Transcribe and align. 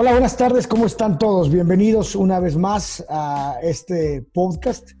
Hola, 0.00 0.12
buenas 0.12 0.36
tardes, 0.36 0.68
¿cómo 0.68 0.86
están 0.86 1.18
todos? 1.18 1.50
Bienvenidos 1.50 2.14
una 2.14 2.38
vez 2.38 2.56
más 2.56 3.04
a 3.08 3.56
este 3.62 4.22
podcast 4.32 4.92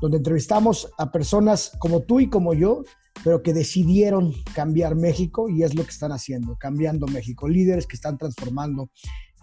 donde 0.00 0.16
entrevistamos 0.16 0.90
a 0.96 1.12
personas 1.12 1.72
como 1.78 2.04
tú 2.04 2.20
y 2.20 2.30
como 2.30 2.54
yo, 2.54 2.82
pero 3.22 3.42
que 3.42 3.52
decidieron 3.52 4.32
cambiar 4.54 4.94
México 4.94 5.50
y 5.50 5.62
es 5.62 5.74
lo 5.74 5.84
que 5.84 5.90
están 5.90 6.10
haciendo, 6.10 6.56
cambiando 6.56 7.06
México, 7.06 7.46
líderes 7.46 7.86
que 7.86 7.96
están 7.96 8.16
transformando 8.16 8.88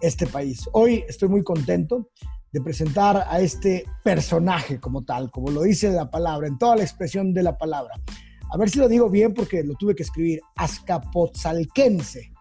este 0.01 0.25
país. 0.25 0.67
Hoy 0.71 1.03
estoy 1.07 1.29
muy 1.29 1.43
contento 1.43 2.09
de 2.51 2.61
presentar 2.61 3.27
a 3.29 3.39
este 3.39 3.85
personaje 4.03 4.79
como 4.79 5.03
tal, 5.03 5.29
como 5.29 5.51
lo 5.51 5.61
dice 5.61 5.91
la 5.91 6.09
palabra, 6.09 6.47
en 6.47 6.57
toda 6.57 6.77
la 6.77 6.81
expresión 6.81 7.35
de 7.35 7.43
la 7.43 7.55
palabra. 7.55 7.93
A 8.51 8.57
ver 8.57 8.67
si 8.67 8.79
lo 8.79 8.89
digo 8.89 9.11
bien 9.11 9.35
porque 9.35 9.63
lo 9.63 9.75
tuve 9.75 9.93
que 9.93 10.01
escribir, 10.01 10.41
Azcapotzalquense 10.55 12.32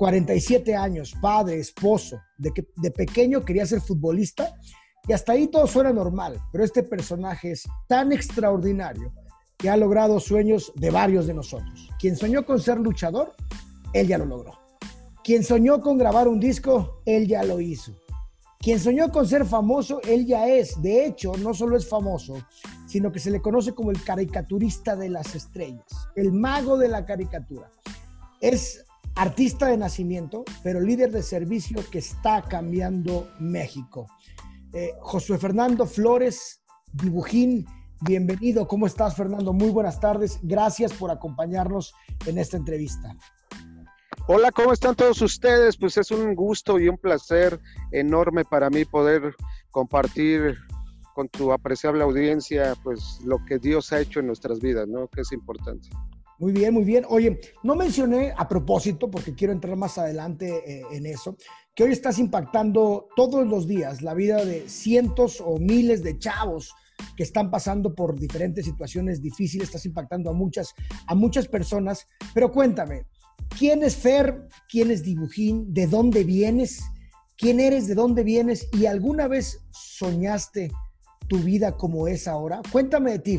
47 0.00 0.74
años, 0.74 1.14
padre, 1.20 1.58
esposo, 1.58 2.22
de 2.38 2.52
que 2.52 2.66
de 2.76 2.90
pequeño 2.90 3.44
quería 3.44 3.66
ser 3.66 3.82
futbolista 3.82 4.50
y 5.06 5.12
hasta 5.12 5.32
ahí 5.32 5.46
todo 5.48 5.66
suena 5.66 5.92
normal, 5.92 6.40
pero 6.50 6.64
este 6.64 6.82
personaje 6.82 7.50
es 7.50 7.68
tan 7.86 8.10
extraordinario 8.10 9.12
que 9.58 9.68
ha 9.68 9.76
logrado 9.76 10.18
sueños 10.18 10.72
de 10.74 10.90
varios 10.90 11.26
de 11.26 11.34
nosotros. 11.34 11.90
Quien 11.98 12.16
soñó 12.16 12.46
con 12.46 12.60
ser 12.60 12.78
luchador, 12.78 13.34
él 13.92 14.08
ya 14.08 14.16
lo 14.16 14.24
logró. 14.24 14.58
Quien 15.22 15.44
soñó 15.44 15.82
con 15.82 15.98
grabar 15.98 16.28
un 16.28 16.40
disco, 16.40 17.02
él 17.04 17.28
ya 17.28 17.42
lo 17.42 17.60
hizo. 17.60 17.92
Quien 18.58 18.80
soñó 18.80 19.12
con 19.12 19.28
ser 19.28 19.44
famoso, 19.44 20.00
él 20.04 20.24
ya 20.24 20.48
es. 20.48 20.80
De 20.80 21.04
hecho, 21.04 21.34
no 21.36 21.52
solo 21.52 21.76
es 21.76 21.86
famoso, 21.86 22.38
sino 22.86 23.12
que 23.12 23.18
se 23.18 23.30
le 23.30 23.42
conoce 23.42 23.74
como 23.74 23.90
el 23.90 24.02
caricaturista 24.02 24.96
de 24.96 25.10
las 25.10 25.34
estrellas, 25.34 25.84
el 26.16 26.32
mago 26.32 26.78
de 26.78 26.88
la 26.88 27.04
caricatura. 27.04 27.70
Es 28.40 28.86
artista 29.14 29.66
de 29.66 29.76
nacimiento, 29.76 30.44
pero 30.62 30.80
líder 30.80 31.10
de 31.10 31.22
servicio 31.22 31.82
que 31.90 31.98
está 31.98 32.42
cambiando 32.42 33.28
México. 33.38 34.06
Eh, 34.72 34.92
Josué 35.00 35.38
Fernando 35.38 35.86
Flores, 35.86 36.62
dibujín, 36.92 37.66
bienvenido. 38.02 38.66
¿Cómo 38.66 38.86
estás, 38.86 39.16
Fernando? 39.16 39.52
Muy 39.52 39.70
buenas 39.70 40.00
tardes. 40.00 40.38
Gracias 40.42 40.92
por 40.92 41.10
acompañarnos 41.10 41.94
en 42.26 42.38
esta 42.38 42.56
entrevista. 42.56 43.16
Hola, 44.26 44.52
¿cómo 44.52 44.72
están 44.72 44.94
todos 44.94 45.20
ustedes? 45.22 45.76
Pues 45.76 45.96
es 45.96 46.10
un 46.12 46.34
gusto 46.34 46.78
y 46.78 46.88
un 46.88 46.96
placer 46.96 47.58
enorme 47.90 48.44
para 48.44 48.70
mí 48.70 48.84
poder 48.84 49.34
compartir 49.70 50.56
con 51.14 51.28
tu 51.28 51.52
apreciable 51.52 52.04
audiencia, 52.04 52.74
pues 52.84 53.20
lo 53.24 53.44
que 53.44 53.58
Dios 53.58 53.92
ha 53.92 54.00
hecho 54.00 54.20
en 54.20 54.28
nuestras 54.28 54.60
vidas, 54.60 54.86
¿no? 54.86 55.08
Que 55.08 55.22
es 55.22 55.32
importante. 55.32 55.88
Muy 56.40 56.52
bien, 56.52 56.72
muy 56.72 56.84
bien. 56.84 57.04
Oye, 57.06 57.38
no 57.62 57.76
mencioné 57.76 58.32
a 58.34 58.48
propósito, 58.48 59.10
porque 59.10 59.34
quiero 59.34 59.52
entrar 59.52 59.76
más 59.76 59.98
adelante 59.98 60.62
eh, 60.66 60.82
en 60.90 61.04
eso, 61.04 61.36
que 61.74 61.84
hoy 61.84 61.92
estás 61.92 62.18
impactando 62.18 63.08
todos 63.14 63.46
los 63.46 63.68
días 63.68 64.00
la 64.00 64.14
vida 64.14 64.42
de 64.42 64.66
cientos 64.66 65.42
o 65.44 65.58
miles 65.58 66.02
de 66.02 66.18
chavos 66.18 66.72
que 67.14 67.24
están 67.24 67.50
pasando 67.50 67.94
por 67.94 68.18
diferentes 68.18 68.64
situaciones 68.64 69.20
difíciles, 69.20 69.68
estás 69.68 69.84
impactando 69.84 70.30
a 70.30 70.32
muchas, 70.32 70.74
a 71.06 71.14
muchas 71.14 71.46
personas. 71.46 72.06
Pero 72.32 72.50
cuéntame, 72.50 73.04
¿quién 73.58 73.82
es 73.82 73.96
Fer? 73.96 74.48
¿Quién 74.66 74.90
es 74.90 75.02
Dibujín? 75.02 75.74
¿De 75.74 75.86
dónde 75.86 76.24
vienes? 76.24 76.80
¿Quién 77.36 77.60
eres? 77.60 77.86
¿De 77.86 77.94
dónde 77.94 78.24
vienes? 78.24 78.66
¿Y 78.72 78.86
alguna 78.86 79.28
vez 79.28 79.62
soñaste 79.72 80.70
tu 81.28 81.36
vida 81.40 81.76
como 81.76 82.08
es 82.08 82.26
ahora? 82.26 82.62
Cuéntame 82.72 83.12
de 83.12 83.18
ti. 83.18 83.38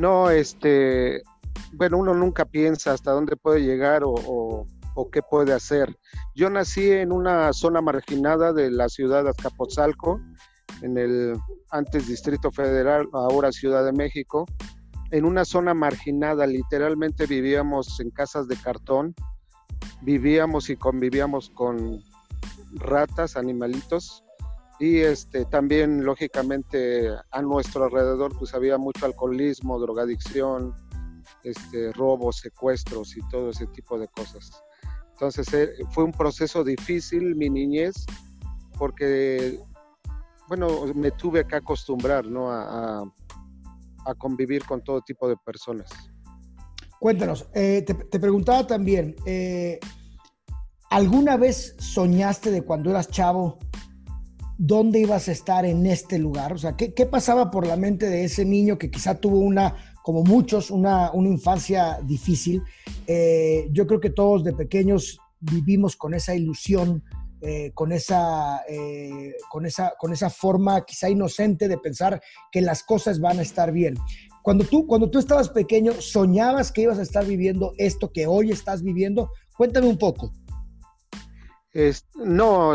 No, 0.00 0.30
este, 0.30 1.22
bueno, 1.72 1.98
uno 1.98 2.14
nunca 2.14 2.44
piensa 2.44 2.92
hasta 2.92 3.12
dónde 3.12 3.36
puede 3.36 3.60
llegar 3.60 4.02
o, 4.04 4.66
qué 5.12 5.22
puede 5.22 5.54
hacer. 5.54 5.96
Yo 6.34 6.50
nací 6.50 6.90
en 6.90 7.10
una 7.10 7.54
zona 7.54 7.80
marginada 7.80 8.52
de 8.52 8.70
la 8.70 8.90
ciudad 8.90 9.24
de 9.24 9.30
Azcapotzalco, 9.30 10.20
en 10.82 10.98
el 10.98 11.38
antes 11.70 12.06
Distrito 12.06 12.50
Federal, 12.50 13.08
ahora 13.14 13.50
Ciudad 13.50 13.82
de 13.82 13.92
México, 13.92 14.44
en 15.10 15.24
una 15.24 15.46
zona 15.46 15.72
marginada, 15.72 16.46
literalmente 16.46 17.24
vivíamos 17.24 17.98
en 17.98 18.10
casas 18.10 18.46
de 18.46 18.56
cartón, 18.56 19.14
vivíamos 20.02 20.68
y 20.68 20.76
convivíamos 20.76 21.48
con 21.48 22.02
ratas, 22.74 23.36
animalitos, 23.38 24.22
y 24.78 24.98
este 24.98 25.44
también 25.44 26.04
lógicamente 26.04 27.10
a 27.30 27.42
nuestro 27.42 27.84
alrededor 27.84 28.36
pues 28.38 28.54
había 28.54 28.78
mucho 28.78 29.04
alcoholismo, 29.06 29.78
drogadicción, 29.78 30.74
este, 31.44 31.92
robos, 31.92 32.36
secuestros 32.36 33.16
y 33.16 33.20
todo 33.28 33.50
ese 33.50 33.66
tipo 33.68 33.98
de 33.98 34.08
cosas. 34.08 34.50
Entonces 35.12 35.52
eh, 35.52 35.72
fue 35.90 36.04
un 36.04 36.12
proceso 36.12 36.64
difícil 36.64 37.36
mi 37.36 37.50
niñez 37.50 38.06
porque, 38.78 39.60
bueno, 40.48 40.86
me 40.94 41.10
tuve 41.10 41.46
que 41.46 41.56
acostumbrar 41.56 42.24
¿no? 42.24 42.50
a, 42.50 43.04
convivir 44.16 44.64
con 44.64 44.82
todo 44.82 45.02
tipo 45.02 45.28
de 45.28 45.36
personas. 45.36 45.90
Cuéntanos, 46.98 47.48
eh, 47.54 47.82
te, 47.82 48.18
preguntaba 48.18 48.66
también, 48.66 49.14
eh, 49.26 49.78
¿alguna 50.88 51.36
vez 51.36 51.76
soñaste 51.78 52.50
de 52.50 52.62
cuando 52.62 52.90
eras 52.90 53.08
chavo 53.08 53.58
dónde 54.56 55.00
ibas 55.00 55.28
a 55.28 55.32
estar 55.32 55.64
en 55.66 55.84
este 55.86 56.18
lugar? 56.18 56.54
O 56.54 56.58
sea, 56.58 56.76
¿qué, 56.76 56.94
¿qué, 56.94 57.06
pasaba 57.06 57.50
por 57.50 57.66
la 57.66 57.76
mente 57.76 58.06
de 58.06 58.24
ese 58.24 58.44
niño 58.44 58.78
que 58.78 58.90
quizá 58.90 59.20
tuvo 59.20 59.38
una 59.38 59.89
como 60.02 60.22
muchos, 60.22 60.70
una, 60.70 61.10
infancia 61.14 62.00
difícil. 62.02 62.62
Eh, 63.06 63.68
yo 63.72 63.86
creo 63.86 64.00
que 64.00 64.10
todos 64.10 64.44
de 64.44 64.52
pequeños 64.52 65.18
vivimos 65.40 65.96
con 65.96 66.14
esa 66.14 66.34
ilusión, 66.34 67.02
eh, 67.42 67.72
con, 67.74 67.92
esa, 67.92 68.62
eh, 68.68 69.34
con, 69.50 69.66
esa, 69.66 69.94
con 69.98 70.12
esa 70.12 70.30
forma 70.30 70.84
quizá 70.84 71.08
inocente 71.08 71.68
de 71.68 71.78
pensar 71.78 72.20
que 72.50 72.60
las 72.60 72.82
cosas 72.82 73.20
van 73.20 73.38
a 73.38 73.42
estar 73.42 73.72
bien. 73.72 73.94
Cuando 74.42 74.64
tú, 74.64 74.86
cuando 74.86 75.10
tú 75.10 75.18
estabas 75.18 75.50
pequeño, 75.50 75.92
¿soñabas 75.92 76.72
que 76.72 76.82
ibas 76.82 76.98
a 76.98 77.02
estar 77.02 77.26
viviendo 77.26 77.72
esto 77.76 78.10
que 78.12 78.26
hoy 78.26 78.50
estás 78.50 78.82
viviendo? 78.82 79.30
Cuéntame 79.56 79.86
un 79.86 79.98
poco. 79.98 80.32
no, 82.14 82.72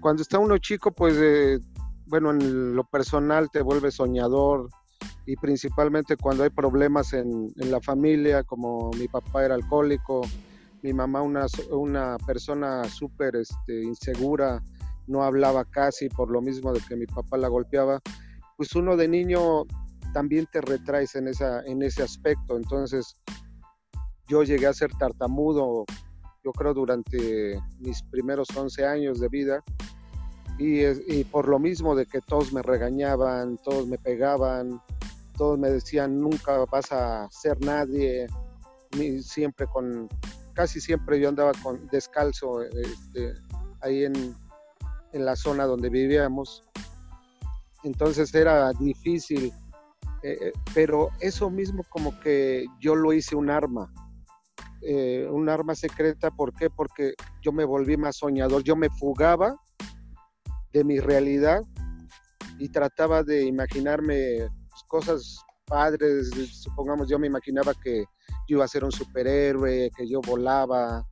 cuando 0.00 0.22
está 0.22 0.38
uno 0.38 0.58
chico, 0.58 0.92
pues, 0.92 1.60
bueno, 2.06 2.30
en 2.30 2.76
lo 2.76 2.84
personal 2.84 3.50
te 3.50 3.60
vuelves 3.60 3.94
soñador, 3.94 4.68
y 5.26 5.36
principalmente 5.36 6.16
cuando 6.16 6.44
hay 6.44 6.50
problemas 6.50 7.12
en, 7.12 7.52
la 7.56 7.80
familia, 7.80 8.44
como 8.44 8.90
mi 8.92 9.08
papá 9.08 9.44
era 9.44 9.56
alcohólico, 9.56 10.22
mi 10.82 10.92
mamá 10.92 11.20
una, 11.20 11.46
una 11.70 12.16
persona 12.24 12.84
súper 12.84 13.34
este, 13.34 13.82
insegura, 13.82 14.62
no 15.08 15.24
hablaba 15.24 15.64
casi 15.64 16.08
por 16.08 16.30
lo 16.30 16.40
mismo 16.40 16.72
de 16.72 16.80
que 16.80 16.94
mi 16.94 17.06
papá 17.06 17.36
la 17.36 17.48
golpeaba, 17.48 18.00
pues 18.56 18.74
uno 18.76 18.96
de 18.96 19.08
niño 19.08 19.64
también 20.12 20.46
te 20.50 20.60
retraes 20.60 21.16
en, 21.16 21.26
esa, 21.26 21.60
en 21.62 21.82
ese 21.82 22.04
aspecto. 22.04 22.56
Entonces 22.56 23.20
yo 24.28 24.44
llegué 24.44 24.68
a 24.68 24.72
ser 24.72 24.90
tartamudo, 24.92 25.84
yo 26.44 26.52
creo, 26.52 26.72
durante 26.72 27.60
mis 27.80 28.00
primeros 28.04 28.48
11 28.56 28.86
años 28.86 29.18
de 29.18 29.28
vida. 29.28 29.64
Y, 30.58 30.84
y 30.84 31.24
por 31.24 31.48
lo 31.48 31.58
mismo 31.58 31.94
de 31.94 32.06
que 32.06 32.20
todos 32.20 32.52
me 32.52 32.62
regañaban, 32.62 33.58
todos 33.58 33.86
me 33.86 33.98
pegaban, 33.98 34.80
todos 35.36 35.58
me 35.58 35.70
decían 35.70 36.20
nunca 36.20 36.64
vas 36.70 36.92
a 36.92 37.28
ser 37.30 37.58
nadie, 37.60 38.26
siempre 39.20 39.66
con, 39.66 40.08
casi 40.54 40.80
siempre 40.80 41.20
yo 41.20 41.28
andaba 41.28 41.52
con 41.62 41.86
descalzo 41.88 42.62
este, 42.62 43.34
ahí 43.80 44.04
en, 44.04 44.34
la 45.12 45.34
zona 45.34 45.64
donde 45.64 45.88
vivíamos, 45.88 46.62
entonces 47.84 48.34
era 48.34 48.70
difícil, 48.74 49.50
eh, 50.22 50.36
eh, 50.38 50.52
pero 50.74 51.08
eso 51.20 51.48
mismo 51.48 51.84
como 51.88 52.20
que 52.20 52.66
yo 52.80 52.94
lo 52.94 53.14
hice 53.14 53.34
un 53.34 53.48
arma, 53.48 53.90
eh, 54.82 55.26
un 55.30 55.48
arma 55.48 55.74
secreta, 55.74 56.30
¿por 56.30 56.52
qué? 56.52 56.68
Porque 56.68 57.14
yo 57.40 57.50
me 57.50 57.64
volví 57.64 57.96
más 57.96 58.18
soñador, 58.18 58.62
yo 58.62 58.76
me 58.76 58.90
fugaba 58.90 59.56
de 60.74 60.84
mi 60.84 61.00
realidad 61.00 61.62
y 62.58 62.68
trataba 62.68 63.22
de 63.22 63.44
imaginarme 63.44 64.48
cosas 64.86 65.38
padres, 65.66 66.30
supongamos 66.52 67.08
yo 67.08 67.18
me 67.18 67.26
imaginaba 67.26 67.74
que 67.74 68.04
yo 68.48 68.56
iba 68.56 68.64
a 68.64 68.68
ser 68.68 68.84
un 68.84 68.92
superhéroe, 68.92 69.90
que 69.96 70.08
yo 70.08 70.20
volaba, 70.20 71.04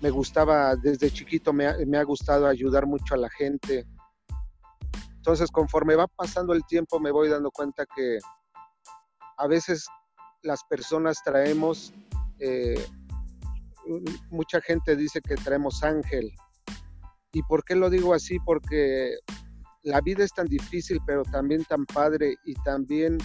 me 0.00 0.10
gustaba, 0.10 0.76
desde 0.76 1.10
chiquito 1.10 1.52
me 1.52 1.66
ha, 1.66 2.04
gustado 2.04 2.46
ayudar 2.46 2.86
mucho 2.86 3.14
a 3.14 3.18
la 3.18 3.30
gente. 3.30 3.86
Entonces, 5.16 5.50
conforme 5.50 5.94
va 5.94 6.06
pasando 6.06 6.52
el 6.52 6.64
tiempo, 6.66 7.00
me 7.00 7.10
voy 7.10 7.28
dando 7.28 7.50
cuenta 7.50 7.86
que 7.86 8.18
a 9.38 9.46
veces 9.46 9.86
las 10.42 10.62
personas 10.64 11.22
traemos, 11.24 11.92
eh, 12.38 12.86
mucha 14.30 14.60
gente 14.60 14.96
dice 14.96 15.20
que 15.22 15.36
traemos 15.36 15.82
ángel. 15.82 16.30
¿Y 17.32 17.42
por 17.44 17.64
qué 17.64 17.74
lo 17.74 17.88
digo 17.88 18.12
así? 18.12 18.38
Porque 18.44 19.16
la 19.84 20.00
vida 20.00 20.24
es 20.24 20.32
tan 20.32 20.46
difícil, 20.46 20.98
pero 21.06 21.22
también 21.24 21.64
tan 21.64 21.84
padre 21.84 22.36
y 22.44 22.54
también 22.64 23.18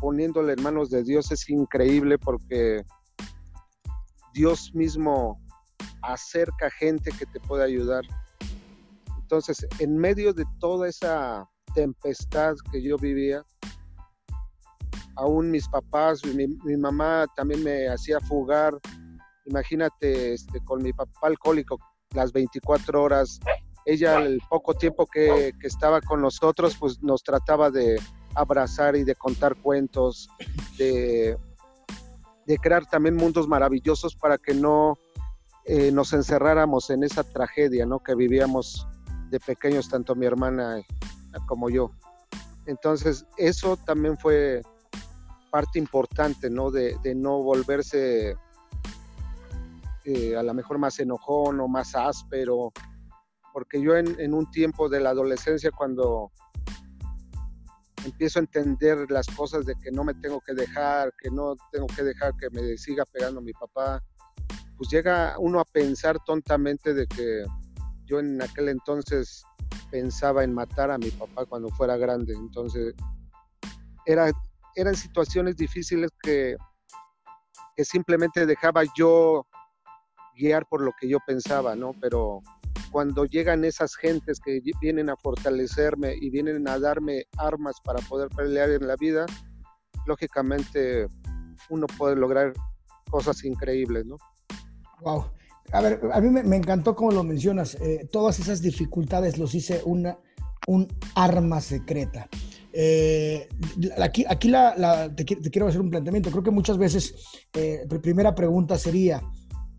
poniéndole 0.00 0.54
en 0.54 0.62
manos 0.62 0.90
de 0.90 1.04
Dios 1.04 1.30
es 1.30 1.48
increíble 1.48 2.18
porque 2.18 2.82
Dios 4.32 4.74
mismo 4.74 5.40
acerca 6.02 6.70
gente 6.70 7.10
que 7.12 7.26
te 7.26 7.38
puede 7.40 7.64
ayudar. 7.64 8.02
Entonces, 9.20 9.66
en 9.78 9.96
medio 9.96 10.32
de 10.32 10.44
toda 10.58 10.88
esa 10.88 11.48
tempestad 11.74 12.54
que 12.72 12.82
yo 12.82 12.96
vivía, 12.96 13.44
aún 15.16 15.50
mis 15.50 15.68
papás, 15.68 16.22
mi, 16.24 16.76
mamá 16.76 17.26
también 17.36 17.62
me 17.62 17.88
hacía 17.88 18.18
fugar. 18.20 18.78
Imagínate 19.46 20.34
este, 20.34 20.58
con 20.64 20.82
mi 20.82 20.92
papá 20.92 21.28
alcohólico 21.28 21.78
las 22.14 22.32
24 22.32 23.02
horas. 23.02 23.38
Ella, 23.84 24.20
el 24.20 24.40
poco 24.48 24.74
tiempo 24.74 25.06
que, 25.06 25.52
que 25.60 25.66
estaba 25.66 26.00
con 26.00 26.20
nosotros, 26.20 26.76
pues 26.78 27.02
nos 27.02 27.22
trataba 27.22 27.70
de 27.70 28.00
abrazar 28.34 28.96
y 28.96 29.04
de 29.04 29.14
contar 29.14 29.56
cuentos, 29.56 30.28
de, 30.78 31.36
de 32.46 32.58
crear 32.58 32.86
también 32.86 33.16
mundos 33.16 33.48
maravillosos 33.48 34.14
para 34.16 34.38
que 34.38 34.54
no 34.54 34.98
eh, 35.64 35.92
nos 35.92 36.12
encerráramos 36.12 36.90
en 36.90 37.04
esa 37.04 37.22
tragedia 37.22 37.86
¿no? 37.86 38.00
que 38.00 38.14
vivíamos 38.14 38.86
de 39.30 39.38
pequeños, 39.38 39.88
tanto 39.88 40.14
mi 40.14 40.26
hermana 40.26 40.82
como 41.46 41.70
yo. 41.70 41.92
Entonces, 42.66 43.26
eso 43.36 43.76
también 43.76 44.18
fue 44.18 44.62
parte 45.50 45.78
importante, 45.78 46.50
¿no? 46.50 46.70
De, 46.70 46.96
no 47.14 47.42
volverse 47.42 48.36
eh, 50.04 50.36
a 50.36 50.42
lo 50.42 50.54
mejor 50.54 50.78
más 50.78 50.98
enojón 50.98 51.60
o 51.60 51.68
más 51.68 51.94
áspero, 51.94 52.72
porque 53.52 53.80
yo 53.80 53.96
en, 53.96 54.34
un 54.34 54.50
tiempo 54.50 54.88
de 54.88 55.00
la 55.00 55.10
adolescencia, 55.10 55.70
cuando 55.70 56.30
empiezo 58.04 58.38
a 58.38 58.42
entender 58.42 59.10
las 59.10 59.26
cosas 59.28 59.64
de 59.64 59.74
que 59.76 59.90
no 59.90 60.04
me 60.04 60.14
tengo 60.14 60.40
que 60.40 60.54
dejar, 60.54 61.12
que 61.20 61.30
no 61.30 61.54
tengo 61.70 61.86
que 61.86 62.02
dejar 62.02 62.32
que 62.36 62.50
me 62.50 62.76
siga 62.76 63.04
pegando 63.12 63.40
mi 63.40 63.52
papá, 63.52 64.02
pues 64.76 64.88
llega 64.90 65.36
uno 65.38 65.60
a 65.60 65.64
pensar 65.64 66.18
tontamente 66.24 66.94
de 66.94 67.06
que 67.06 67.44
yo 68.06 68.18
en 68.18 68.42
aquel 68.42 68.68
entonces 68.68 69.44
pensaba 69.90 70.42
en 70.42 70.52
matar 70.52 70.90
a 70.90 70.98
mi 70.98 71.10
papá 71.10 71.46
cuando 71.46 71.68
fuera 71.68 71.96
grande. 71.96 72.34
Entonces, 72.34 72.94
era 74.06 74.32
eran 74.74 74.96
situaciones 74.96 75.56
difíciles 75.56 76.10
que, 76.22 76.56
que 77.76 77.84
simplemente 77.84 78.46
dejaba 78.46 78.82
yo 78.96 79.46
guiar 80.34 80.66
por 80.66 80.82
lo 80.82 80.92
que 80.98 81.08
yo 81.08 81.18
pensaba, 81.26 81.74
¿no? 81.76 81.92
Pero 82.00 82.42
cuando 82.92 83.24
llegan 83.24 83.64
esas 83.64 83.96
gentes 83.96 84.38
que 84.38 84.60
vienen 84.80 85.10
a 85.10 85.16
fortalecerme 85.16 86.14
y 86.20 86.30
vienen 86.30 86.68
a 86.68 86.78
darme 86.78 87.24
armas 87.38 87.76
para 87.82 88.00
poder 88.00 88.28
pelear 88.28 88.70
en 88.70 88.86
la 88.86 88.96
vida, 88.96 89.26
lógicamente 90.06 91.08
uno 91.70 91.86
puede 91.98 92.16
lograr 92.16 92.52
cosas 93.10 93.42
increíbles, 93.44 94.04
¿no? 94.06 94.16
Wow. 95.00 95.24
A 95.72 95.80
ver, 95.80 96.00
a 96.12 96.20
mí 96.20 96.28
me, 96.28 96.56
encantó 96.56 96.94
como 96.94 97.12
lo 97.12 97.24
mencionas. 97.24 97.76
Eh, 97.80 98.06
todas 98.12 98.38
esas 98.38 98.60
dificultades 98.60 99.38
los 99.38 99.54
hice 99.54 99.80
una, 99.84 100.18
un 100.66 100.86
arma 101.14 101.60
secreta. 101.60 102.28
Eh, 102.74 103.48
aquí 104.00 104.24
aquí 104.26 104.48
la, 104.48 105.14
te, 105.14 105.24
quiero 105.24 105.68
hacer 105.68 105.80
un 105.80 105.90
planteamiento. 105.90 106.30
Creo 106.30 106.42
que 106.42 106.50
muchas 106.50 106.78
veces, 106.78 107.14
eh, 107.54 107.86
primera 108.02 108.34
pregunta 108.34 108.76
sería, 108.76 109.22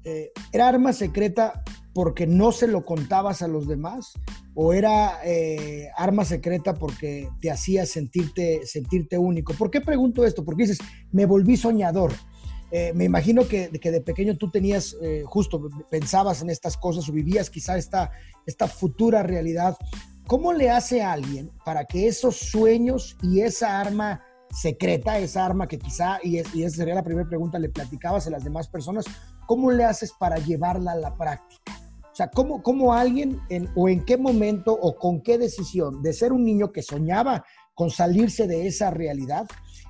eh, 0.03 0.31
¿era 0.51 0.67
arma 0.67 0.93
secreta 0.93 1.63
porque 1.93 2.27
no 2.27 2.51
se 2.51 2.67
lo 2.67 2.83
contabas 2.85 3.41
a 3.41 3.47
los 3.47 3.67
demás? 3.67 4.13
¿O 4.55 4.73
era 4.73 5.19
arma 5.97 6.25
secreta 6.25 6.73
porque 6.73 7.29
te 7.41 7.51
hacía 7.51 7.85
sentirte, 7.85 8.65
sentirte 8.65 9.17
único? 9.17 9.53
¿Por 9.53 9.71
qué 9.71 9.81
pregunto 9.81 10.25
esto? 10.25 10.43
Porque 10.43 10.63
dices, 10.63 10.79
me 11.11 11.25
volví 11.25 11.57
soñador. 11.57 12.13
me 12.93 13.05
imagino 13.05 13.47
que, 13.47 13.69
que, 13.69 13.91
de 13.91 14.01
pequeño 14.01 14.37
tú 14.37 14.51
tenías, 14.51 14.95
justo 15.25 15.69
pensabas 15.89 16.41
en 16.41 16.49
estas 16.49 16.77
cosas 16.77 17.07
o 17.09 17.11
vivías 17.11 17.49
quizá 17.49 17.77
esta, 17.77 18.11
esta 18.45 18.67
futura 18.67 19.23
realidad 19.23 19.77
¿Cómo 20.27 20.53
le 20.53 20.69
hace 20.69 21.01
a 21.01 21.11
alguien 21.11 21.51
para 21.65 21.85
que 21.85 22.07
esos 22.07 22.37
sueños 22.37 23.17
y 23.21 23.41
esa 23.41 23.79
arma 23.79 24.21
secreta, 24.51 25.17
esa 25.17 25.45
arma 25.45 25.67
que 25.67 25.77
quizá, 25.77 26.19
y, 26.23 26.37
esa 26.37 26.77
sería 26.77 26.95
la 26.95 27.03
primera 27.03 27.27
pregunta, 27.27 27.59
le 27.59 27.69
platicabas 27.69 28.27
a 28.27 28.29
las 28.29 28.43
demás 28.43 28.69
personas, 28.69 29.05
¿cómo 29.47 29.71
le 29.71 29.83
haces 29.83 30.13
para 30.17 30.37
llevarla 30.37 30.93
a 30.93 30.95
la 30.95 31.15
práctica? 31.15 31.73
O 32.13 32.15
sea, 32.15 32.29
¿cómo, 32.29 32.61
cómo 32.61 32.93
alguien 32.93 33.41
o 33.73 33.89
en 33.89 34.05
qué 34.05 34.17
momento 34.17 34.71
o 34.71 34.95
con 34.95 35.23
qué 35.23 35.39
decisión 35.39 36.03
de 36.03 36.13
ser 36.13 36.31
un 36.31 36.45
niño 36.45 36.71
que 36.71 36.83
soñaba 36.83 37.43
con 37.73 37.89
salirse 37.89 38.45
de 38.45 38.67
esa 38.67 38.91
realidad, 38.91 39.47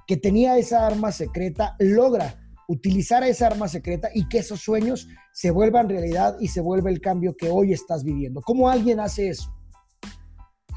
que 0.07 0.15
tenía 0.15 0.57
esa 0.57 0.87
arma 0.87 1.11
secreta, 1.11 1.75
logra 1.79 2.39
utilizar 2.69 3.25
esa 3.25 3.47
arma 3.47 3.67
secreta 3.67 4.09
y 4.13 4.29
que 4.29 4.37
esos 4.37 4.61
sueños 4.61 5.09
se 5.33 5.51
vuelvan 5.51 5.89
realidad 5.89 6.37
y 6.39 6.47
se 6.47 6.61
vuelva 6.61 6.89
el 6.89 7.01
cambio 7.01 7.35
que 7.35 7.49
hoy 7.49 7.73
estás 7.73 8.05
viviendo? 8.05 8.39
¿Cómo 8.39 8.69
alguien 8.69 9.01
hace 9.01 9.27
eso? 9.27 9.53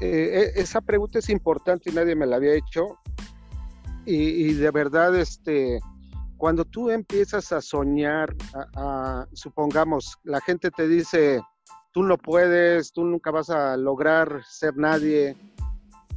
Eh, 0.01 0.51
e, 0.53 0.61
esa 0.61 0.81
pregunta 0.81 1.19
es 1.19 1.29
importante 1.29 1.89
y 1.89 1.93
nadie 1.93 2.13
me 2.13 2.25
la 2.25 2.35
había 2.35 2.55
hecho. 2.55 2.97
Y, 4.05 4.53
de 4.53 4.71
verdad, 4.71 5.17
este, 5.17 5.79
cuando 6.37 6.65
tú 6.65 6.89
empiezas 6.89 7.51
a 7.51 7.61
soñar, 7.61 8.35
supongamos, 9.33 10.17
la 10.23 10.39
gente 10.41 10.71
te 10.71 10.87
dice, 10.87 11.41
tú 11.91 12.03
no 12.03 12.17
puedes, 12.17 12.91
tú 12.91 13.03
nunca 13.03 13.31
vas 13.31 13.49
a 13.49 13.75
lograr 13.75 14.43
ser 14.45 14.77
nadie, 14.77 15.35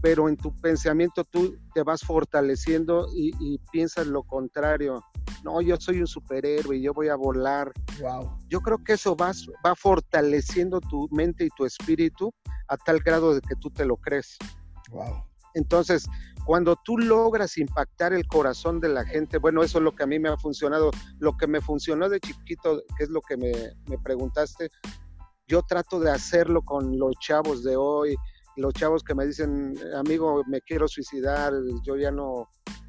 pero 0.02 0.28
en 0.28 0.36
tu 0.36 0.54
pensamiento 0.56 1.24
tú 1.24 1.58
te 1.74 1.82
vas 1.82 2.02
fortaleciendo 2.02 3.06
y, 3.14 3.58
piensas 3.72 4.06
lo 4.06 4.22
contrario. 4.22 5.02
No, 5.42 5.60
yo 5.62 5.76
soy 5.78 6.00
un 6.00 6.06
superhéroe 6.06 6.76
y 6.76 6.82
yo 6.82 6.92
voy 6.92 7.08
a 7.08 7.16
volar. 7.16 7.72
Wow. 8.00 8.38
Yo 8.48 8.60
creo 8.60 8.78
que 8.78 8.94
eso 8.94 9.16
va, 9.16 9.32
va 9.66 9.74
fortaleciendo 9.74 10.80
tu 10.80 11.08
mente 11.10 11.46
y 11.46 11.48
tu 11.56 11.64
espíritu 11.64 12.32
a 12.68 12.76
tal 12.76 13.00
grado 13.00 13.34
de 13.34 13.40
que 13.40 13.56
tú 13.56 13.70
te 13.70 13.84
lo 13.84 13.96
crees. 13.96 14.36
Wow. 14.90 15.29
Entonces, 15.54 16.06
cuando 16.44 16.76
tú 16.84 16.98
logras 16.98 17.58
impactar 17.58 18.12
el 18.12 18.26
corazón 18.26 18.80
de 18.80 18.88
la 18.88 19.04
gente, 19.04 19.38
bueno, 19.38 19.62
eso 19.62 19.78
es 19.78 19.84
lo 19.84 19.94
que 19.94 20.04
a 20.04 20.06
mí 20.06 20.18
me 20.18 20.28
ha 20.28 20.36
funcionado, 20.36 20.90
lo 21.18 21.36
que 21.36 21.46
me 21.46 21.60
funcionó 21.60 22.08
de 22.08 22.20
chiquito, 22.20 22.82
que 22.96 23.04
es 23.04 23.10
lo 23.10 23.20
que 23.20 23.36
me, 23.36 23.98
preguntaste, 24.02 24.68
yo 25.46 25.62
trato 25.62 26.00
de 26.00 26.10
hacerlo 26.10 26.62
con 26.62 26.98
los 26.98 27.14
chavos 27.20 27.62
de 27.62 27.76
hoy, 27.76 28.16
los 28.56 28.74
chavos 28.74 29.02
que 29.02 29.14
me 29.14 29.26
dicen, 29.26 29.74
amigo, 29.96 30.42
me 30.46 30.60
quiero 30.60 30.88
suicidar, 30.88 31.52
yo 31.84 31.96
ya 31.96 32.10
no 32.10 32.48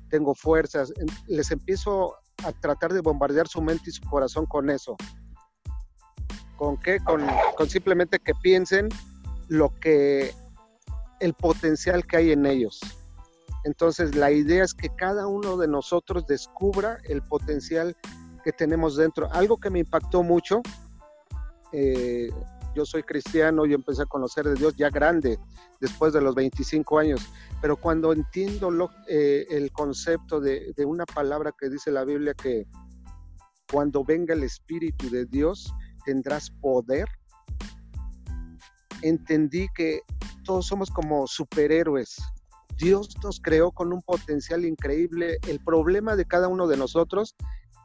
tengo 0.09 0.35
fuerzas, 0.35 0.91
les 1.27 1.51
empiezo 1.51 2.15
a 2.43 2.51
tratar 2.51 2.93
de 2.93 3.01
bombardear 3.01 3.47
su 3.47 3.61
mente 3.61 3.89
y 3.89 3.93
su 3.93 4.01
corazón 4.09 4.45
con 4.45 4.69
eso. 4.69 4.95
¿Con 6.57 6.77
qué? 6.77 6.99
Con 6.99 7.69
simplemente 7.69 8.19
que 8.19 8.33
piensen 8.35 8.89
lo 9.47 9.69
que, 9.79 10.33
el 11.21 11.33
potencial 11.33 12.05
que 12.05 12.17
hay 12.17 12.31
en 12.31 12.45
ellos. 12.45 12.79
Entonces, 13.63 14.15
la 14.15 14.31
idea 14.31 14.63
es 14.63 14.73
que 14.73 14.89
cada 14.89 15.27
uno 15.27 15.55
de 15.55 15.67
nosotros 15.67 16.25
descubra 16.25 16.97
el 17.05 17.21
potencial 17.21 17.95
que 18.43 18.51
tenemos 18.51 18.97
dentro. 18.97 19.31
Algo 19.31 19.57
que 19.57 19.69
me 19.69 19.79
impactó 19.79 20.23
mucho, 20.23 20.61
eh, 21.71 22.29
yo 22.75 22.85
soy 22.85 23.03
cristiano, 23.03 23.65
y 23.65 23.73
empecé 23.73 24.01
a 24.01 24.07
conocer 24.07 24.45
de 24.45 24.55
Dios 24.55 24.75
ya 24.75 24.89
grande, 24.89 25.37
después 25.79 26.11
de 26.13 26.21
los 26.21 26.35
25 26.35 26.99
años, 26.99 27.21
pero 27.61 27.75
cuando 27.75 28.13
entiendo 28.13 28.91
eh, 29.07 29.45
el 29.49 29.71
concepto 29.71 30.39
de 30.39 30.73
una 30.85 31.05
palabra 31.05 31.53
que 31.57 31.69
dice 31.69 31.91
la 31.91 32.03
Biblia 32.03 32.33
que 32.33 32.67
cuando 33.71 34.03
venga 34.03 34.33
el 34.33 34.43
Espíritu 34.43 35.09
de 35.09 35.25
Dios 35.25 35.73
tendrás 36.05 36.49
poder, 36.49 37.07
entendí 39.01 39.67
que 39.75 40.01
todos 40.43 40.67
somos 40.67 40.89
como 40.89 41.27
superhéroes. 41.27 42.17
Dios 42.77 43.15
nos 43.23 43.39
creó 43.39 43.71
con 43.71 43.93
un 43.93 44.01
potencial 44.01 44.65
increíble. 44.65 45.37
El 45.47 45.59
problema 45.63 46.15
de 46.15 46.25
cada 46.25 46.47
uno 46.47 46.67
de 46.67 46.77
nosotros 46.77 47.35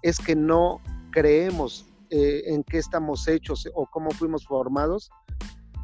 es 0.02 0.18
que 0.18 0.34
no 0.34 0.80
creemos 1.10 1.86
eh, 2.10 2.44
en 2.46 2.62
qué 2.62 2.78
estamos 2.78 3.26
hechos 3.28 3.68
o 3.74 3.86
cómo 3.86 4.10
fuimos 4.10 4.46
formados. 4.46 5.10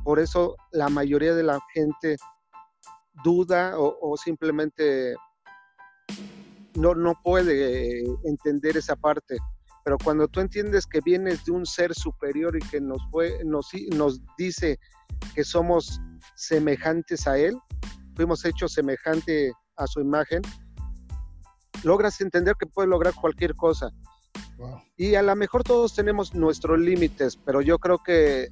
Por 0.05 0.19
eso 0.19 0.57
la 0.71 0.89
mayoría 0.89 1.35
de 1.35 1.43
la 1.43 1.59
gente 1.75 2.17
duda 3.25 3.75
o, 3.79 4.17
simplemente 4.17 5.15
no, 6.75 6.95
no 6.95 7.15
puede 7.23 8.01
eh, 8.01 8.05
entender 8.25 8.77
esa 8.77 8.97
parte. 8.97 9.37
Pero 9.85 9.99
cuando 9.99 10.29
tú 10.29 10.41
entiendes 10.41 10.87
que 10.87 11.01
vienes 11.01 11.45
de 11.45 11.53
un 11.53 11.67
ser 11.67 11.95
superior 11.95 12.57
y 12.57 12.61
que 12.69 12.81
nos, 12.81 13.03
fue, 13.11 13.43
nos, 13.45 13.71
nos 13.95 14.21
dice 14.39 14.79
que 15.35 15.45
somos 15.45 16.01
semejantes 16.37 17.27
a 17.27 17.39
Él, 17.39 17.57
fuimos 18.15 18.45
hechos 18.45 18.73
semejante 18.73 19.53
a 19.77 19.87
su 19.87 20.01
imagen, 20.01 20.43
logras 21.83 22.21
entender 22.21 22.55
que 22.59 22.67
puedes 22.67 22.89
lograr 22.89 23.15
cualquier 23.15 23.55
cosa. 23.55 23.91
Y 24.97 25.17
a 25.17 25.23
lo 25.23 25.35
mejor 25.35 25.65
todos 25.65 25.95
tenemos 25.95 26.35
nuestros 26.35 26.79
límites, 26.79 27.37
pero 27.37 27.61
yo 27.61 27.79
creo 27.79 27.99
que 27.99 28.49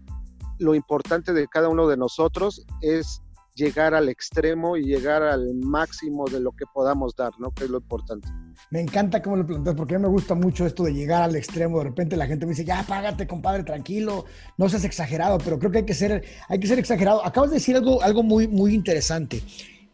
lo 0.59 0.75
importante 0.75 1.33
de 1.33 1.47
cada 1.47 1.69
uno 1.69 1.87
de 1.87 1.97
nosotros 1.97 2.67
es 2.81 3.23
llegar 3.55 3.95
al 3.95 4.09
extremo 4.09 4.77
y 4.77 4.85
llegar 4.85 5.23
al 5.23 5.55
máximo 5.55 6.25
de 6.27 6.41
lo 6.41 6.53
que 6.53 6.65
podamos 6.73 7.15
dar, 7.17 7.33
¿no? 7.39 7.51
Que 7.51 7.65
es 7.65 7.71
lo 7.71 7.79
importante. 7.79 8.29
Me 8.71 8.81
encanta 8.81 9.23
cómo 9.23 9.37
lo 9.37 9.47
planteas, 9.47 9.77
porque 9.77 9.95
a 9.95 9.99
mí 9.99 10.03
me 10.03 10.09
gusta 10.09 10.35
mucho 10.35 10.67
esto 10.67 10.85
de 10.85 10.95
llegar 10.95 11.23
al 11.23 11.37
extremo. 11.37 11.79
De 11.79 11.85
repente 11.85 12.17
la 12.17 12.27
gente 12.27 12.47
me 12.47 12.51
dice, 12.51 12.65
ya, 12.65 12.85
págate, 12.87 13.27
compadre, 13.27 13.65
tranquilo, 13.65 14.25
no 14.59 14.69
seas 14.69 14.85
exagerado, 14.85 15.39
pero 15.39 15.59
creo 15.59 15.71
que 15.71 15.79
hay 15.79 15.87
que 15.87 15.95
ser, 15.95 16.25
hay 16.49 16.61
que 16.61 16.67
ser 16.67 16.79
exagerado. 16.79 17.25
Acabas 17.25 17.51
de 17.51 17.57
decir 17.57 17.77
algo, 17.77 18.03
algo 18.03 18.23
muy, 18.23 18.49
muy 18.49 18.75
interesante, 18.75 19.43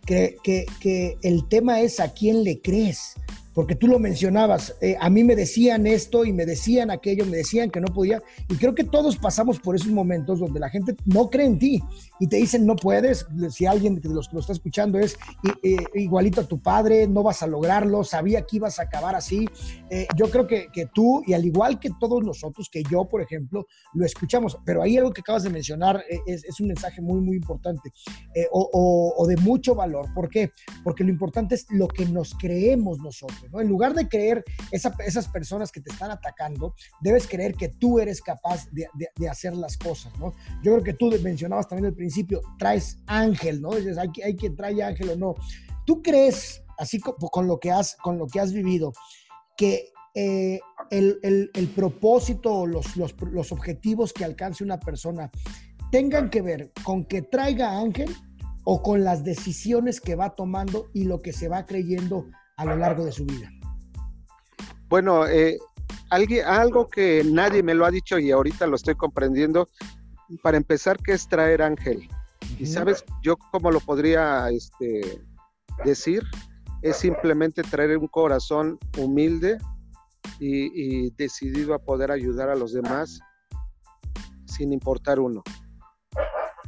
que, 0.05 0.37
que, 0.43 0.67
que 0.81 1.17
el 1.23 1.49
tema 1.49 1.81
es 1.81 2.01
a 2.01 2.13
quién 2.13 2.45
le 2.45 2.61
crees 2.61 3.17
porque 3.57 3.75
tú 3.75 3.87
lo 3.87 3.99
mencionabas, 3.99 4.77
eh, 4.83 4.99
a 5.01 5.09
mí 5.09 5.25
me 5.25 5.35
decían 5.35 5.87
esto 5.87 6.27
y 6.27 6.33
me 6.35 6.45
decían 6.45 6.91
aquello, 6.91 7.25
me 7.25 7.39
decían 7.39 7.71
que 7.71 7.81
no 7.81 7.87
podía, 7.87 8.23
y 8.51 8.57
creo 8.57 8.75
que 8.75 8.85
todos 8.85 9.17
pasamos 9.17 9.59
por 9.61 9.75
esos 9.75 9.89
momentos 9.89 10.41
donde 10.41 10.61
la 10.61 10.69
gente 10.69 10.95
no 11.07 11.31
cree 11.31 11.47
en 11.47 11.59
ti 11.59 11.83
y 12.19 12.27
te 12.27 12.37
dicen 12.37 12.67
no 12.67 12.77
puedes, 12.77 13.27
si 13.51 13.67
alguien 13.67 13.97
de 13.97 14.09
los 14.09 14.29
que 14.29 14.35
lo 14.35 14.41
está 14.41 14.53
escuchando 14.53 14.99
es 14.99 15.17
igualito 15.95 16.41
a 16.41 16.45
tu 16.45 16.61
padre, 16.61 17.07
no 17.07 17.23
vas 17.23 17.43
a 17.43 17.47
lograrlo, 17.47 18.05
sabía 18.05 18.43
que 18.43 18.57
ibas 18.57 18.79
a 18.79 18.83
acabar 18.83 19.15
así, 19.15 19.47
eh, 19.91 20.07
yo 20.17 20.31
creo 20.31 20.47
que, 20.47 20.69
que, 20.73 20.87
tú, 20.87 21.23
y 21.27 21.35
al 21.35 21.45
igual 21.45 21.79
que 21.79 21.91
todos 22.01 22.25
nosotros, 22.25 22.69
que 22.71 22.83
yo, 22.91 23.05
por 23.05 23.21
ejemplo, 23.21 23.67
lo 23.95 24.05
escuchamos, 24.05 24.59
pero 24.65 24.83
ahí 24.83 24.97
algo 24.97 25.13
que 25.13 25.21
acabas 25.21 25.43
de 25.43 25.51
mencionar 25.51 26.03
eh, 26.09 26.19
es, 26.27 26.45
es, 26.45 26.61
un 26.61 26.69
mensaje 26.69 27.01
muy, 27.01 27.21
muy 27.21 27.37
importante 27.37 27.93
o, 28.51 28.69
o, 28.73 29.15
o 29.17 29.27
de 29.27 29.37
mucho 29.37 29.75
valor, 29.75 30.13
¿por 30.15 30.29
qué? 30.29 30.51
Porque 30.83 31.05
lo 31.05 31.11
importante 31.11 31.55
es 31.55 31.67
lo 31.71 31.89
que 31.89 32.07
nos 32.07 32.35
creemos 32.35 32.99
nosotros. 32.99 33.45
En 33.53 33.69
lugar 33.69 33.95
de 33.95 34.09
creer 34.09 34.45
esas 34.71 35.29
personas 35.29 35.71
que 35.73 35.81
te 35.81 35.91
están 35.91 36.11
atacando, 36.11 36.75
debes 37.01 37.27
creer 37.27 37.55
que 37.55 37.69
tú 37.69 37.99
eres 37.99 38.21
capaz 38.21 38.69
de, 38.71 38.89
hacer 39.29 39.57
las 39.57 39.77
cosas, 39.77 40.13
¿no? 40.19 40.33
Yo 40.63 40.73
creo 40.73 40.83
que 40.83 40.93
tú 40.95 41.13
mencionabas 41.23 41.69
también 41.69 41.87
al 41.87 41.95
principio, 42.07 42.41
traes 42.59 42.99
ángel, 43.07 43.61
¿no? 43.61 43.71
Dices, 43.71 43.99
hay, 43.99 44.09
hay 44.25 44.37
quien 44.37 44.55
trae 44.55 44.81
ángel 44.83 45.11
o 45.11 45.17
no. 45.17 45.35
¿Tú 45.85 46.03
crees, 46.03 46.63
así 46.79 47.01
con, 47.01 47.47
lo, 47.47 47.59
que 47.59 47.71
has, 47.71 47.97
con 47.97 48.17
lo 48.17 48.27
que 48.27 48.39
has 48.39 48.53
vivido, 48.53 48.93
que 49.57 49.91
eh, 50.15 50.61
el, 50.91 51.73
propósito 51.75 52.53
o 52.53 52.67
los, 52.67 52.97
los, 52.97 53.15
los 53.33 53.51
objetivos 53.53 54.13
que 54.13 54.25
alcance 54.25 54.63
una 54.63 54.79
persona 54.79 55.31
tengan 55.91 56.31
que 56.31 56.43
ver 56.43 56.73
con 56.85 57.05
que 57.05 57.23
traiga 57.23 57.79
ángel 57.79 58.15
o 58.65 58.83
con 58.83 59.05
las 59.05 59.25
decisiones 59.25 60.01
que 60.01 60.15
va 60.15 60.35
tomando 60.35 60.89
y 60.93 61.05
lo 61.05 61.21
que 61.21 61.33
se 61.33 61.49
va 61.49 61.67
creyendo 61.67 62.27
a 62.57 62.65
lo 62.65 62.77
largo 62.77 63.05
de 63.05 63.13
su 63.13 63.25
vida? 63.25 63.51
Bueno, 64.89 65.27
eh, 65.27 65.59
algo 66.11 66.89
que 66.89 67.23
nadie 67.25 67.63
me 67.63 67.75
lo 67.75 67.85
ha 67.85 67.91
dicho 67.91 68.19
y 68.19 68.31
ahorita 68.31 68.67
lo 68.67 68.77
estoy 68.77 68.95
comprendiendo. 68.95 69.69
Para 70.43 70.57
empezar, 70.57 70.99
¿qué 70.99 71.13
es 71.13 71.29
traer 71.29 71.63
ángel? 71.63 72.09
Y 72.59 72.67
sabes, 72.67 73.05
yo 73.23 73.37
cómo 73.37 73.71
lo 73.71 73.81
podría 73.81 74.49
este, 74.51 75.23
decir, 75.85 76.23
es 76.83 76.97
simplemente 76.97 77.63
traer 77.63 77.97
un 77.97 78.09
corazón 78.09 78.79
humilde 78.99 79.59
y, 80.39 81.07
y, 81.07 81.11
decidido 81.17 81.75
a 81.75 81.79
poder 81.79 82.11
ayudar 82.11 82.49
a 82.49 82.55
los 82.55 82.73
demás 82.73 83.21
sin 84.45 84.73
importar 84.73 85.19
uno. 85.21 85.43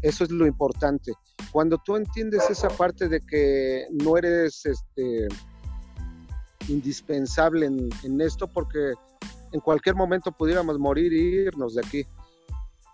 Eso 0.02 0.24
es 0.24 0.30
lo 0.30 0.46
importante. 0.46 1.12
Cuando 1.50 1.78
tú 1.78 1.96
entiendes 1.96 2.48
esa 2.50 2.68
parte 2.68 3.08
de 3.08 3.20
que 3.20 3.86
no 3.90 4.16
eres 4.16 4.64
este, 4.66 5.28
indispensable 6.68 7.66
en, 7.66 8.20
esto 8.20 8.46
porque 8.46 8.92
en 9.52 9.60
cualquier 9.60 9.94
momento 9.94 10.30
pudiéramos 10.30 10.78
morir 10.78 11.12
e 11.12 11.46
irnos 11.46 11.74
de 11.74 11.82
aquí. 11.84 12.06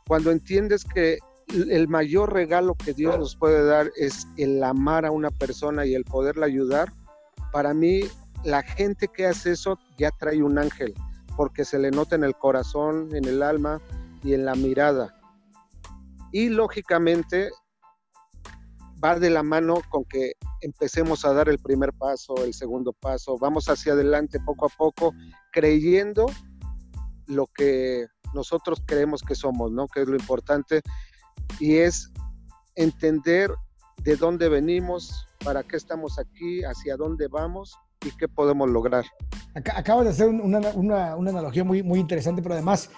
Cuando 0.06 0.30
entiendes 0.30 0.84
que 0.84 1.18
el 1.48 1.88
mayor 1.88 2.32
regalo 2.32 2.74
que 2.74 2.92
Dios 2.92 3.18
nos 3.18 3.36
puede 3.36 3.64
dar 3.64 3.90
es 3.96 4.26
el 4.36 4.62
amar 4.62 5.06
a 5.06 5.10
una 5.10 5.30
persona 5.30 5.86
y 5.86 5.94
el 5.94 6.04
poderla 6.04 6.46
ayudar, 6.46 6.92
para 7.52 7.74
mí 7.74 8.02
la 8.44 8.62
gente 8.62 9.08
que 9.08 9.26
hace 9.26 9.52
eso 9.52 9.78
ya 9.96 10.10
trae 10.18 10.42
un 10.42 10.58
ángel, 10.58 10.94
porque 11.36 11.64
se 11.64 11.78
le 11.78 11.90
nota 11.90 12.16
en 12.16 12.24
el 12.24 12.34
corazón, 12.34 13.14
en 13.14 13.24
el 13.24 13.42
alma 13.42 13.80
y 14.22 14.34
en 14.34 14.44
la 14.44 14.54
mirada. 14.54 15.14
Y 16.32 16.48
lógicamente 16.48 17.50
va 19.02 19.18
de 19.18 19.30
la 19.30 19.42
mano 19.42 19.80
con 19.90 20.04
que 20.04 20.32
empecemos 20.60 21.24
a 21.24 21.32
dar 21.32 21.48
el 21.48 21.58
primer 21.58 21.92
paso, 21.92 22.44
el 22.44 22.54
segundo 22.54 22.92
paso, 22.92 23.38
vamos 23.38 23.68
hacia 23.68 23.92
adelante 23.92 24.40
poco 24.40 24.66
a 24.66 24.70
poco, 24.70 25.14
creyendo 25.52 26.26
lo 27.26 27.46
que 27.46 28.06
nosotros 28.34 28.82
creemos 28.84 29.22
que 29.22 29.34
somos, 29.34 29.70
¿no? 29.70 29.86
Que 29.88 30.02
es 30.02 30.08
lo 30.08 30.16
importante 30.16 30.82
y 31.60 31.76
es 31.76 32.12
entender 32.74 33.50
de 34.02 34.16
dónde 34.16 34.48
venimos, 34.48 35.26
para 35.44 35.62
qué 35.62 35.76
estamos 35.76 36.18
aquí, 36.18 36.62
hacia 36.64 36.96
dónde 36.96 37.28
vamos 37.28 37.76
y 38.04 38.10
qué 38.16 38.28
podemos 38.28 38.68
lograr. 38.68 39.04
Acabas 39.54 40.04
de 40.04 40.10
hacer 40.10 40.28
una, 40.28 40.58
una, 40.74 41.16
una 41.16 41.30
analogía 41.30 41.64
muy, 41.64 41.82
muy 41.82 42.00
interesante, 42.00 42.42
pero 42.42 42.54
además 42.54 42.90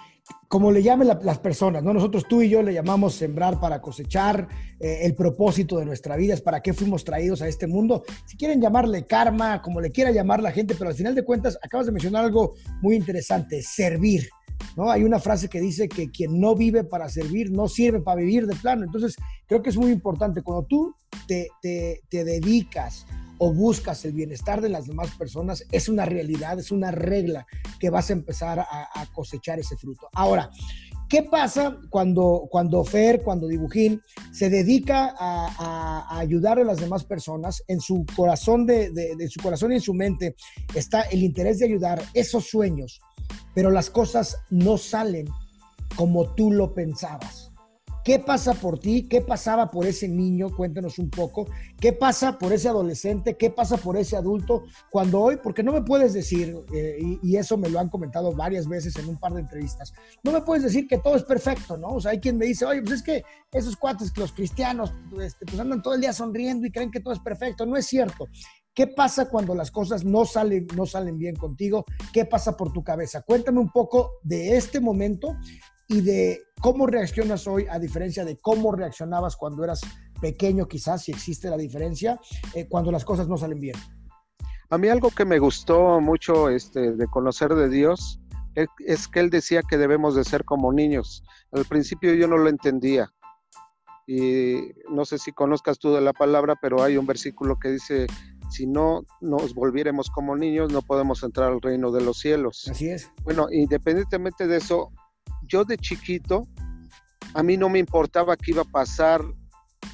como 0.49 0.71
le 0.71 0.83
llamen 0.83 1.09
las 1.23 1.38
personas, 1.38 1.83
¿no? 1.83 1.93
Nosotros 1.93 2.25
tú 2.28 2.40
y 2.40 2.49
yo 2.49 2.62
le 2.62 2.73
llamamos 2.73 3.14
sembrar 3.14 3.61
para 3.61 3.81
cosechar, 3.81 4.49
eh, 4.78 5.00
el 5.02 5.14
propósito 5.14 5.78
de 5.78 5.85
nuestra 5.85 6.16
vida 6.16 6.35
es 6.35 6.40
para 6.40 6.61
qué 6.61 6.73
fuimos 6.73 7.05
traídos 7.05 7.43
a 7.43 7.49
este 7.49 7.66
mundo. 7.66 8.05
Si 8.26 8.37
quieren 8.37 8.61
llamarle 8.61 9.07
karma, 9.07 9.61
como 9.61 9.81
le 9.81 9.90
quiera 9.90 10.11
llamar 10.11 10.43
la 10.43 10.52
gente, 10.52 10.75
pero 10.76 10.90
al 10.90 10.97
final 10.97 11.14
de 11.14 11.25
cuentas 11.25 11.59
acabas 11.62 11.87
de 11.87 11.93
mencionar 11.93 12.25
algo 12.25 12.55
muy 12.81 12.95
interesante, 12.95 13.61
servir. 13.62 14.28
¿No? 14.77 14.91
Hay 14.91 15.05
una 15.05 15.19
frase 15.19 15.49
que 15.49 15.61
dice 15.61 15.89
que 15.89 16.11
quien 16.11 16.39
no 16.39 16.55
vive 16.55 16.85
para 16.85 17.09
servir 17.09 17.51
no 17.51 17.69
sirve 17.69 18.01
para 18.01 18.21
vivir 18.21 18.47
de 18.47 18.55
plano. 18.57 18.85
Entonces, 18.85 19.17
creo 19.47 19.63
que 19.63 19.71
es 19.71 19.77
muy 19.77 19.91
importante. 19.91 20.43
Cuando 20.43 20.67
tú 20.67 20.95
te, 21.27 21.49
dedicas 22.11 23.07
o 23.39 23.53
buscas 23.53 24.05
el 24.05 24.13
bienestar 24.13 24.61
de 24.61 24.69
las 24.69 24.87
demás 24.87 25.11
personas, 25.17 25.65
es 25.73 25.89
una 25.89 26.05
realidad, 26.05 26.59
es 26.59 26.71
una 26.71 26.91
regla 26.91 27.47
que 27.79 27.91
vas 27.91 28.11
a 28.11 28.15
empezar 28.15 28.61
a, 28.61 29.07
cosechar 29.13 29.59
ese 29.59 29.77
fruto. 29.77 30.09
Ahora, 30.13 30.51
¿qué 31.09 31.23
pasa 31.23 31.79
cuando, 31.91 32.47
cuando 32.51 32.85
Fer, 32.85 33.23
cuando 33.23 33.47
Dibujín 33.47 34.01
se 34.33 34.51
dedica 34.51 35.15
a, 35.19 36.19
ayudar 36.19 36.59
a 36.59 36.65
las 36.65 36.79
demás 36.79 37.05
personas? 37.05 37.63
En 37.69 37.81
su 37.81 38.05
corazón, 38.15 38.67
de, 38.67 38.91
de 38.91 39.29
su 39.29 39.41
corazón 39.41 39.73
y 39.73 39.77
en 39.77 39.81
su 39.81 39.95
mente 39.95 40.37
está 40.75 41.03
el 41.03 41.23
interés 41.23 41.59
de 41.59 41.67
ayudar 41.67 42.03
esos 42.15 42.49
sueños, 42.49 43.01
pero 43.55 43.71
las 43.71 43.91
cosas 43.91 44.39
no 44.51 44.79
salen 44.79 45.27
como 45.97 46.35
tú 46.35 46.51
lo 46.53 46.75
pensabas. 46.75 47.46
¿Qué 48.07 48.21
pasa 48.21 48.55
por 48.55 48.79
ti? 48.79 49.09
¿Qué 49.09 49.21
pasaba 49.21 49.69
por 49.69 49.85
ese 49.85 50.07
niño? 50.07 50.55
Cuéntanos 50.55 51.01
un 51.01 51.11
poco. 51.11 51.49
¿Qué 51.81 51.93
pasa 51.93 52.39
por 52.39 52.53
ese 52.53 52.69
adolescente? 52.69 53.37
¿Qué 53.37 53.51
pasa 53.51 53.79
por 53.79 53.97
ese 53.97 54.17
adulto? 54.17 54.63
Cuando 54.93 55.21
hoy, 55.21 55.39
porque 55.43 55.65
no 55.65 55.73
me 55.73 55.83
puedes 55.83 56.13
decir, 56.13 56.55
eh, 56.73 56.99
y, 57.21 57.37
eso 57.37 57.57
me 57.59 57.69
lo 57.69 57.81
han 57.81 57.89
comentado 57.89 58.33
varias 58.33 58.69
veces 58.69 58.95
en 58.95 59.09
un 59.09 59.19
par 59.19 59.33
de 59.33 59.41
entrevistas, 59.41 59.93
no 60.23 60.31
me 60.31 60.41
puedes 60.43 60.63
decir 60.63 60.87
que 60.87 60.99
todo 60.99 61.17
es 61.17 61.25
perfecto, 61.25 61.77
¿no? 61.77 61.95
O 61.95 62.01
sea, 62.01 62.13
hay 62.13 62.21
quien 62.21 62.39
me 62.39 62.47
dice, 62.47 62.65
oye, 62.65 62.81
pues 62.81 62.95
es 62.95 63.03
que 63.03 63.25
esos 63.51 63.75
cuates, 63.75 64.13
que 64.13 64.21
los 64.21 64.31
cristianos, 64.31 64.93
este, 65.21 65.45
pues 65.45 65.59
andan 65.59 65.83
todo 65.83 65.95
el 65.95 66.01
día 66.01 66.13
sonriendo 66.13 66.65
y 66.65 66.71
creen 66.71 66.93
que 66.93 67.01
todo 67.01 67.13
es 67.13 67.19
perfecto. 67.19 67.67
No 67.67 67.77
es 67.77 67.87
cierto. 67.87 68.29
¿Qué 68.73 68.87
pasa 68.87 69.29
cuando 69.29 69.53
las 69.53 69.73
cosas 69.73 70.05
no 70.05 70.25
salen, 70.25 70.69
no 70.77 70.87
salen 70.87 71.19
bien 71.19 71.35
contigo? 71.35 71.85
¿Qué 72.13 72.25
pasa 72.25 72.57
por 72.57 72.73
tu 72.73 72.85
cabeza? 72.85 73.23
Cuéntame 73.23 73.59
un 73.59 73.73
poco 73.73 74.13
de 74.23 74.57
este 74.57 74.79
momento 74.79 75.35
y 75.88 76.00
de 76.00 76.43
cómo 76.61 76.87
reaccionas 76.87 77.47
hoy 77.47 77.66
a 77.71 77.78
diferencia 77.78 78.25
de 78.25 78.37
cómo 78.37 78.73
reaccionabas 78.73 79.37
cuando 79.37 79.64
eras 79.64 79.81
pequeño, 80.21 80.66
quizás, 80.66 81.05
si 81.05 81.12
existe 81.12 81.50
la 81.50 81.57
diferencia, 81.57 82.19
eh, 82.55 82.66
cuando 82.69 82.90
las 82.90 83.05
cosas 83.05 83.28
no 83.28 83.37
salen 83.37 83.61
bien. 83.61 83.76
A 84.71 84.78
mí 84.78 84.88
algo 84.88 85.11
que 85.11 85.25
me 85.25 85.38
gustó 85.38 86.00
mucho 86.00 86.49
este, 86.49 86.93
de 86.93 87.07
conocer 87.07 87.55
de 87.55 87.69
Dios 87.69 88.21
es, 88.55 88.69
es, 88.85 89.07
que 89.07 89.21
Él 89.21 89.31
decía 89.31 89.62
que 89.62 89.76
debemos 89.76 90.16
de 90.16 90.25
ser 90.25 90.45
como 90.45 90.73
niños. 90.73 91.23
Al 91.52 91.64
principio 91.66 92.14
yo 92.14 92.26
no 92.26 92.37
lo 92.37 92.49
entendía. 92.49 93.12
Y 94.09 94.73
no 94.90 95.05
sé 95.05 95.19
si 95.19 95.33
conozcas 95.33 95.78
tú 95.78 95.93
de 95.93 96.00
la 96.00 96.12
palabra, 96.12 96.55
pero 96.61 96.83
hay 96.83 96.97
un 96.97 97.07
versículo 97.07 97.59
que 97.59 97.71
dice, 97.71 98.07
si 98.50 98.66
no 98.66 99.05
nos 99.21 99.55
volviéramos 99.55 100.11
como 100.11 100.37
niños, 100.37 100.73
no 100.73 100.83
podemos 100.83 101.23
entrar 101.23 101.52
al 101.52 101.61
reino 101.61 101.90
de 101.90 102.02
los 102.02 102.19
cielos. 102.19 102.69
Así 102.71 102.88
es. 102.88 103.11
Bueno, 103.25 103.49
independientemente 103.50 104.47
de 104.47 104.57
eso, 104.59 104.93
yo 105.47 105.65
de 105.65 105.76
chiquito, 105.79 106.47
a 107.35 107.43
mí 107.43 107.57
no 107.57 107.69
me 107.69 107.79
importaba 107.79 108.37
qué 108.37 108.53
iba 108.53 108.62
a 108.62 108.65
pasar 108.65 109.23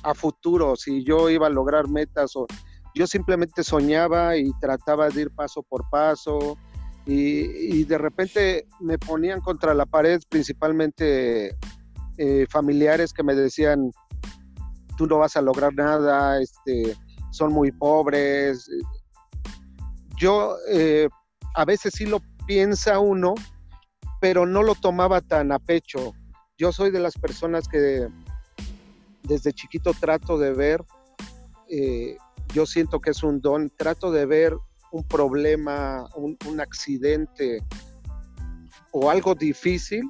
a 0.02 0.14
futuro, 0.14 0.76
si 0.76 1.04
yo 1.04 1.30
iba 1.30 1.46
a 1.46 1.50
lograr 1.50 1.88
metas 1.88 2.34
o 2.34 2.46
yo 2.94 3.06
simplemente 3.06 3.62
soñaba 3.64 4.36
y 4.36 4.50
trataba 4.60 5.08
de 5.08 5.22
ir 5.22 5.30
paso 5.34 5.62
por 5.62 5.88
paso 5.90 6.58
y, 7.04 7.84
de 7.84 7.98
repente 7.98 8.66
me 8.80 8.96
ponían 8.96 9.40
contra 9.40 9.74
la 9.74 9.86
pared 9.86 10.20
principalmente 10.28 11.56
eh, 12.18 12.46
familiares 12.48 13.12
que 13.12 13.24
me 13.24 13.34
decían 13.34 13.90
tú 14.96 15.06
no 15.06 15.18
vas 15.18 15.36
a 15.36 15.42
lograr 15.42 15.74
nada, 15.74 16.40
este, 16.40 16.96
son 17.30 17.52
muy 17.52 17.72
pobres. 17.72 18.68
Yo 20.16 20.56
eh, 20.70 21.08
a 21.54 21.64
veces 21.64 21.94
sí 21.96 22.06
lo 22.06 22.20
piensa 22.46 23.00
uno, 23.00 23.34
pero 24.22 24.46
no 24.46 24.62
lo 24.62 24.76
tomaba 24.76 25.20
tan 25.20 25.50
a 25.50 25.58
pecho. 25.58 26.14
Yo 26.56 26.70
soy 26.70 26.92
de 26.92 27.00
las 27.00 27.18
personas 27.18 27.66
que 27.66 28.06
desde 29.24 29.52
chiquito 29.52 29.90
trato 29.98 30.38
de 30.38 30.52
ver, 30.52 30.84
eh, 31.68 32.16
yo 32.54 32.64
siento 32.64 33.00
que 33.00 33.10
es 33.10 33.24
un 33.24 33.40
don, 33.40 33.68
trato 33.70 34.12
de 34.12 34.24
ver 34.24 34.56
un 34.92 35.02
problema, 35.02 36.08
un, 36.14 36.38
un 36.48 36.60
accidente 36.60 37.64
o 38.92 39.10
algo 39.10 39.34
difícil, 39.34 40.04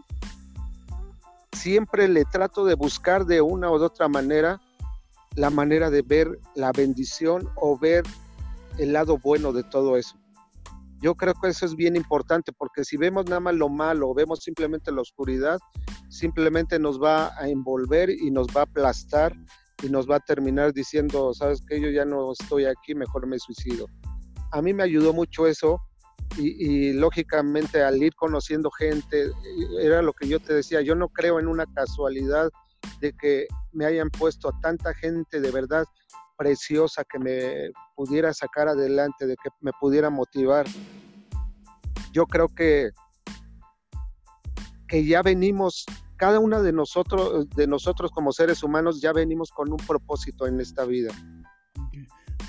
siempre 1.52 2.07
le 2.07 2.26
trato 2.26 2.66
de 2.66 2.75
buscar 2.75 3.25
de 3.25 3.40
una 3.40 3.71
u 3.71 3.83
otra 3.83 4.09
manera 4.09 4.61
la 5.37 5.49
manera 5.49 5.88
de 5.88 6.02
ver 6.02 6.38
la 6.54 6.71
bendición 6.71 7.49
o 7.57 7.78
ver 7.78 8.04
el 8.76 8.92
lado 8.92 9.16
bueno 9.16 9.54
de 9.54 9.62
todo 9.62 9.97
eso. 9.97 10.21
Yo 11.02 11.16
creo 11.16 11.35
que 11.35 11.49
eso 11.49 11.66
es 11.66 11.75
bien 11.75 11.97
importante 11.97 12.52
porque 12.52 12.85
si 12.85 12.97
vemos 12.97 13.25
nada 13.26 13.40
más 13.40 13.54
lo 13.54 13.68
malo 13.68 14.14
vemos 14.14 14.38
simplemente 14.38 14.92
la 14.92 15.00
oscuridad, 15.00 15.59
simplemente 16.09 16.78
nos 16.78 17.02
va 17.02 17.37
a 17.37 17.49
envolver 17.49 18.09
y 18.09 18.30
nos 18.30 18.47
va 18.49 18.61
a 18.61 18.64
aplastar 18.64 19.35
y 19.82 19.88
nos 19.88 20.09
va 20.09 20.16
a 20.16 20.21
terminar 20.21 20.73
diciendo, 20.73 21.35
sabes 21.35 21.61
que 21.66 21.80
yo 21.80 21.90
ya 21.90 22.04
no 22.04 22.30
estoy 22.32 22.66
aquí, 22.66 22.94
mejor 22.94 23.26
me 23.26 23.37
suicido. 23.40 23.87
A 24.52 24.62
mí 24.62 24.73
me 24.73 24.85
ayudó 24.85 25.12
mucho 25.12 25.49
eso 25.49 25.80
y, 26.38 26.90
y, 26.90 26.92
lógicamente 26.92 27.82
al 27.82 28.00
ir 28.00 28.14
conociendo 28.14 28.71
gente, 28.71 29.32
era 29.80 30.02
lo 30.02 30.12
que 30.12 30.28
yo 30.28 30.38
te 30.38 30.54
decía, 30.54 30.82
yo 30.82 30.94
no 30.94 31.09
creo 31.09 31.40
en 31.40 31.49
una 31.49 31.66
casualidad 31.66 32.49
de 33.00 33.12
que 33.12 33.49
me 33.73 33.87
hayan 33.87 34.09
puesto 34.09 34.49
a 34.49 34.61
tanta 34.61 34.94
gente 34.94 35.40
de 35.40 35.50
verdad 35.50 35.85
preciosa 36.42 37.04
que 37.04 37.18
me 37.20 37.70
pudiera 37.94 38.34
sacar 38.34 38.66
adelante, 38.66 39.26
de 39.26 39.37
que 39.37 39.49
me 39.61 39.70
pudiera 39.80 40.11
motivar. 40.11 40.66
Yo 42.12 42.26
creo 42.26 42.49
que, 42.49 42.90
que 44.88 45.06
ya 45.06 45.22
venimos, 45.22 45.87
cada 46.16 46.40
una 46.40 46.61
de 46.61 46.72
nosotros, 46.72 47.49
de 47.50 47.66
nosotros 47.68 48.11
como 48.11 48.32
seres 48.32 48.62
humanos, 48.64 49.00
ya 49.00 49.12
venimos 49.12 49.50
con 49.50 49.70
un 49.70 49.78
propósito 49.78 50.46
en 50.49 50.61
esta 50.61 50.84
vida. 50.84 51.12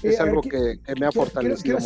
Es 0.02 0.20
algo 0.20 0.42
que, 0.42 0.80
me 1.00 1.06
ha 1.06 1.12
fortalecido. 1.12 1.78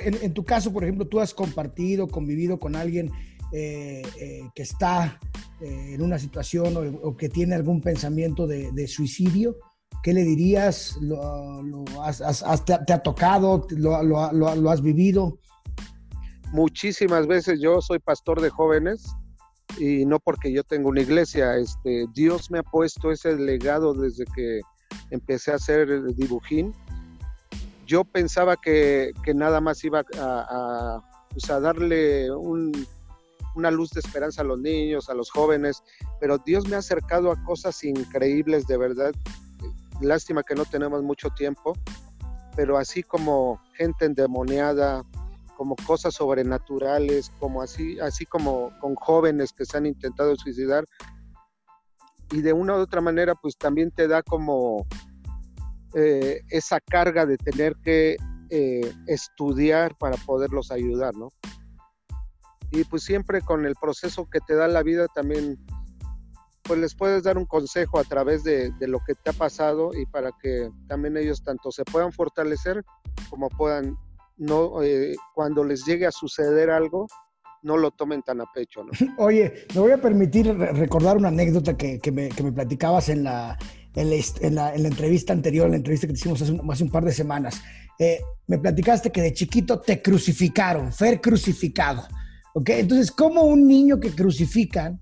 en, 0.00 0.34
tu 0.34 0.44
caso, 0.44 0.72
por 0.72 0.82
ejemplo, 0.82 1.06
tú 1.06 1.20
has 1.20 1.32
compartido, 1.32 2.08
convivido 2.08 2.58
con 2.58 2.74
alguien 2.74 3.10
eh, 3.52 4.02
eh, 4.20 4.42
que 4.54 4.62
está 4.64 5.18
eh, 5.60 5.94
en 5.94 6.02
una 6.02 6.18
situación 6.18 6.98
o, 7.02 7.16
que 7.16 7.28
tiene 7.28 7.54
algún 7.54 7.80
pensamiento 7.80 8.46
de, 8.48 8.72
de 8.72 8.88
suicidio. 8.88 9.56
¿Qué 10.04 10.12
le 10.12 10.22
dirías? 10.22 10.98
¿Lo, 11.00 11.82
has, 12.02 12.64
te, 12.66 12.74
ha 12.74 13.02
tocado? 13.02 13.66
Lo, 13.70 14.70
has 14.70 14.82
vivido? 14.82 15.38
Muchísimas 16.52 17.26
veces 17.26 17.58
yo 17.58 17.80
soy 17.80 18.00
pastor 18.00 18.42
de 18.42 18.50
jóvenes 18.50 19.06
y 19.78 20.04
no 20.04 20.20
porque 20.20 20.52
yo 20.52 20.62
tengo 20.62 20.90
una 20.90 21.00
iglesia. 21.00 21.56
Este, 21.56 22.04
Dios 22.12 22.50
me 22.50 22.58
ha 22.58 22.62
puesto 22.62 23.12
ese 23.12 23.34
legado 23.38 23.94
desde 23.94 24.26
que 24.36 24.60
empecé 25.08 25.52
a 25.52 25.54
hacer 25.54 25.88
dibujín. 26.14 26.74
Yo 27.86 28.04
pensaba 28.04 28.58
que, 28.58 29.14
nada 29.34 29.62
más 29.62 29.82
iba 29.84 30.04
a 30.18 31.00
darle 31.60 32.30
una 32.30 33.70
luz 33.70 33.88
de 33.92 34.00
esperanza 34.00 34.42
a 34.42 34.44
los 34.44 34.60
niños, 34.60 35.08
a 35.08 35.14
los 35.14 35.30
jóvenes, 35.30 35.82
pero 36.20 36.36
Dios 36.36 36.68
me 36.68 36.76
ha 36.76 36.80
acercado 36.80 37.32
a 37.32 37.42
cosas 37.42 37.82
increíbles 37.84 38.66
de 38.66 38.76
verdad 38.76 39.14
lástima 40.04 40.42
que 40.42 40.54
no 40.54 40.64
tenemos 40.64 41.02
mucho 41.02 41.30
tiempo, 41.30 41.74
pero 42.56 42.78
así 42.78 43.02
como 43.02 43.60
gente 43.74 44.04
endemoniada, 44.04 45.02
como 45.56 45.76
cosas 45.86 46.14
sobrenaturales, 46.14 47.30
como 47.38 47.62
así, 47.62 47.98
así 48.00 48.26
como 48.26 48.70
con 48.80 48.94
jóvenes 48.94 49.52
que 49.52 49.64
se 49.64 49.76
han 49.76 49.86
intentado 49.86 50.36
suicidar, 50.36 50.84
y 52.30 52.42
de 52.42 52.52
una 52.52 52.74
u 52.74 52.78
otra 52.78 53.00
manera, 53.00 53.34
pues 53.34 53.56
también 53.56 53.90
te 53.90 54.08
da 54.08 54.22
como 54.22 54.86
eh, 55.94 56.40
esa 56.48 56.80
carga 56.80 57.26
de 57.26 57.36
tener 57.36 57.76
que 57.76 58.16
eh, 58.50 58.92
estudiar 59.06 59.96
para 59.96 60.16
poderlos 60.16 60.70
ayudar, 60.70 61.14
¿no? 61.14 61.28
Y 62.70 62.84
pues 62.84 63.04
siempre 63.04 63.40
con 63.40 63.64
el 63.66 63.74
proceso 63.76 64.28
que 64.28 64.40
te 64.40 64.54
da 64.54 64.66
la 64.66 64.82
vida 64.82 65.06
también 65.14 65.64
pues 66.64 66.80
les 66.80 66.94
puedes 66.94 67.22
dar 67.22 67.36
un 67.38 67.44
consejo 67.44 67.98
a 67.98 68.04
través 68.04 68.42
de, 68.42 68.72
lo 68.80 68.98
que 69.06 69.14
te 69.14 69.30
ha 69.30 69.32
pasado 69.32 69.90
y 69.94 70.06
para 70.06 70.30
que 70.40 70.70
también 70.88 71.16
ellos 71.16 71.42
tanto 71.42 71.70
se 71.70 71.84
puedan 71.84 72.12
fortalecer 72.12 72.82
como 73.30 73.48
puedan, 73.50 73.96
no, 74.36 74.82
eh, 74.82 75.14
cuando 75.34 75.62
les 75.62 75.84
llegue 75.84 76.06
a 76.06 76.10
suceder 76.10 76.70
algo, 76.70 77.06
no 77.62 77.76
lo 77.76 77.90
tomen 77.90 78.22
tan 78.22 78.40
a 78.40 78.44
pecho. 78.54 78.82
¿no? 78.84 78.90
Oye, 79.18 79.66
me 79.74 79.80
voy 79.80 79.92
a 79.92 80.00
permitir 80.00 80.46
recordar 80.56 81.16
una 81.16 81.28
anécdota 81.28 81.76
que, 81.76 81.98
que, 81.98 82.12
me, 82.12 82.28
que 82.28 82.42
me, 82.42 82.52
platicabas 82.52 83.08
en 83.08 83.24
la, 83.24 83.58
en 83.94 84.10
la, 84.10 84.74
en, 84.74 84.82
la, 84.82 84.88
entrevista 84.88 85.32
anterior, 85.32 85.66
en 85.66 85.72
la 85.72 85.76
entrevista 85.78 86.06
que 86.06 86.14
te 86.14 86.18
hicimos 86.18 86.40
hace 86.40 86.52
un, 86.52 86.70
hace 86.70 86.84
un 86.84 86.90
par 86.90 87.04
de 87.04 87.12
semanas. 87.12 87.60
Eh, 87.98 88.20
me 88.46 88.58
platicaste 88.58 89.10
que 89.10 89.22
de 89.22 89.32
chiquito 89.32 89.80
te 89.80 90.00
crucificaron, 90.00 90.92
Fer 90.92 91.20
crucificado. 91.20 92.06
¿Ok? 92.54 92.70
Entonces, 92.70 93.10
¿cómo 93.10 93.42
un 93.42 93.66
niño 93.66 93.98
que 93.98 94.10
crucifican 94.10 95.00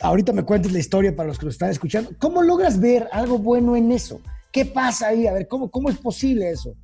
ahorita 0.00 0.32
me 0.32 0.42
cuentes 0.42 0.72
la 0.72 0.78
historia 0.78 1.14
para 1.14 1.28
los 1.28 1.38
que 1.38 1.46
lo 1.46 1.50
están 1.50 1.70
escuchando. 1.70 2.10
¿Cómo 2.18 2.42
logras 2.42 2.80
ver 2.80 3.08
algo 3.12 3.38
bueno 3.38 3.76
en 3.76 3.92
eso? 3.92 4.20
¿Qué 4.52 4.64
pasa 4.64 5.08
ahí? 5.08 5.26
A 5.26 5.32
ver, 5.32 5.48
¿cómo, 5.48 5.70
cómo 5.70 5.90
es 5.90 5.98
posible 5.98 6.50
eso? 6.50 6.74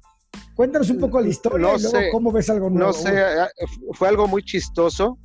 Cuéntanos 0.55 0.91
un 0.91 0.99
poco 0.99 1.21
la 1.21 1.29
historia 1.29 1.59
y 1.77 1.81
luego 1.81 1.99
cómo 2.13 2.33
ves 2.33 2.51
algo 2.51 2.69
nuevo. 2.69 2.89
No 2.89 2.93
sé, 2.93 3.11
eh, 3.11 3.47
fue 3.93 4.09
algo 4.09 4.29
muy 4.29 4.43
chistoso 4.43 5.19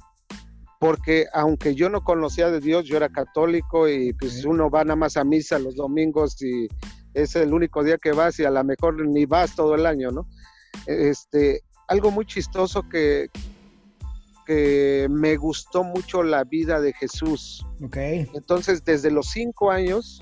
porque 0.80 1.26
aunque 1.34 1.76
yo 1.76 1.90
no 1.90 2.04
conocía 2.04 2.50
de 2.50 2.60
Dios, 2.60 2.86
yo 2.86 2.98
era 2.98 3.10
católico 3.10 3.90
y 3.90 4.14
pues 4.14 4.46
uno 4.46 4.70
va 4.70 4.84
nada 4.84 4.96
más 4.96 5.18
a 5.18 5.24
misa 5.24 5.58
los 5.60 5.76
domingos 5.76 6.42
y 6.42 6.68
es 7.14 7.36
el 7.36 7.54
único 7.54 7.84
día 7.84 7.98
que 7.98 8.12
vas 8.12 8.40
y 8.40 8.46
a 8.46 8.52
lo 8.52 8.64
mejor 8.64 9.06
ni 9.08 9.26
vas 9.26 9.56
todo 9.56 9.76
el 9.76 9.86
año, 9.86 10.12
¿no? 10.12 10.28
Este, 10.86 11.62
algo 11.88 12.12
muy 12.12 12.26
chistoso 12.26 12.88
que, 12.88 13.30
que 14.46 15.08
me 15.10 15.36
gustó 15.38 15.84
mucho 15.84 16.24
la 16.24 16.44
vida 16.44 16.80
de 16.80 16.94
Jesús. 16.94 17.66
Okay. 17.84 18.30
Entonces, 18.34 18.84
desde 18.84 19.12
los 19.12 19.32
cinco 19.32 19.72
años, 19.72 20.22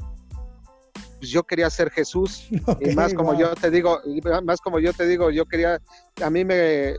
pues 1.19 1.31
yo 1.31 1.43
quería 1.43 1.69
ser 1.69 1.89
Jesús. 1.89 2.47
y 2.81 2.95
más 2.95 3.13
como 3.13 3.37
yo 3.37 3.53
te 3.55 3.69
digo, 3.71 3.99
más 4.43 4.59
como 4.59 4.79
yo 4.79 4.93
te 4.93 5.05
digo, 5.07 5.29
yo 5.29 5.45
quería, 5.45 5.79
a 6.21 6.29
mí 6.29 6.43
me, 6.43 6.95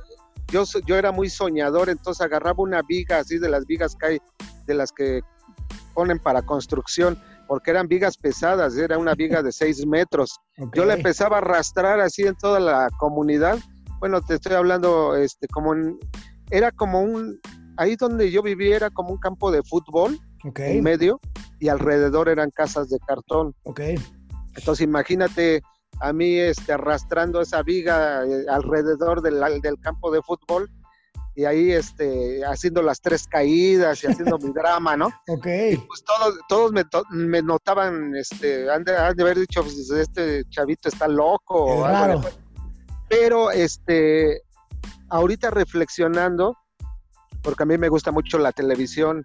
yo, 0.49 0.65
yo 0.87 0.97
era 0.97 1.13
muy 1.13 1.29
soñador, 1.29 1.89
entonces 1.89 2.25
agarraba 2.25 2.63
una 2.63 2.83
viga 2.83 3.19
así 3.19 3.39
de 3.39 3.49
las 3.49 3.67
vigas 3.67 3.97
que 3.97 4.07
hay, 4.07 4.19
de 4.67 4.75
las 4.75 4.93
que 4.93 5.21
ponen 5.95 6.19
para 6.19 6.43
construcción, 6.43 7.21
porque 7.47 7.71
eran 7.71 7.89
vigas 7.89 8.17
pesadas, 8.17 8.77
era 8.77 8.99
una 8.99 9.15
viga 9.15 9.43
de 9.43 9.53
seis 9.53 9.85
metros. 9.87 10.41
Yo 10.75 10.85
la 10.85 10.95
empezaba 10.95 11.37
a 11.37 11.41
arrastrar 11.41 12.01
así 12.01 12.23
en 12.23 12.35
toda 12.35 12.61
la 12.61 12.89
comunidad. 12.99 13.59
Bueno, 14.01 14.21
te 14.21 14.35
estoy 14.35 14.55
hablando 14.55 15.17
este, 15.17 15.49
como 15.49 15.75
en, 15.75 15.99
era 16.55 16.71
como 16.71 17.03
un, 17.03 17.41
ahí 17.77 17.97
donde 17.97 18.31
yo 18.31 18.41
vivía 18.41 18.77
era 18.77 18.91
como 18.91 19.11
un 19.11 19.19
campo 19.19 19.51
de 19.51 19.63
fútbol 19.65 20.19
en 20.57 20.83
medio 20.85 21.21
y 21.59 21.69
alrededor 21.69 22.29
eran 22.29 22.51
casas 22.51 22.89
de 22.91 22.99
cartón. 23.01 23.55
Okay. 23.65 23.97
Entonces 24.55 24.85
imagínate 24.85 25.63
a 26.01 26.13
mí 26.13 26.39
este, 26.39 26.73
arrastrando 26.73 27.41
esa 27.41 27.63
viga 27.63 28.25
eh, 28.25 28.45
alrededor 28.49 29.21
del, 29.21 29.41
del, 29.61 29.81
campo 29.81 30.13
de 30.13 30.23
fútbol 30.23 30.71
y 31.35 31.45
ahí 31.45 31.73
este, 31.73 32.45
haciendo 32.45 32.83
las 32.83 33.01
tres 33.01 33.27
caídas 33.27 34.05
y 34.05 34.07
haciendo 34.07 34.39
mi 34.39 34.53
drama, 34.55 34.97
¿no? 34.97 35.07
Ok. 35.27 35.47
Y 35.73 35.77
pues 35.79 36.05
todos, 36.05 36.39
todos 36.49 36.73
me, 36.73 36.85
me 37.11 37.43
notaban, 37.43 38.15
este, 38.15 38.71
han 38.71 38.85
de, 38.85 38.97
haber 38.97 39.41
dicho, 39.41 39.63
pues, 39.63 39.91
este 39.91 40.45
chavito 40.51 40.89
está 40.89 41.09
loco. 41.09 41.85
Pero 43.09 43.51
este, 43.51 44.43
ahorita 45.11 45.51
reflexionando, 45.51 46.57
porque 47.43 47.63
a 47.63 47.67
mí 47.67 47.79
me 47.79 47.89
gusta 47.89 48.13
mucho 48.13 48.39
la 48.39 48.53
televisión 48.53 49.23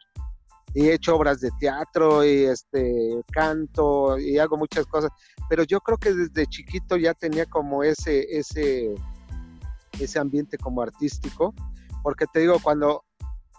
y 0.73 0.87
he 0.87 0.93
hecho 0.93 1.15
obras 1.15 1.39
de 1.39 1.49
teatro 1.59 2.23
y 2.23 2.43
este 2.43 3.21
canto 3.31 4.19
y 4.19 4.37
hago 4.37 4.57
muchas 4.57 4.85
cosas, 4.85 5.09
pero 5.49 5.63
yo 5.63 5.79
creo 5.79 5.97
que 5.97 6.13
desde 6.13 6.45
chiquito 6.45 6.95
ya 6.97 7.13
tenía 7.13 7.45
como 7.45 7.83
ese 7.83 8.25
ese 8.29 8.93
ese 9.99 10.19
ambiente 10.19 10.57
como 10.57 10.81
artístico, 10.81 11.53
porque 12.03 12.25
te 12.31 12.41
digo 12.41 12.57
cuando 12.61 13.03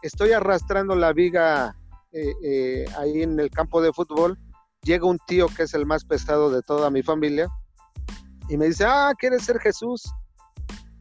estoy 0.02 0.32
arrastrando 0.32 0.94
la 0.94 1.12
viga 1.12 1.76
eh, 2.12 2.34
eh, 2.42 2.84
ahí 2.98 3.22
en 3.22 3.38
el 3.38 3.50
campo 3.50 3.82
de 3.82 3.92
fútbol, 3.92 4.38
llega 4.82 5.06
un 5.06 5.18
tío 5.26 5.46
que 5.48 5.64
es 5.64 5.74
el 5.74 5.86
más 5.86 6.04
pesado 6.04 6.50
de 6.50 6.62
toda 6.62 6.90
mi 6.90 7.02
familia 7.02 7.48
y 8.48 8.56
me 8.56 8.66
dice, 8.66 8.84
ah, 8.86 9.12
¿quieres 9.18 9.44
ser 9.44 9.58
Jesús? 9.60 10.02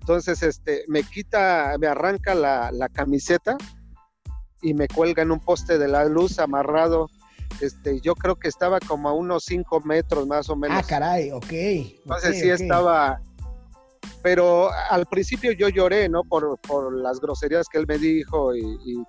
Entonces, 0.09 0.41
este, 0.41 0.85
me 0.87 1.03
quita, 1.03 1.75
me 1.79 1.85
arranca 1.85 2.33
la, 2.33 2.89
camiseta 2.91 3.55
y 4.59 4.73
me 4.73 4.87
cuelga 4.87 5.21
en 5.21 5.29
un 5.29 5.39
poste 5.39 5.77
de 5.77 5.87
la 5.87 6.03
luz 6.05 6.39
amarrado. 6.39 7.11
Este, 7.61 7.99
yo 8.01 8.15
creo 8.15 8.35
que 8.35 8.47
estaba 8.47 8.79
como 8.79 9.07
a 9.07 9.13
unos 9.13 9.43
5 9.45 9.81
metros 9.81 10.25
más 10.25 10.49
o 10.49 10.55
menos. 10.55 10.79
Ah, 10.79 10.83
caray, 10.83 11.29
ok. 11.29 11.51
Entonces 11.51 12.39
sí 12.41 12.49
estaba, 12.49 13.21
pero 14.23 14.71
al 14.89 15.05
principio 15.05 15.51
yo 15.51 15.69
lloré, 15.69 16.09
¿no? 16.09 16.23
Por, 16.23 16.57
las 16.91 17.19
groserías 17.19 17.67
que 17.71 17.77
él 17.77 17.85
me 17.87 17.99
dijo 17.99 18.55
y, 18.55 19.05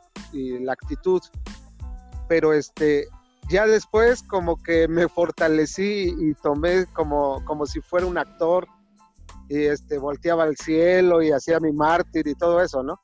la 0.61 0.75
actitud. 0.75 1.23
Pero 2.29 2.53
este, 2.53 3.07
ya 3.49 3.67
después 3.67 4.23
como 4.23 4.63
que 4.63 4.87
me 4.87 5.09
fortalecí 5.09 6.15
y 6.21 6.35
tomé 6.43 6.85
como, 6.93 7.43
como 7.47 7.65
si 7.65 7.81
fuera 7.81 8.05
un 8.05 8.19
actor 8.19 8.69
y 9.51 9.65
este, 9.65 9.99
volteaba 9.99 10.45
al 10.45 10.57
cielo 10.57 11.23
y 11.23 11.33
hacía 11.33 11.59
mi 11.59 11.73
mártir 11.73 12.29
y 12.29 12.37
todo 12.37 12.63
eso, 12.63 12.85
¿no? 12.85 13.01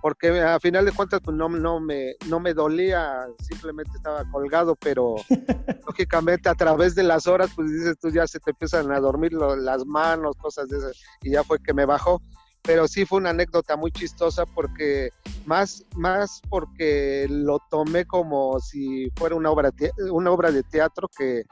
Porque 0.00 0.40
a 0.40 0.60
final 0.60 0.84
de 0.86 0.92
cuentas 0.92 1.20
pues 1.22 1.36
no, 1.36 1.48
no, 1.48 1.80
me, 1.80 2.14
no 2.28 2.38
me 2.38 2.54
dolía, 2.54 3.26
simplemente 3.40 3.90
estaba 3.96 4.24
colgado, 4.30 4.76
pero 4.76 5.16
lógicamente 5.86 6.48
a 6.48 6.54
través 6.54 6.94
de 6.94 7.02
las 7.02 7.26
horas 7.26 7.50
pues 7.56 7.70
dices 7.70 7.98
tú 8.00 8.08
ya 8.08 8.26
se 8.28 8.38
te 8.38 8.52
empiezan 8.52 8.92
a 8.92 9.00
dormir 9.00 9.32
las 9.32 9.84
manos, 9.84 10.36
cosas 10.36 10.68
de 10.68 10.78
esas, 10.78 10.96
y 11.22 11.32
ya 11.32 11.42
fue 11.42 11.58
que 11.58 11.74
me 11.74 11.84
bajó 11.84 12.22
pero 12.62 12.86
sí 12.86 13.06
fue 13.06 13.18
una 13.18 13.30
anécdota 13.30 13.74
muy 13.74 13.90
chistosa 13.90 14.44
porque 14.44 15.10
más, 15.46 15.82
más 15.96 16.42
porque 16.50 17.26
lo 17.28 17.58
tomé 17.70 18.04
como 18.04 18.60
si 18.60 19.10
fuera 19.16 19.34
una 19.34 19.50
obra, 19.50 19.70
una 20.12 20.30
obra 20.30 20.52
de 20.52 20.62
teatro 20.62 21.08
que, 21.16 21.44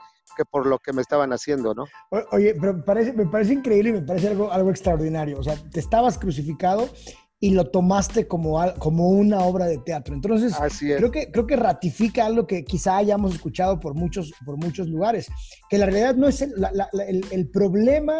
por 0.45 0.65
lo 0.65 0.79
que 0.79 0.93
me 0.93 1.01
estaban 1.01 1.31
haciendo, 1.31 1.73
¿no? 1.73 1.85
Oye, 2.31 2.55
pero 2.59 2.83
parece, 2.83 3.13
me 3.13 3.25
parece 3.25 3.53
increíble 3.53 3.89
y 3.89 3.93
me 3.93 4.01
parece 4.01 4.29
algo, 4.29 4.51
algo 4.51 4.69
extraordinario. 4.69 5.39
O 5.39 5.43
sea, 5.43 5.55
te 5.71 5.79
estabas 5.79 6.17
crucificado 6.17 6.89
y 7.41 7.51
lo 7.51 7.69
tomaste 7.69 8.27
como, 8.27 8.59
como 8.79 9.09
una 9.09 9.39
obra 9.39 9.65
de 9.65 9.77
teatro. 9.77 10.13
Entonces, 10.13 10.53
creo 10.79 11.09
que, 11.09 11.31
creo 11.31 11.47
que 11.47 11.55
ratifica 11.55 12.25
algo 12.25 12.45
que 12.45 12.65
quizá 12.65 12.97
hayamos 12.97 13.33
escuchado 13.33 13.79
por 13.79 13.95
muchos, 13.95 14.33
por 14.45 14.57
muchos 14.57 14.89
lugares, 14.89 15.29
que 15.69 15.77
la 15.77 15.85
realidad 15.85 16.15
no 16.15 16.27
es 16.27 16.41
el, 16.41 16.51
el, 17.31 17.49
problema 17.49 18.15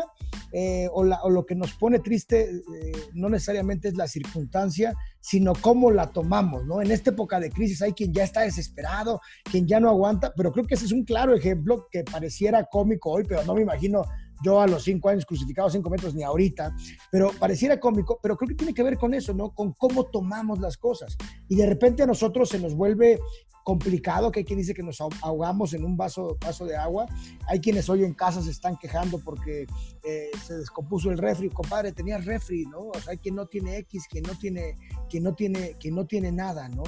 eh, 0.54 0.88
o, 0.94 1.02
o, 1.02 1.30
lo 1.30 1.46
que 1.46 1.56
nos 1.56 1.74
pone 1.74 2.00
triste, 2.00 2.50
eh, 2.50 2.92
no 3.14 3.28
necesariamente 3.28 3.90
es 3.90 3.98
la 3.98 4.08
circunstancia, 4.08 4.96
sino 5.20 5.52
cómo 5.54 5.92
la 5.92 6.08
tomamos, 6.08 6.66
¿no? 6.66 6.82
En 6.82 6.90
esta 6.90 7.10
época 7.10 7.42
de 7.42 7.52
crisis 7.52 7.82
hay 7.82 7.92
quien 7.92 8.14
ya 8.14 8.24
está 8.24 8.42
desesperado, 8.42 9.20
quien 9.44 9.68
ya 9.68 9.82
no 9.82 9.90
aguanta, 9.90 10.32
pero 10.34 10.54
creo 10.54 10.66
que 10.66 10.76
ese 10.76 10.86
es 10.86 10.94
un 10.94 11.04
claro 11.04 11.36
ejemplo 11.36 11.88
que 11.92 12.06
pareciera 12.06 12.64
cómico 12.64 13.12
hoy, 13.12 13.26
pero 13.28 13.44
no 13.44 13.54
me 13.54 13.64
imagino 13.64 14.06
yo 14.44 14.62
a 14.62 14.68
los 14.68 14.84
cinco 14.84 15.10
años 15.10 15.26
crucificado 15.26 15.70
cinco 15.70 15.90
metros 15.90 16.16
ni 16.16 16.24
ahorita, 16.24 16.76
pero 17.12 17.32
pareciera 17.40 17.80
cómico, 17.80 18.20
pero 18.22 18.38
creo 18.38 18.50
que 18.50 18.56
tiene 18.56 18.74
que 18.74 18.84
ver 18.84 18.98
con 18.98 19.14
eso, 19.14 19.34
¿no? 19.34 19.52
Con 19.52 19.74
cómo 19.74 20.06
tomamos 20.06 20.60
las 20.60 20.78
cosas. 20.78 21.18
Y 21.48 21.56
de 21.56 21.66
repente 21.66 22.04
a 22.04 22.06
nosotros 22.06 22.50
se 22.50 22.60
nos 22.60 22.74
vuelve 22.76 23.20
complicado, 23.64 24.32
que 24.32 24.40
hay 24.40 24.46
quien 24.46 24.58
dice 24.58 24.74
que 24.74 24.82
nos 24.82 25.00
ahogamos 25.22 25.74
en 25.74 25.84
un 25.84 25.96
vaso, 25.96 26.38
vaso 26.44 26.66
de 26.66 26.76
agua, 26.76 27.06
hay 27.48 27.60
quienes 27.60 27.88
hoy 27.88 28.04
en 28.04 28.16
casa 28.16 28.42
se 28.42 28.50
están 28.50 28.78
quejando 28.78 29.20
porque 29.20 29.68
eh, 30.04 30.30
se 30.44 30.58
descompuso 30.58 31.12
el 31.12 31.20
refri, 31.20 31.50
compadre, 31.50 31.92
tenía 31.92 32.18
refri, 32.18 32.66
¿no? 32.66 32.88
O 32.88 33.00
sea, 33.00 33.12
hay 33.12 33.18
quien 33.20 33.36
no 33.36 33.46
tiene 33.46 33.78
X, 33.78 34.08
quien 34.10 34.24
no 34.24 34.34
tiene, 34.36 34.76
quien 35.08 35.24
no 35.24 35.36
tiene, 35.36 35.76
quien 35.80 35.94
no 35.94 36.08
tiene 36.08 36.32
nada, 36.32 36.68
¿no? 36.70 36.82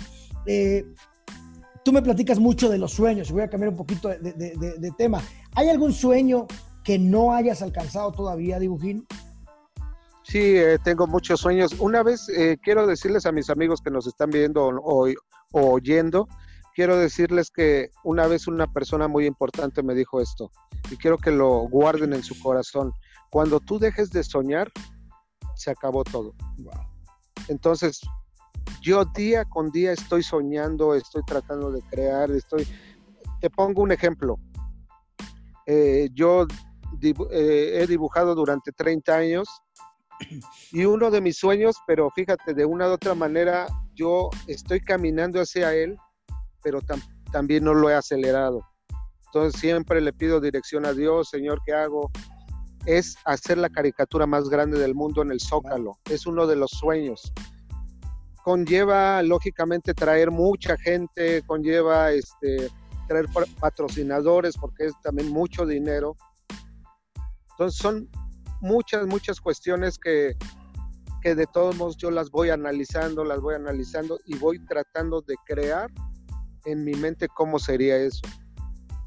Eh, 0.48 0.86
tú 1.86 1.92
me 1.92 2.02
platicas 2.02 2.40
mucho 2.40 2.68
de 2.68 2.80
los 2.80 2.92
sueños, 2.94 3.32
voy 3.32 3.44
a 3.44 3.50
cambiar 3.50 3.70
un 3.70 3.78
poquito 3.78 4.10
de 4.10 4.94
tema. 4.98 5.22
¿Hay 5.54 5.70
algún 5.70 5.94
sueño 5.94 6.48
que 6.84 7.00
no 7.00 7.34
hayas 7.34 7.62
alcanzado 7.62 8.12
todavía, 8.12 8.60
Dibujín? 8.60 9.06
Sí, 10.24 10.56
eh, 10.58 10.78
tengo 10.84 11.08
muchos 11.08 11.42
sueños. 11.42 11.76
Una 11.80 12.04
vez 12.04 12.30
eh, 12.30 12.58
quiero 12.62 12.88
decirles 12.88 13.26
a 13.26 13.32
mis 13.32 13.50
amigos 13.50 13.82
que 13.82 13.92
nos 13.92 14.08
están 14.08 14.30
viendo 14.30 14.66
o, 14.66 15.08
oyendo, 15.52 16.28
quiero 16.76 16.98
decirles 16.98 17.52
que 17.52 17.90
una 18.04 18.28
vez 18.28 18.48
una 18.48 18.72
persona 18.72 19.08
muy 19.08 19.26
importante 19.26 19.84
me 19.84 19.94
dijo 19.94 20.22
esto 20.22 20.52
y 20.90 20.96
quiero 20.96 21.18
que 21.18 21.32
lo 21.32 21.68
guarden 21.68 22.14
en 22.14 22.24
su 22.24 22.40
corazón. 22.40 22.94
Cuando 23.30 23.60
tú 23.60 23.80
dejes 23.80 24.12
de 24.12 24.24
soñar, 24.24 24.72
se 25.56 25.72
acabó 25.72 26.04
todo. 26.04 26.34
Entonces, 27.48 28.00
yo 28.82 29.06
día 29.06 29.46
con 29.46 29.72
día 29.72 29.92
estoy 29.92 30.24
soñando, 30.24 30.96
estoy 30.96 31.24
tratando 31.26 31.72
de 31.72 31.82
crear, 31.82 32.32
estoy... 32.32 32.68
Te 33.40 33.50
pongo 33.50 33.82
un 33.82 33.92
ejemplo. 33.92 34.40
Eh, 35.66 36.10
yo 36.14 36.46
eh, 37.02 37.82
he 37.82 37.88
dibujado 37.88 38.36
durante 38.36 38.72
30 38.72 39.16
años 39.16 39.48
y 40.72 40.86
uno 40.86 41.12
de 41.12 41.22
mis 41.22 41.38
sueños, 41.38 41.76
pero 41.88 42.10
fíjate, 42.12 42.54
de 42.54 42.66
una 42.66 42.88
u 42.88 42.92
otra 42.92 43.16
manera, 43.16 43.68
yo 43.94 44.30
estoy 44.48 44.80
caminando 44.82 45.40
hacia 45.40 45.74
él, 45.74 45.98
pero 46.64 46.80
también 47.32 47.64
no 47.64 47.74
lo 47.74 47.90
he 47.90 47.96
acelerado. 47.96 48.62
Entonces 49.28 49.60
siempre 49.60 50.02
le 50.02 50.14
pido 50.14 50.42
dirección 50.42 50.86
a 50.86 50.94
Dios, 50.94 51.30
Señor, 51.30 51.62
¿qué 51.66 51.74
hago? 51.74 52.12
Es 52.86 53.16
hacer 53.26 53.58
la 53.58 53.70
caricatura 53.70 54.26
más 54.26 54.50
grande 54.50 54.78
del 54.80 54.96
mundo 54.96 55.22
en 55.22 55.32
el 55.32 55.40
Zócalo. 55.40 55.98
Es 56.10 56.26
uno 56.26 56.48
de 56.48 56.56
los 56.56 56.72
sueños. 56.72 57.32
Conlleva, 58.44 59.22
lógicamente, 59.22 59.94
traer 59.94 60.32
mucha 60.32 60.76
gente, 60.78 61.44
conlleva 61.44 62.12
este, 62.12 62.70
traer 63.08 63.28
patrocinadores, 63.60 64.58
porque 64.58 64.88
es 64.88 64.94
también 65.02 65.30
mucho 65.30 65.66
dinero 65.66 66.18
entonces 67.62 67.80
son 67.80 68.10
muchas, 68.60 69.06
muchas 69.06 69.40
cuestiones 69.40 70.00
que, 70.00 70.36
que 71.22 71.36
de 71.36 71.46
todos 71.46 71.76
modos 71.76 71.96
yo 71.96 72.10
las 72.10 72.32
voy 72.32 72.50
analizando, 72.50 73.24
las 73.24 73.40
voy 73.40 73.54
analizando 73.54 74.18
y 74.26 74.36
voy 74.40 74.58
tratando 74.66 75.22
de 75.22 75.36
crear 75.46 75.92
en 76.66 76.84
mi 76.84 76.94
mente 76.94 77.28
cómo 77.28 77.60
sería 77.60 77.98
eso. 77.98 78.22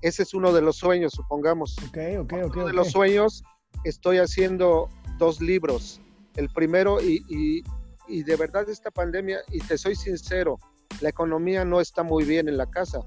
Ese 0.03 0.23
es 0.23 0.35
uno 0.35 0.53
de 0.53 0.63
los 0.63 0.77
sueños, 0.77 1.15
supongamos. 1.15 1.77
Ok, 1.89 1.99
ok, 2.21 2.33
ok. 2.45 2.57
Uno 2.57 2.67
de 2.67 2.73
los 2.75 2.93
sueños, 2.93 3.43
estoy 3.83 4.19
haciendo 4.19 4.89
dos 5.19 5.41
libros. 5.41 6.01
El 6.37 6.49
primero, 6.49 7.01
y, 7.01 7.25
y, 7.29 7.65
y 8.07 8.23
de 8.23 8.37
verdad 8.37 8.69
esta 8.69 8.93
pandemia, 8.93 9.39
y 9.51 9.59
te 9.59 9.77
soy 9.77 9.97
sincero, 9.97 10.59
la 11.01 11.09
economía 11.09 11.65
no 11.65 11.81
está 11.81 12.05
muy 12.05 12.25
bien 12.25 12.49
en 12.49 12.57
la 12.57 12.71
casa. 12.71 13.01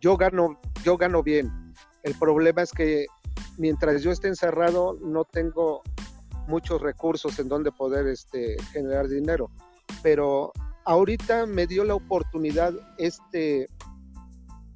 Yo 0.00 0.16
gano, 0.16 0.58
yo 0.84 0.96
gano 0.96 1.22
bien. 1.22 1.74
El 2.02 2.14
problema 2.14 2.62
es 2.62 2.72
que 2.72 3.04
mientras 3.56 4.02
yo 4.02 4.10
esté 4.10 4.28
encerrado 4.28 4.98
no 5.00 5.24
tengo 5.24 5.82
muchos 6.46 6.80
recursos 6.80 7.38
en 7.38 7.48
donde 7.48 7.70
poder 7.70 8.06
este, 8.06 8.56
generar 8.72 9.08
dinero. 9.08 9.50
Pero 10.02 10.52
ahorita 10.84 11.46
me 11.46 11.66
dio 11.66 11.84
la 11.84 11.94
oportunidad 11.94 12.72
este, 12.96 13.68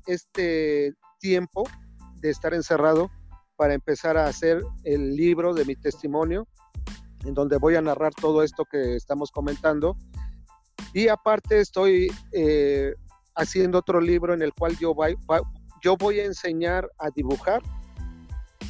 este 0.07 0.95
tiempo 1.19 1.65
de 2.21 2.31
estar 2.31 2.55
encerrado 2.55 3.11
para 3.57 3.75
empezar 3.75 4.17
a 4.17 4.27
hacer 4.27 4.63
el 4.85 5.17
libro 5.17 5.55
de 5.55 5.65
mi 5.65 5.77
testimonio, 5.77 6.47
en 7.25 7.35
donde 7.35 7.57
voy 7.57 7.77
a 7.77 7.83
narrar 7.83 8.13
todo 8.15 8.43
esto 8.43 8.65
que 8.65 8.97
estamos 8.97 9.31
comentando. 9.31 9.97
Y 10.93 11.09
aparte 11.09 11.61
estoy 11.61 12.13
eh, 12.33 12.95
haciendo 13.35 13.79
otro 13.79 14.01
libro 14.01 14.35
en 14.35 14.43
el 14.43 14.53
cual 14.53 14.77
yo 14.79 14.95
yo 15.83 15.97
voy 15.97 16.21
a 16.21 16.25
enseñar 16.25 16.89
a 16.99 17.11
dibujar 17.11 17.63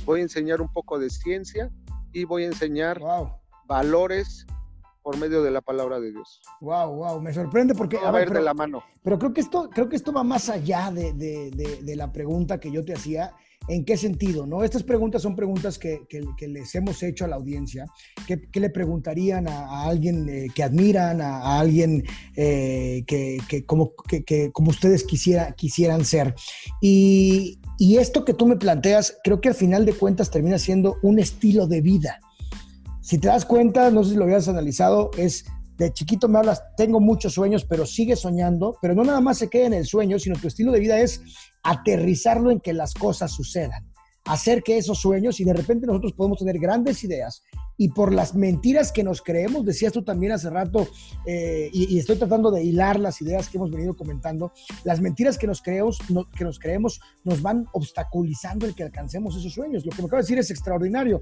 voy 0.04 0.20
a 0.20 0.22
enseñar 0.22 0.60
un 0.60 0.72
poco 0.72 0.98
de 0.98 1.10
ciencia 1.10 1.70
y 2.12 2.24
voy 2.24 2.44
a 2.44 2.46
enseñar 2.46 3.00
valores 3.66 4.46
por 5.02 5.16
medio 5.16 5.42
de 5.42 5.50
la 5.50 5.60
palabra 5.60 5.98
de 5.98 6.12
Dios. 6.12 6.40
Wow, 6.60 6.94
wow, 6.94 7.20
me 7.20 7.32
sorprende 7.32 7.74
porque 7.74 7.98
a, 7.98 8.10
ver, 8.10 8.30
de 8.30 8.40
la 8.40 8.54
mano. 8.54 8.84
Pero 9.02 9.18
creo 9.18 9.32
que 9.32 9.40
esto, 9.40 9.68
creo 9.70 9.88
que 9.88 9.96
esto 9.96 10.12
va 10.12 10.22
más 10.22 10.48
allá 10.48 10.90
de, 10.92 11.12
de, 11.12 11.50
de, 11.82 11.96
la 11.96 12.12
pregunta 12.12 12.60
que 12.60 12.70
yo 12.70 12.84
te 12.84 12.94
hacía. 12.94 13.32
¿En 13.68 13.84
qué 13.84 13.96
sentido? 13.96 14.46
¿no? 14.46 14.64
Estas 14.64 14.82
preguntas 14.82 15.22
son 15.22 15.36
preguntas 15.36 15.78
que, 15.78 16.02
que, 16.08 16.48
les 16.48 16.74
hemos 16.74 17.02
hecho 17.02 17.24
a 17.24 17.28
la 17.28 17.36
audiencia. 17.36 17.86
¿Qué, 18.26 18.40
qué 18.50 18.60
le 18.60 18.70
preguntarían 18.70 19.48
a, 19.48 19.84
alguien 19.84 20.28
eh, 20.28 20.48
que 20.54 20.62
admiran, 20.62 21.20
a, 21.20 21.60
alguien 21.60 22.04
eh, 22.36 23.04
que, 23.06 23.64
como, 23.64 23.92
que, 24.08 24.50
como 24.52 24.70
ustedes 24.70 25.04
quisiera, 25.04 25.52
quisieran 25.52 26.04
ser? 26.04 26.34
Y, 26.80 27.60
y 27.78 27.98
esto 27.98 28.24
que 28.24 28.34
tú 28.34 28.46
me 28.46 28.56
planteas, 28.56 29.18
creo 29.22 29.40
que 29.40 29.48
al 29.48 29.54
final 29.54 29.86
de 29.86 29.92
cuentas 29.92 30.30
termina 30.30 30.58
siendo 30.58 30.96
un 31.02 31.18
estilo 31.20 31.66
de 31.66 31.80
vida. 31.80 32.20
Si 33.00 33.18
te 33.18 33.28
das 33.28 33.44
cuenta, 33.44 33.90
no 33.90 34.02
sé 34.02 34.10
si 34.10 34.16
lo 34.16 34.24
habías 34.24 34.48
analizado, 34.48 35.10
es 35.16 35.44
de 35.78 35.92
chiquito 35.92 36.28
me 36.28 36.38
hablas, 36.38 36.62
tengo 36.76 37.00
muchos 37.00 37.34
sueños, 37.34 37.64
pero 37.64 37.86
sigue 37.86 38.14
soñando, 38.14 38.76
pero 38.80 38.94
no 38.94 39.04
nada 39.04 39.20
más 39.20 39.38
se 39.38 39.48
queda 39.48 39.66
en 39.66 39.74
el 39.74 39.86
sueño, 39.86 40.18
sino 40.18 40.38
tu 40.38 40.46
estilo 40.46 40.70
de 40.70 40.80
vida 40.80 41.00
es 41.00 41.22
aterrizarlo 41.62 42.50
en 42.50 42.60
que 42.60 42.72
las 42.72 42.94
cosas 42.94 43.32
sucedan 43.32 43.92
hacer 44.24 44.62
que 44.62 44.78
esos 44.78 45.00
sueños 45.00 45.40
y 45.40 45.44
de 45.44 45.52
repente 45.52 45.86
nosotros 45.86 46.12
podemos 46.12 46.38
tener 46.38 46.58
grandes 46.58 47.02
ideas 47.02 47.42
y 47.76 47.88
por 47.88 48.12
las 48.12 48.34
mentiras 48.34 48.92
que 48.92 49.02
nos 49.02 49.22
creemos, 49.22 49.64
decías 49.64 49.92
tú 49.92 50.04
también 50.04 50.32
hace 50.32 50.50
rato, 50.50 50.86
eh, 51.26 51.70
y, 51.72 51.98
estoy 51.98 52.16
tratando 52.16 52.50
de 52.50 52.62
hilar 52.62 53.00
las 53.00 53.20
ideas 53.20 53.48
que 53.48 53.56
hemos 53.56 53.70
venido 53.70 53.96
comentando, 53.96 54.52
las 54.84 55.00
mentiras 55.00 55.38
que 55.38 55.46
nos, 55.46 55.62
creemos, 55.62 55.98
que 56.36 56.44
nos 56.44 56.58
creemos 56.58 57.00
nos 57.24 57.42
van 57.42 57.66
obstaculizando 57.72 58.66
el 58.66 58.74
que 58.74 58.84
alcancemos 58.84 59.36
esos 59.36 59.52
sueños. 59.52 59.84
Lo 59.84 59.90
que 59.90 60.02
me 60.02 60.06
acabo 60.06 60.18
de 60.18 60.24
decir 60.24 60.38
es 60.38 60.50
extraordinario. 60.50 61.18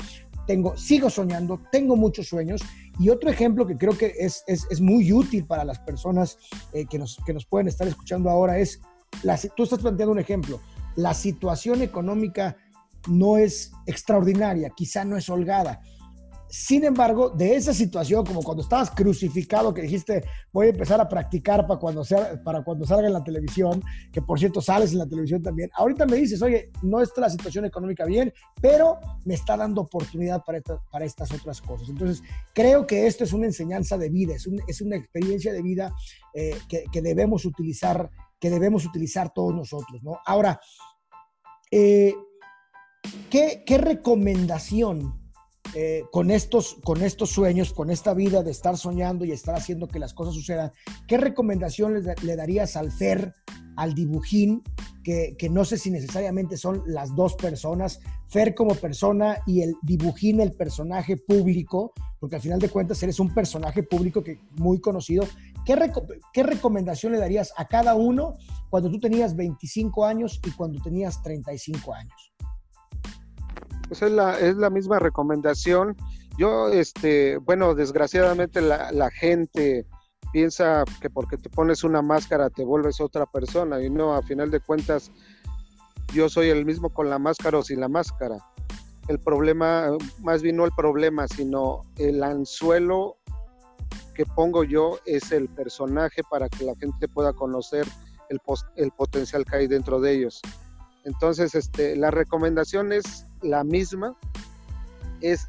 Tengo, 0.47 0.77
sigo 0.77 1.09
soñando, 1.09 1.61
tengo 1.71 1.97
muchos 1.97 2.27
sueños 2.27 2.61
y 2.99 3.09
otro 3.09 3.31
ejemplo 3.31 3.67
que 3.67 3.77
creo 3.77 3.97
que 3.97 4.13
es, 4.19 4.43
es, 4.47 4.67
es 4.69 4.81
muy 4.81 5.13
útil 5.13 5.47
para 5.47 5.65
las 5.65 5.79
personas 5.79 6.37
eh, 6.73 6.85
que, 6.85 6.99
nos, 6.99 7.17
que 7.25 7.33
nos 7.33 7.47
pueden 7.47 7.69
estar 7.69 7.87
escuchando 7.87 8.29
ahora 8.29 8.59
es, 8.59 8.81
la, 9.23 9.39
tú 9.57 9.65
estás 9.65 9.81
planteando 9.81 10.13
un 10.13 10.19
ejemplo, 10.19 10.61
la 10.97 11.15
situación 11.15 11.83
económica 11.83 12.57
no 13.09 13.39
es 13.39 13.73
extraordinaria, 13.87 14.71
quizá 14.77 15.05
no 15.05 15.17
es 15.17 15.29
holgada. 15.29 15.81
sin 16.53 16.83
embargo, 16.83 17.31
de 17.31 17.55
esa 17.55 17.73
situación, 17.73 18.27
como 18.27 18.43
cuando 18.43 18.65
estabas 18.65 18.91
crucificado, 18.91 19.73
que 19.73 19.83
dijiste, 19.83 20.25
voy 20.53 20.67
a 20.67 20.71
empezar 20.71 21.01
a 21.01 21.09
practicar 21.09 21.65
para 21.65 21.79
cuando, 21.79 22.05
sea, 22.05 22.43
para 22.43 22.65
cuando 22.65 22.85
salga 22.85 23.07
en 23.07 23.13
la 23.13 23.23
televisión, 23.23 23.81
que 24.11 24.21
por 24.21 24.37
cierto 24.37 24.61
sales 24.61 24.91
en 24.91 24.99
la 24.99 25.07
televisión 25.07 25.41
también, 25.43 25.71
ahorita 25.75 26.07
me 26.07 26.17
dices, 26.17 26.43
oye, 26.43 26.73
no 26.83 27.01
está 27.01 27.21
la 27.21 27.31
situación 27.31 27.67
económica 27.67 28.05
bien, 28.05 28.33
pero 28.61 28.99
me 29.25 29.35
está 29.35 29.57
dando 29.57 29.83
oportunidad 29.83 30.43
para, 30.45 31.05
estas 31.05 31.33
otras 31.33 31.63
cosas. 31.63 31.89
Entonces, 31.89 32.21
creo 32.53 32.85
que 32.85 33.07
esto 33.07 33.23
es 33.23 33.33
una 33.33 33.47
enseñanza 33.47 33.97
de 33.97 34.11
vida, 34.11 34.35
es, 34.35 34.81
una 34.81 34.97
experiencia 34.97 35.53
de 35.53 35.63
vida 35.63 35.95
eh, 36.35 36.59
que, 36.69 37.01
debemos 37.01 37.45
utilizar, 37.45 38.11
que 38.41 38.51
debemos 38.51 38.85
utilizar 38.87 39.33
todos 39.33 39.55
nosotros, 39.55 40.03
¿no? 40.03 40.19
Ahora, 40.27 40.59
eh, 41.71 42.15
¿qué, 43.31 43.63
¿qué 43.67 43.79
recomendación 43.79 45.21
eh, 45.75 46.03
con, 46.11 46.33
estos, 46.33 46.79
con 46.83 47.01
estos 47.03 47.31
sueños, 47.31 47.73
con 47.73 47.91
esta 47.91 48.13
vida 48.13 48.43
de 48.43 48.51
estar 48.51 48.77
soñando 48.77 49.25
y 49.25 49.31
estar 49.31 49.55
haciendo 49.55 49.87
que 49.87 50.01
las 50.01 50.15
cosas 50.15 50.35
sucedan, 50.35 50.73
¿qué 51.07 51.17
recomendación 51.17 51.95
le, 51.95 52.37
darías 52.37 52.77
al 52.77 52.91
Fer, 52.91 53.35
al 53.77 53.95
dibujín, 53.95 54.63
que, 55.05 55.37
no 55.49 55.65
sé 55.65 55.79
si 55.79 55.91
necesariamente 55.91 56.57
son 56.57 56.83
las 56.87 57.15
dos 57.15 57.35
personas, 57.35 58.01
Fer 58.29 58.55
como 58.55 58.75
persona 58.75 59.39
y 59.47 59.63
el 59.63 59.75
dibujín, 59.83 60.41
el 60.41 60.53
personaje 60.53 61.17
público, 61.17 61.93
porque 62.19 62.37
al 62.37 62.43
final 62.43 62.59
de 62.59 62.69
cuentas 62.69 63.03
eres 63.03 63.21
un 63.21 63.33
personaje 63.33 63.83
público 63.85 64.25
que 64.25 64.41
muy 64.53 64.81
conocido. 64.81 65.25
¿Qué, 65.65 65.93
¿Qué 66.33 66.43
recomendación 66.43 67.13
le 67.13 67.19
darías 67.19 67.53
a 67.57 67.67
cada 67.67 67.95
uno 67.95 68.35
cuando 68.71 68.91
tú 68.91 68.99
tenías 68.99 69.37
25 69.37 70.05
años 70.05 70.41
y 70.47 70.51
cuando 70.53 70.81
tenías 70.83 71.23
35 71.23 71.95
años? 71.95 72.33
Pues 73.89 74.03
es 74.03 74.13
la, 74.13 74.39
es 74.39 74.57
la 74.57 74.71
misma 74.71 75.01
recomendación. 75.01 75.97
Yo, 76.39 76.69
este, 76.69 77.39
bueno, 77.39 77.75
desgraciadamente 77.75 78.61
la, 78.61 79.11
gente 79.11 79.85
piensa 80.33 80.85
que 81.01 81.11
porque 81.11 81.37
te 81.37 81.51
pones 81.51 81.83
una 81.83 82.01
máscara 82.01 82.51
te 82.51 82.65
vuelves 82.65 83.01
otra 83.01 83.27
persona 83.27 83.83
y 83.83 83.91
no, 83.91 84.15
a 84.15 84.23
final 84.23 84.51
de 84.51 84.61
cuentas, 84.61 85.11
yo 86.15 86.29
soy 86.29 86.51
el 86.51 86.65
mismo 86.65 86.91
con 86.91 87.11
la 87.11 87.19
máscara 87.19 87.59
o 87.59 87.63
sin 87.63 87.81
la 87.81 87.89
máscara. 87.89 88.37
El 89.09 89.19
problema, 89.19 89.91
más 90.21 90.41
bien 90.41 90.57
no 90.57 90.65
el 90.65 90.73
problema, 90.77 91.27
sino 91.27 91.81
el 91.97 92.23
anzuelo 92.23 93.17
pongo 94.25 94.65
yo 94.65 94.99
es 95.05 95.33
el 95.33 95.49
personaje 95.49 96.23
para 96.31 96.49
que 96.49 96.65
la 96.65 96.75
gente 96.77 97.09
pueda 97.09 97.33
conocer 97.33 97.87
el, 98.29 98.41
el 98.77 98.91
potencial 98.93 99.45
que 99.45 99.57
hay 99.57 99.67
dentro 99.67 100.01
de 100.01 100.13
ellos. 100.13 100.41
Entonces, 101.05 101.55
este, 101.55 101.97
la 101.97 102.11
recomendación 102.11 102.93
es 102.93 103.27
la 103.43 103.65
misma, 103.65 104.17
es 105.21 105.49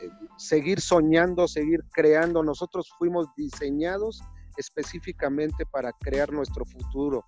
eh, 0.00 0.10
seguir 0.38 0.80
soñando, 0.80 1.48
seguir 1.48 1.84
creando. 1.92 2.42
Nosotros 2.42 2.90
fuimos 2.98 3.26
diseñados 3.36 4.22
específicamente 4.56 5.66
para 5.66 5.92
crear 5.92 6.32
nuestro 6.32 6.64
futuro. 6.64 7.24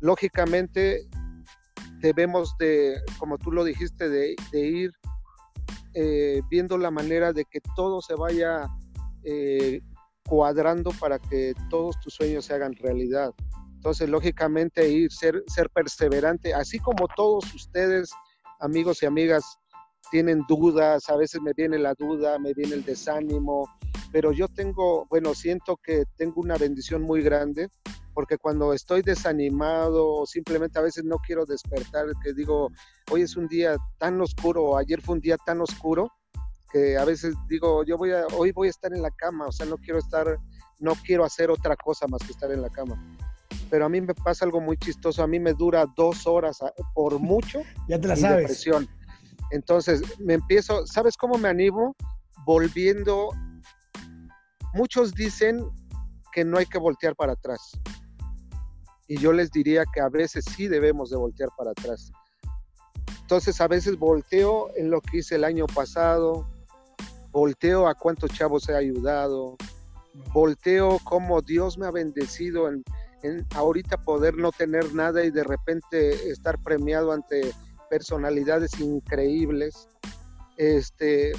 Lógicamente, 0.00 1.08
debemos 2.00 2.54
de, 2.58 3.00
como 3.18 3.38
tú 3.38 3.50
lo 3.50 3.64
dijiste, 3.64 4.08
de, 4.08 4.36
ir 4.52 4.92
eh, 5.94 6.42
viendo 6.50 6.76
la 6.78 6.90
manera 6.90 7.32
de 7.32 7.44
que 7.44 7.60
todo 7.74 8.02
se 8.02 8.14
vaya 8.14 8.68
eh, 9.24 9.80
cuadrando 10.28 10.90
para 11.00 11.18
que 11.18 11.54
todos 11.70 11.98
tus 12.00 12.14
sueños 12.14 12.44
se 12.44 12.54
hagan 12.54 12.74
realidad. 12.74 13.32
Entonces, 13.74 14.08
lógicamente, 14.08 14.88
ir, 14.88 15.12
ser, 15.12 15.42
ser 15.46 15.70
perseverante, 15.70 16.52
así 16.52 16.78
como 16.78 17.06
todos 17.16 17.52
ustedes, 17.54 18.10
amigos 18.60 19.02
y 19.02 19.06
amigas, 19.06 19.58
tienen 20.10 20.44
dudas, 20.48 21.08
a 21.08 21.16
veces 21.16 21.40
me 21.40 21.52
viene 21.52 21.78
la 21.78 21.94
duda, 21.94 22.38
me 22.38 22.54
viene 22.54 22.74
el 22.74 22.84
desánimo, 22.84 23.68
pero 24.10 24.32
yo 24.32 24.48
tengo, 24.48 25.06
bueno, 25.10 25.34
siento 25.34 25.76
que 25.76 26.04
tengo 26.16 26.40
una 26.40 26.56
bendición 26.56 27.02
muy 27.02 27.22
grande, 27.22 27.68
porque 28.14 28.38
cuando 28.38 28.72
estoy 28.72 29.02
desanimado 29.02 30.08
o 30.08 30.26
simplemente 30.26 30.78
a 30.78 30.82
veces 30.82 31.04
no 31.04 31.18
quiero 31.18 31.44
despertar, 31.44 32.06
que 32.22 32.32
digo, 32.32 32.70
hoy 33.10 33.22
es 33.22 33.36
un 33.36 33.46
día 33.46 33.76
tan 33.98 34.20
oscuro, 34.20 34.76
ayer 34.76 35.00
fue 35.00 35.16
un 35.16 35.20
día 35.20 35.36
tan 35.46 35.60
oscuro, 35.60 36.10
que 36.70 36.96
a 36.96 37.04
veces 37.04 37.34
digo, 37.48 37.84
yo 37.84 37.96
voy 37.96 38.12
a, 38.12 38.26
hoy 38.36 38.52
voy 38.52 38.68
a 38.68 38.70
estar 38.70 38.92
en 38.92 39.02
la 39.02 39.10
cama, 39.10 39.46
o 39.46 39.52
sea, 39.52 39.66
no 39.66 39.76
quiero 39.78 39.98
estar, 39.98 40.38
no 40.80 40.94
quiero 41.04 41.24
hacer 41.24 41.50
otra 41.50 41.76
cosa 41.76 42.06
más 42.06 42.22
que 42.22 42.32
estar 42.32 42.50
en 42.50 42.62
la 42.62 42.70
cama 42.70 43.16
pero 43.70 43.86
a 43.86 43.88
mí 43.88 44.00
me 44.00 44.14
pasa 44.14 44.44
algo 44.44 44.60
muy 44.60 44.76
chistoso. 44.76 45.22
A 45.22 45.26
mí 45.26 45.38
me 45.38 45.52
dura 45.52 45.86
dos 45.96 46.26
horas 46.26 46.58
por 46.94 47.18
mucho. 47.18 47.62
ya 47.88 48.00
te 48.00 48.08
la 48.08 48.16
sabes. 48.16 48.38
Depresión. 48.38 48.88
Entonces 49.50 50.02
me 50.18 50.34
empiezo, 50.34 50.86
¿sabes 50.86 51.16
cómo 51.16 51.38
me 51.38 51.48
animo? 51.48 51.94
Volviendo. 52.44 53.30
Muchos 54.74 55.14
dicen 55.14 55.64
que 56.32 56.44
no 56.44 56.58
hay 56.58 56.66
que 56.66 56.78
voltear 56.78 57.14
para 57.16 57.32
atrás. 57.32 57.72
Y 59.06 59.18
yo 59.18 59.32
les 59.32 59.50
diría 59.50 59.84
que 59.92 60.00
a 60.00 60.08
veces 60.08 60.44
sí 60.44 60.68
debemos 60.68 61.10
de 61.10 61.16
voltear 61.16 61.48
para 61.56 61.70
atrás. 61.70 62.10
Entonces 63.22 63.60
a 63.60 63.68
veces 63.68 63.98
volteo 63.98 64.70
en 64.76 64.90
lo 64.90 65.00
que 65.00 65.18
hice 65.18 65.36
el 65.36 65.44
año 65.44 65.66
pasado, 65.66 66.46
volteo 67.38 67.86
a 67.86 67.94
cuántos 67.94 68.32
chavos 68.32 68.68
he 68.68 68.74
ayudado, 68.74 69.56
volteo 70.32 70.98
cómo 71.04 71.40
Dios 71.40 71.78
me 71.78 71.86
ha 71.86 71.92
bendecido 71.92 72.68
en, 72.68 72.84
ahorita 73.54 73.96
poder 74.02 74.36
no 74.36 74.50
tener 74.50 74.92
nada 74.92 75.24
y 75.24 75.30
de 75.30 75.44
repente 75.44 76.30
estar 76.30 76.60
premiado 76.60 77.12
ante 77.12 77.52
personalidades 77.88 78.80
increíbles, 78.80 79.88
este, 80.56 81.32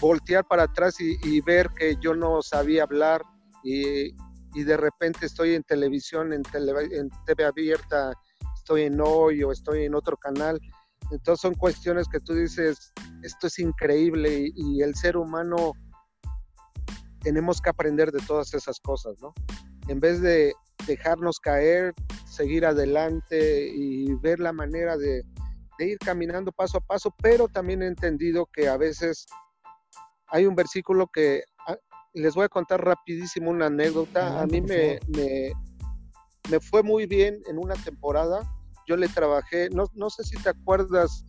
voltear 0.00 0.44
para 0.44 0.64
atrás 0.64 0.96
y, 1.00 1.40
ver 1.42 1.70
que 1.70 1.96
yo 2.00 2.14
no 2.14 2.42
sabía 2.42 2.82
hablar 2.82 3.22
y, 3.62 4.12
de 4.52 4.76
repente 4.76 5.26
estoy 5.26 5.54
en 5.54 5.62
televisión, 5.62 6.32
en, 6.32 6.42
en 6.90 7.10
TV 7.24 7.44
abierta, 7.44 8.12
estoy 8.56 8.82
en 8.82 9.00
hoy 9.00 9.44
o 9.44 9.52
estoy 9.52 9.84
en 9.84 9.94
otro 9.94 10.16
canal. 10.16 10.58
Entonces 11.10 11.40
son 11.40 11.54
cuestiones 11.54 12.06
que 12.08 12.20
tú 12.20 12.34
dices, 12.34 12.92
esto 13.22 13.46
es 13.46 13.58
increíble 13.58 14.50
y 14.54 14.82
el 14.82 14.94
ser 14.94 15.16
humano 15.16 15.72
tenemos 17.20 17.60
que 17.60 17.70
aprender 17.70 18.12
de 18.12 18.20
todas 18.26 18.54
esas 18.54 18.78
cosas, 18.80 19.14
¿no? 19.20 19.32
en 19.88 20.00
vez 20.00 20.20
de 20.20 20.54
dejarnos 20.86 21.38
caer, 21.40 21.94
seguir 22.26 22.66
adelante 22.66 23.68
y 23.68 24.12
ver 24.14 24.40
la 24.40 24.52
manera 24.52 24.96
de, 24.96 25.22
ir 25.78 25.98
caminando 25.98 26.52
paso 26.52 26.78
a 26.78 26.80
paso, 26.80 27.14
pero 27.22 27.48
también 27.48 27.82
he 27.82 27.86
entendido 27.86 28.46
que 28.46 28.68
a 28.68 28.78
veces 28.78 29.26
hay 30.28 30.46
un 30.46 30.54
versículo 30.54 31.06
que 31.12 31.42
ah, 31.66 31.76
les 32.14 32.34
voy 32.34 32.44
a 32.44 32.48
contar 32.48 32.82
rapidísimo 32.82 33.50
una 33.50 33.66
anécdota. 33.66 34.40
a 34.40 34.46
mí 34.46 34.62
me, 34.62 34.98
me, 35.08 36.60
fue 36.60 36.82
muy 36.82 37.06
bien 37.06 37.42
en 37.46 37.58
una 37.58 37.74
temporada. 37.74 38.40
Yo 38.86 38.96
le 38.96 39.08
trabajé, 39.08 39.68
no, 39.70 39.84
no 39.94 40.10
sé 40.10 40.24
si 40.24 40.36
te 40.36 40.50
acuerdas 40.50 41.24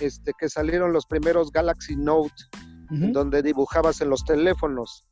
este, 0.00 0.32
que 0.38 0.48
salieron 0.48 0.92
los 0.92 1.06
primeros 1.06 1.50
Galaxy 1.50 1.96
Note, 1.96 2.34
donde 2.90 3.42
dibujabas 3.42 4.02
en 4.02 4.10
los 4.10 4.22
teléfonos. 4.24 5.08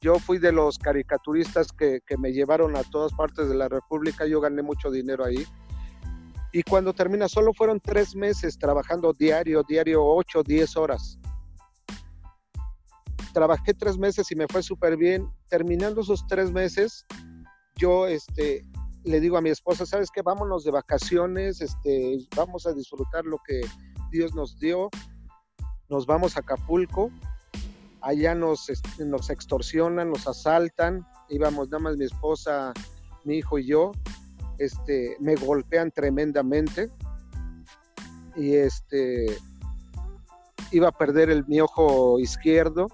Yo 0.00 0.18
fui 0.18 0.38
de 0.38 0.52
los 0.52 0.78
caricaturistas 0.78 1.72
que, 1.72 2.00
me 2.18 2.32
llevaron 2.32 2.76
a 2.76 2.82
todas 2.84 3.12
partes 3.12 3.48
de 3.48 3.54
la 3.54 3.68
República, 3.68 4.26
yo 4.26 4.40
gané 4.40 4.62
mucho 4.62 4.90
dinero 4.90 5.24
ahí. 5.24 5.44
Y 6.52 6.62
cuando 6.62 6.92
termina, 6.92 7.28
solo 7.28 7.52
fueron 7.54 7.80
tres 7.80 8.14
meses 8.14 8.58
trabajando 8.58 9.12
diario, 9.12 9.62
diario, 9.66 10.04
ocho, 10.04 10.42
diez 10.42 10.76
horas. 10.76 11.18
Trabajé 13.32 13.74
tres 13.74 13.96
meses 13.96 14.30
y 14.30 14.36
me 14.36 14.46
fue 14.46 14.62
súper 14.62 14.96
bien. 14.96 15.28
Terminando 15.48 16.02
esos 16.02 16.26
tres 16.26 16.52
meses, 16.52 17.06
yo 17.76 18.06
este, 18.06 18.64
le 19.04 19.20
digo 19.20 19.36
a 19.36 19.40
mi 19.40 19.50
esposa, 19.50 19.86
¿sabes 19.86 20.10
qué? 20.10 20.22
Vámonos 20.22 20.64
de 20.64 20.70
vacaciones, 20.70 21.60
este, 21.60 22.18
vamos 22.36 22.66
a 22.66 22.72
disfrutar 22.72 23.24
lo 23.24 23.38
que 23.46 23.60
Dios 24.10 24.34
nos 24.34 24.58
dio. 24.58 24.90
Nos 25.88 26.06
vamos 26.06 26.36
a 26.36 26.40
Acapulco. 26.40 27.10
Allá 28.00 28.34
nos, 28.34 28.68
este, 28.68 29.04
nos 29.04 29.30
extorsionan, 29.30 30.10
nos 30.10 30.26
asaltan, 30.26 31.06
íbamos 31.28 31.68
nada 31.68 31.84
más 31.84 31.96
mi 31.96 32.04
esposa, 32.04 32.72
mi 33.24 33.36
hijo 33.36 33.58
y 33.58 33.66
yo, 33.66 33.92
este, 34.58 35.16
me 35.20 35.36
golpean 35.36 35.90
tremendamente. 35.90 36.90
Y 38.34 38.54
este, 38.54 39.36
iba 40.72 40.88
a 40.88 40.92
perder 40.92 41.30
el, 41.30 41.46
mi 41.46 41.60
ojo 41.60 42.18
izquierdo, 42.18 42.88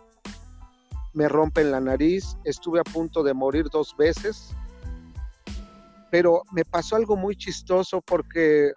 me 1.14 1.28
rompen 1.28 1.70
la 1.70 1.80
nariz, 1.80 2.36
estuve 2.44 2.80
a 2.80 2.84
punto 2.84 3.22
de 3.22 3.34
morir 3.34 3.68
dos 3.70 3.96
veces, 3.96 4.54
pero 6.10 6.42
me 6.52 6.64
pasó 6.64 6.96
algo 6.96 7.16
muy 7.16 7.36
chistoso 7.36 8.00
porque 8.00 8.72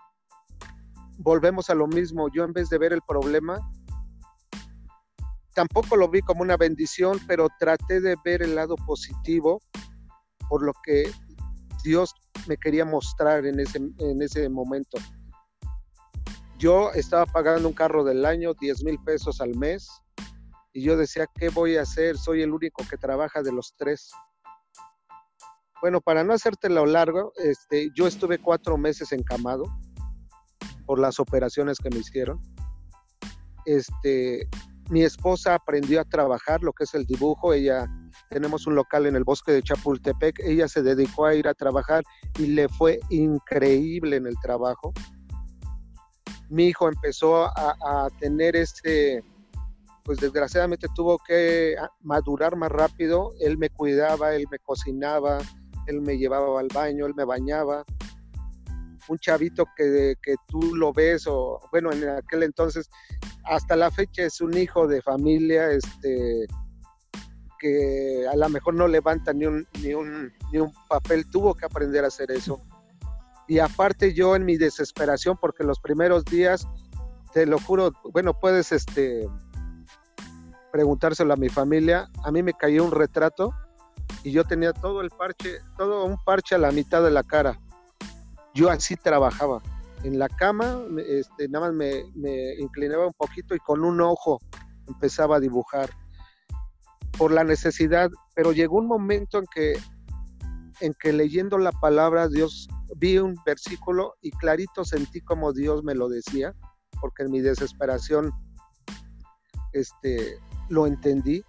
volvemos 1.18 1.70
a 1.70 1.76
lo 1.76 1.88
mismo, 1.88 2.30
yo 2.34 2.44
en 2.44 2.54
vez 2.54 2.70
de 2.70 2.78
ver 2.78 2.94
el 2.94 3.02
problema, 3.08 3.60
tampoco 5.54 5.96
lo 5.96 6.10
vi 6.10 6.22
como 6.22 6.42
una 6.42 6.58
bendición, 6.58 7.20
pero 7.28 7.48
traté 7.60 8.02
de 8.02 8.16
ver 8.24 8.42
el 8.42 8.56
lado 8.56 8.76
positivo 8.76 9.62
por 10.50 10.64
lo 10.64 10.74
que 10.84 11.12
Dios 11.84 12.14
me 12.48 12.58
quería 12.58 12.86
mostrar 12.86 13.46
en 13.46 13.60
ese, 13.60 13.78
en 13.78 14.22
ese 14.22 14.50
momento. 14.50 14.98
yo 16.58 16.92
estaba 16.92 17.26
pagando 17.26 17.68
un 17.68 17.74
carro 17.74 18.04
del 18.04 18.26
año, 18.26 18.54
10 18.54 18.84
mil 18.84 19.00
pesos 19.04 19.42
al 19.42 19.56
mes, 19.56 19.90
y 20.74 20.84
yo 20.84 20.96
decía, 20.96 21.26
¿qué 21.36 21.50
voy 21.50 21.78
a 21.78 21.82
hacer? 21.82 22.18
Soy 22.18 22.42
el 22.42 22.54
único 22.54 22.84
que 22.88 22.98
trabaja 22.98 23.42
de 23.42 23.52
los 23.52 23.74
tres. 23.78 24.12
Bueno, 25.82 26.00
para 26.00 26.24
no 26.24 26.34
hacerte 26.34 26.70
lo 26.70 26.86
largo, 26.86 27.34
este, 27.38 27.90
yo 27.96 28.06
estuve 28.06 28.38
cuatro 28.38 28.78
meses 28.78 29.12
encamado 29.12 29.64
por 30.86 31.00
las 31.00 31.20
operaciones 31.20 31.80
que 31.80 31.90
me 31.90 31.98
hicieron. 31.98 32.40
Este, 33.66 34.48
mi 34.92 35.02
esposa 35.02 35.56
aprendió 35.56 36.00
a 36.02 36.06
trabajar 36.06 36.62
lo 36.62 36.72
que 36.72 36.84
es 36.84 36.94
el 36.94 37.06
dibujo. 37.06 37.54
Ella, 37.54 37.88
tenemos 38.30 38.68
un 38.68 38.76
local 38.76 39.08
en 39.08 39.16
el 39.16 39.24
bosque 39.24 39.54
de 39.54 39.64
Chapultepec. 39.64 40.40
Ella 40.42 40.68
se 40.68 40.84
dedicó 40.84 41.26
a 41.26 41.34
ir 41.34 41.48
a 41.48 41.56
trabajar 41.56 42.04
y 42.38 42.46
le 42.46 42.70
fue 42.70 43.00
increíble 43.10 44.18
en 44.18 44.28
el 44.28 44.36
trabajo. 44.40 44.94
Mi 46.50 46.68
hijo 46.68 46.90
empezó 46.90 47.46
a, 47.46 47.76
a 47.82 48.10
tener 48.20 48.56
este, 48.56 49.24
pues 50.04 50.20
desgraciadamente 50.20 50.88
tuvo 50.94 51.18
que 51.26 51.76
madurar 52.02 52.56
más 52.56 52.70
rápido. 52.70 53.32
Él 53.40 53.58
me 53.58 53.70
cuidaba, 53.70 54.36
él 54.36 54.46
me 54.52 54.60
cocinaba, 54.60 55.40
él 55.88 56.02
me 56.02 56.18
llevaba 56.18 56.60
al 56.60 56.68
baño, 56.74 57.06
él 57.06 57.14
me 57.16 57.26
bañaba. 57.26 57.84
Un 59.08 59.18
chavito 59.18 59.66
que, 59.76 60.16
que 60.22 60.36
tú 60.48 60.76
lo 60.76 60.94
ves, 60.94 61.26
o 61.28 61.60
bueno, 61.72 61.92
en 61.92 62.08
aquel 62.08 62.44
entonces, 62.44 62.90
hasta 63.46 63.76
la 63.76 63.92
fecha 63.92 64.24
es 64.24 64.42
un 64.42 64.56
hijo 64.56 64.88
de 64.88 65.02
familia, 65.02 65.72
este, 65.72 66.46
que 67.60 68.26
a 68.32 68.36
lo 68.36 68.50
mejor 68.50 68.74
no 68.74 68.88
levanta 68.88 69.34
ni 69.34 69.46
un, 69.46 69.68
ni 69.84 69.94
un, 69.94 70.34
ni 70.52 70.60
un 70.60 70.74
papel, 70.90 71.30
tuvo 71.30 71.54
que 71.54 71.66
aprender 71.66 72.04
a 72.04 72.08
hacer 72.08 72.32
eso. 72.32 72.62
Y 73.48 73.60
aparte 73.60 74.14
yo 74.14 74.36
en 74.36 74.46
mi 74.46 74.58
desesperación, 74.58 75.38
porque 75.40 75.64
los 75.64 75.80
primeros 75.80 76.26
días, 76.26 76.68
te 77.34 77.46
lo 77.46 77.60
juro, 77.60 77.92
bueno, 78.14 78.40
puedes 78.40 78.72
este, 78.72 79.28
preguntárselo 80.72 81.34
a 81.34 81.38
mi 81.38 81.50
familia, 81.50 82.10
a 82.24 82.32
mí 82.32 82.42
me 82.42 82.54
cayó 82.54 82.84
un 82.84 82.92
retrato 82.92 83.54
y 84.24 84.32
yo 84.32 84.44
tenía 84.44 84.74
todo 84.74 85.02
el 85.02 85.10
parche, 85.10 85.60
todo 85.78 86.06
un 86.06 86.18
parche 86.24 86.56
a 86.56 86.58
la 86.58 86.72
mitad 86.72 87.04
de 87.04 87.12
la 87.12 87.24
cara. 87.24 87.60
Yo 88.54 88.70
así 88.70 88.96
trabajaba. 88.96 89.62
En 90.04 90.18
la 90.18 90.30
cama, 90.30 90.80
este, 91.08 91.48
nada 91.48 91.68
más 91.68 91.76
me, 91.76 92.04
me 92.16 92.56
inclinaba 92.56 93.06
un 93.06 93.14
poquito 93.14 93.54
y 93.54 93.60
con 93.60 93.84
un 93.84 94.02
ojo 94.02 94.40
empezaba 94.88 95.38
a 95.38 95.40
dibujar 95.40 95.90
por 97.18 97.32
la 97.32 97.44
necesidad, 97.44 98.10
pero 98.36 98.52
llegó 98.52 98.78
un 98.78 98.88
momento 98.88 99.38
en 99.38 99.46
que, 99.54 99.74
en 100.80 100.94
que 101.00 101.14
leyendo 101.14 101.58
la 101.58 101.72
palabra 101.72 102.28
Dios 102.28 102.68
vi 102.98 103.18
un 103.20 103.36
versículo 103.46 104.16
y 104.22 104.32
clarito 104.32 104.84
sentí 104.84 105.22
como 105.22 105.54
Dios 105.54 105.84
me 105.84 105.96
lo 105.96 106.10
decía, 106.10 106.56
porque 107.00 107.24
en 107.24 107.32
mi 107.32 107.42
desesperación 107.42 108.32
este, 109.74 110.40
lo 110.70 110.88
entendí, 110.88 111.44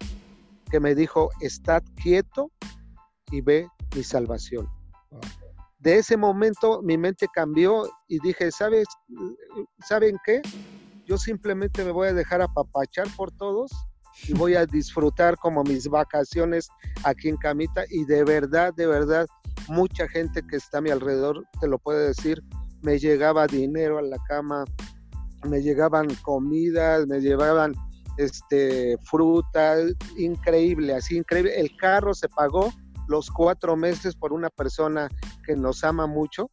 que 0.73 0.79
me 0.79 0.95
dijo, 0.95 1.29
estad 1.39 1.83
quieto 2.01 2.49
y 3.29 3.41
ve 3.41 3.67
mi 3.95 4.03
salvación. 4.03 4.67
De 5.77 5.99
ese 5.99 6.17
momento 6.17 6.81
mi 6.81 6.97
mente 6.97 7.27
cambió 7.31 7.87
y 8.07 8.17
dije, 8.21 8.51
¿sabes, 8.51 8.87
¿saben 9.87 10.17
qué? 10.25 10.41
Yo 11.05 11.19
simplemente 11.19 11.85
me 11.85 11.91
voy 11.91 12.07
a 12.07 12.13
dejar 12.13 12.41
apapachar 12.41 13.05
por 13.15 13.29
todos 13.33 13.69
y 14.27 14.33
voy 14.33 14.55
a 14.55 14.65
disfrutar 14.65 15.37
como 15.37 15.63
mis 15.63 15.87
vacaciones 15.87 16.67
aquí 17.03 17.29
en 17.29 17.37
Camita 17.37 17.83
y 17.91 18.05
de 18.05 18.23
verdad, 18.23 18.73
de 18.73 18.87
verdad, 18.87 19.27
mucha 19.67 20.07
gente 20.07 20.41
que 20.41 20.55
está 20.55 20.79
a 20.79 20.81
mi 20.81 20.89
alrededor 20.89 21.43
te 21.61 21.67
lo 21.67 21.77
puede 21.77 22.07
decir, 22.07 22.41
me 22.81 22.97
llegaba 22.97 23.45
dinero 23.45 23.99
a 23.99 24.01
la 24.01 24.17
cama, 24.27 24.65
me 25.47 25.61
llegaban 25.61 26.07
comidas, 26.23 27.05
me 27.05 27.19
llevaban 27.21 27.75
este, 28.17 28.97
fruta, 29.03 29.77
increíble, 30.17 30.93
así 30.93 31.17
increíble. 31.17 31.59
El 31.59 31.75
carro 31.77 32.13
se 32.13 32.29
pagó 32.29 32.71
los 33.07 33.29
cuatro 33.29 33.75
meses 33.75 34.15
por 34.15 34.33
una 34.33 34.49
persona 34.49 35.09
que 35.45 35.55
nos 35.55 35.83
ama 35.83 36.07
mucho 36.07 36.49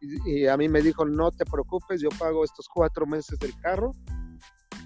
y, 0.00 0.46
a 0.46 0.56
mí 0.56 0.68
me 0.68 0.80
dijo, 0.80 1.04
no 1.04 1.30
te 1.30 1.44
preocupes, 1.44 2.00
yo 2.00 2.08
pago 2.18 2.44
estos 2.44 2.68
cuatro 2.68 3.06
meses 3.06 3.38
del 3.38 3.58
carro 3.60 3.92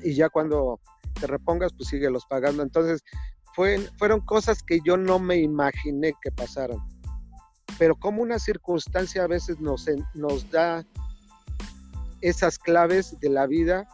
y 0.02 0.14
ya 0.14 0.28
cuando 0.28 0.80
te 1.20 1.26
repongas, 1.26 1.72
pues 1.76 1.88
síguelos 1.88 2.26
pagando. 2.26 2.62
Entonces, 2.62 3.02
fue, 3.54 3.78
fueron 3.98 4.20
cosas 4.20 4.62
que 4.62 4.80
yo 4.84 4.96
no 4.96 5.20
me 5.20 5.37
imaginé 5.37 6.14
que 6.20 6.32
pasaran. 6.32 6.78
Pero 7.78 7.94
como 7.94 8.22
una 8.22 8.38
circunstancia 8.38 9.22
a 9.22 9.28
veces 9.28 9.58
nos 9.60 10.50
da 10.50 10.84
esas 12.20 12.58
claves 12.58 13.16
de 13.20 13.28
la 13.28 13.46
vida 13.46 13.87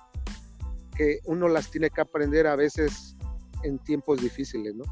uno 1.24 1.48
las 1.48 1.70
tiene 1.70 1.90
que 1.90 2.00
aprender 2.00 2.46
a 2.46 2.57
veces 2.57 3.16
en 3.62 3.79
tiempos 3.79 4.20
difíciles, 4.20 4.74
¿no? 4.74 4.85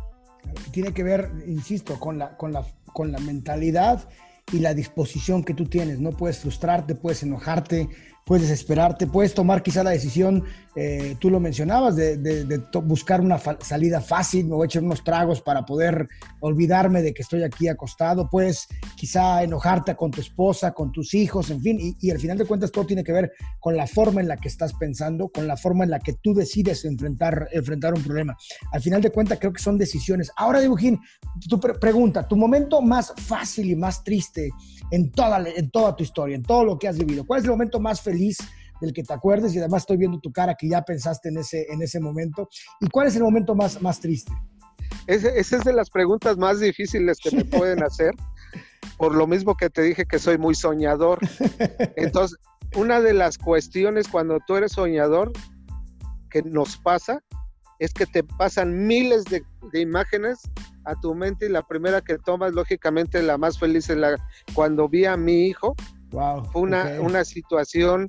Tiene 0.70 0.92
que 0.92 1.02
ver, 1.02 1.30
insisto, 1.46 1.98
con 1.98 2.18
la, 2.18 2.36
con 2.36 2.52
la, 2.52 2.64
con 2.92 3.12
la 3.12 3.18
mentalidad 3.18 4.08
y 4.52 4.60
la 4.60 4.74
disposición 4.74 5.44
que 5.44 5.54
tú 5.54 5.66
tienes. 5.66 5.98
No 5.98 6.12
puedes 6.12 6.38
frustrarte, 6.38 6.94
puedes 6.94 7.22
enojarte, 7.22 7.88
puedes 8.24 8.48
desesperarte, 8.48 9.06
puedes 9.06 9.34
tomar 9.34 9.62
quizá 9.62 9.82
la 9.82 9.90
decisión, 9.90 10.44
eh, 10.80 11.16
tú 11.18 11.28
lo 11.28 11.40
mencionabas, 11.40 11.96
de, 11.96 12.62
buscar 12.84 13.20
una 13.20 13.36
salida 13.58 14.00
fácil, 14.00 14.46
me 14.46 14.54
voy 14.54 14.62
a 14.62 14.66
echar 14.66 14.84
unos 14.84 15.02
tragos 15.02 15.40
para 15.40 15.66
poder 15.66 16.06
olvidarme 16.38 17.02
de 17.02 17.12
que 17.12 17.22
estoy 17.22 17.42
aquí 17.42 17.66
acostado, 17.66 18.30
puedes 18.30 18.68
quizá 18.94 19.42
enojarte 19.42 19.96
con 19.96 20.12
tu 20.12 20.20
esposa, 20.20 20.70
con 20.70 20.92
tus 20.92 21.14
hijos, 21.14 21.50
en 21.50 21.60
fin, 21.60 21.96
y, 22.00 22.10
al 22.12 22.20
final 22.20 22.38
de 22.38 22.44
cuentas 22.44 22.70
todo 22.70 22.86
tiene 22.86 23.02
que 23.02 23.10
ver 23.10 23.32
con 23.58 23.76
la 23.76 23.88
forma 23.88 24.20
en 24.20 24.28
la 24.28 24.36
que 24.36 24.46
estás 24.46 24.72
pensando, 24.74 25.30
con 25.30 25.48
la 25.48 25.56
forma 25.56 25.82
en 25.82 25.90
la 25.90 25.98
que 25.98 26.12
tú 26.12 26.32
decides 26.32 26.84
enfrentar, 26.84 27.48
enfrentar 27.50 27.94
un 27.94 28.04
problema. 28.04 28.36
Al 28.70 28.80
final 28.80 29.02
de 29.02 29.10
cuentas 29.10 29.40
creo 29.40 29.52
que 29.52 29.60
son 29.60 29.78
decisiones. 29.78 30.30
Ahora, 30.36 30.60
Dibujín, 30.60 31.00
tu 31.48 31.58
pregunta, 31.58 32.28
tu 32.28 32.36
momento 32.36 32.80
más 32.80 33.12
fácil 33.16 33.68
y 33.68 33.74
más 33.74 34.04
triste 34.04 34.52
en 34.92 35.10
toda, 35.10 35.44
en 35.44 35.70
toda 35.70 35.96
tu 35.96 36.04
historia, 36.04 36.36
en 36.36 36.44
todo 36.44 36.62
lo 36.62 36.78
que 36.78 36.86
has 36.86 36.96
vivido, 36.96 37.26
¿cuál 37.26 37.40
es 37.40 37.46
el 37.46 37.50
momento 37.50 37.80
más 37.80 38.00
feliz? 38.00 38.38
Del 38.80 38.92
que 38.92 39.02
te 39.02 39.12
acuerdes 39.12 39.54
y 39.54 39.58
además 39.58 39.82
estoy 39.82 39.96
viendo 39.96 40.18
tu 40.20 40.32
cara 40.32 40.54
que 40.54 40.68
ya 40.68 40.82
pensaste 40.82 41.28
en 41.28 41.38
ese, 41.38 41.66
en 41.70 41.82
ese 41.82 42.00
momento. 42.00 42.48
¿Y 42.80 42.88
cuál 42.88 43.08
es 43.08 43.16
el 43.16 43.22
momento 43.22 43.54
más, 43.54 43.80
más 43.82 44.00
triste? 44.00 44.32
esa 45.06 45.56
es 45.56 45.64
de 45.64 45.72
las 45.72 45.90
preguntas 45.90 46.36
más 46.36 46.60
difíciles 46.60 47.18
que 47.18 47.34
me 47.34 47.44
pueden 47.44 47.82
hacer, 47.82 48.14
por 48.96 49.14
lo 49.14 49.26
mismo 49.26 49.54
que 49.56 49.70
te 49.70 49.82
dije 49.82 50.06
que 50.06 50.18
soy 50.18 50.38
muy 50.38 50.54
soñador. 50.54 51.18
Entonces, 51.96 52.38
una 52.76 53.00
de 53.00 53.14
las 53.14 53.38
cuestiones 53.38 54.08
cuando 54.08 54.38
tú 54.46 54.56
eres 54.56 54.72
soñador 54.72 55.32
que 56.30 56.42
nos 56.42 56.76
pasa 56.76 57.20
es 57.78 57.92
que 57.94 58.06
te 58.06 58.24
pasan 58.24 58.86
miles 58.86 59.24
de, 59.24 59.42
de 59.72 59.80
imágenes 59.80 60.40
a 60.84 60.94
tu 61.00 61.14
mente 61.14 61.46
y 61.46 61.48
la 61.48 61.62
primera 61.62 62.00
que 62.00 62.18
tomas, 62.18 62.52
lógicamente 62.52 63.22
la 63.22 63.38
más 63.38 63.58
feliz 63.58 63.88
es 63.88 63.96
la 63.96 64.16
cuando 64.54 64.88
vi 64.88 65.04
a 65.04 65.16
mi 65.16 65.46
hijo. 65.46 65.74
Wow, 66.10 66.44
Fue 66.46 66.62
una, 66.62 67.00
una 67.00 67.24
situación 67.24 68.08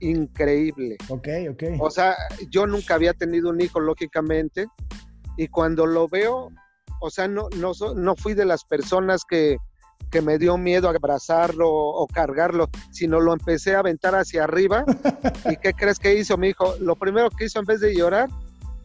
increíble. 0.00 0.96
Ok, 1.08 1.28
ok. 1.50 1.62
O 1.80 1.90
sea, 1.90 2.16
yo 2.50 2.66
nunca 2.66 2.94
había 2.94 3.14
tenido 3.14 3.50
un 3.50 3.60
hijo, 3.60 3.80
lógicamente, 3.80 4.66
y 5.36 5.48
cuando 5.48 5.86
lo 5.86 6.08
veo, 6.08 6.50
o 7.00 7.10
sea, 7.10 7.28
no, 7.28 7.48
no, 7.56 7.72
no 7.94 8.16
fui 8.16 8.34
de 8.34 8.44
las 8.44 8.64
personas 8.64 9.22
que, 9.24 9.56
que 10.10 10.22
me 10.22 10.38
dio 10.38 10.56
miedo 10.56 10.88
abrazarlo 10.88 11.70
o, 11.70 12.06
cargarlo, 12.06 12.68
sino 12.90 13.20
lo 13.20 13.32
empecé 13.32 13.74
a 13.74 13.80
aventar 13.80 14.14
hacia 14.14 14.44
arriba. 14.44 14.84
¿Y 15.50 15.56
qué 15.56 15.72
crees 15.74 15.98
que 15.98 16.14
hizo 16.14 16.36
mi 16.36 16.48
hijo? 16.48 16.74
Lo 16.80 16.96
primero 16.96 17.30
que 17.30 17.44
hizo 17.44 17.58
en 17.60 17.66
vez 17.66 17.80
de 17.80 17.94
llorar, 17.94 18.28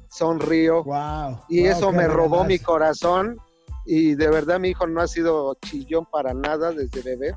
sonrió. 0.10 0.84
Wow, 0.84 1.40
y 1.50 1.66
eso 1.66 1.92
me 1.92 2.08
robó 2.08 2.44
mi 2.44 2.60
corazón. 2.60 3.38
Y 3.86 4.16
de 4.16 4.30
verdad 4.30 4.60
mi 4.60 4.70
hijo 4.70 4.88
no 4.88 5.02
ha 5.02 5.08
sido 5.08 5.56
chillón 5.66 6.06
para 6.06 6.34
nada 6.34 6.72
desde 6.72 7.02
bebé. 7.02 7.36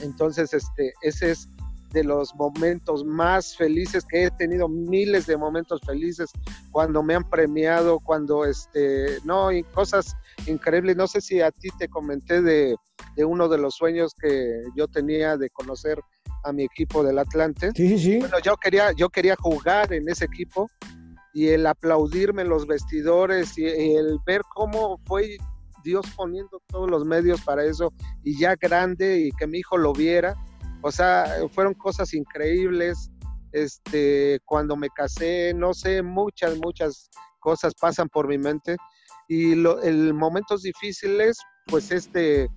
Entonces, 0.00 0.52
este, 0.52 0.92
ese 1.02 1.30
es 1.30 1.48
de 1.94 2.04
los 2.04 2.34
momentos 2.34 3.04
más 3.04 3.56
felices 3.56 4.04
que 4.04 4.24
he 4.24 4.30
tenido, 4.32 4.68
miles 4.68 5.26
de 5.26 5.36
momentos 5.36 5.80
felices 5.86 6.30
cuando 6.72 7.02
me 7.02 7.14
han 7.14 7.28
premiado, 7.30 8.00
cuando 8.00 8.44
este, 8.44 9.18
no, 9.24 9.52
y 9.52 9.62
cosas 9.62 10.14
increíbles. 10.46 10.96
No 10.96 11.06
sé 11.06 11.20
si 11.20 11.40
a 11.40 11.50
ti 11.50 11.68
te 11.78 11.88
comenté 11.88 12.42
de, 12.42 12.76
uno 13.16 13.48
de 13.48 13.58
los 13.58 13.76
sueños 13.76 14.12
que 14.20 14.62
yo 14.76 14.88
tenía 14.88 15.36
de 15.36 15.48
conocer 15.50 16.00
a 16.42 16.52
mi 16.52 16.64
equipo 16.64 17.02
del 17.04 17.18
Atlante. 17.18 17.70
Sí, 17.74 17.88
sí, 17.88 17.98
sí. 17.98 18.18
Bueno, 18.18 18.38
yo 18.40 18.56
quería, 18.56 18.92
yo 18.92 19.08
quería 19.08 19.36
jugar 19.36 19.92
en 19.92 20.08
ese 20.08 20.24
equipo 20.26 20.68
y 21.32 21.48
el 21.48 21.66
aplaudirme 21.66 22.42
en 22.42 22.48
los 22.48 22.66
vestidores 22.66 23.56
y 23.56 23.66
el 23.66 24.18
ver 24.26 24.42
cómo 24.52 25.00
fue 25.06 25.36
Dios 25.84 26.06
poniendo 26.16 26.60
todos 26.66 26.90
los 26.90 27.04
medios 27.04 27.40
para 27.42 27.64
eso 27.64 27.92
y 28.24 28.38
ya 28.38 28.56
grande 28.56 29.20
y 29.20 29.30
que 29.32 29.46
mi 29.46 29.58
hijo 29.58 29.76
lo 29.76 29.92
viera. 29.92 30.34
O 30.86 30.92
sea, 30.92 31.24
fueron 31.50 31.72
cosas 31.72 32.12
increíbles. 32.12 33.10
Este, 33.52 34.38
cuando 34.44 34.76
me 34.76 34.90
casé, 34.90 35.54
no 35.54 35.72
sé, 35.72 36.02
muchas, 36.02 36.58
muchas 36.58 37.08
cosas 37.40 37.72
pasan 37.74 38.10
por 38.10 38.28
mi 38.28 38.36
mente. 38.36 38.76
Y 39.26 39.54
lo, 39.54 39.80
el 39.80 40.12
momentos 40.12 40.60
difíciles, 40.60 41.38
pues 41.68 41.90
este, 41.90 42.48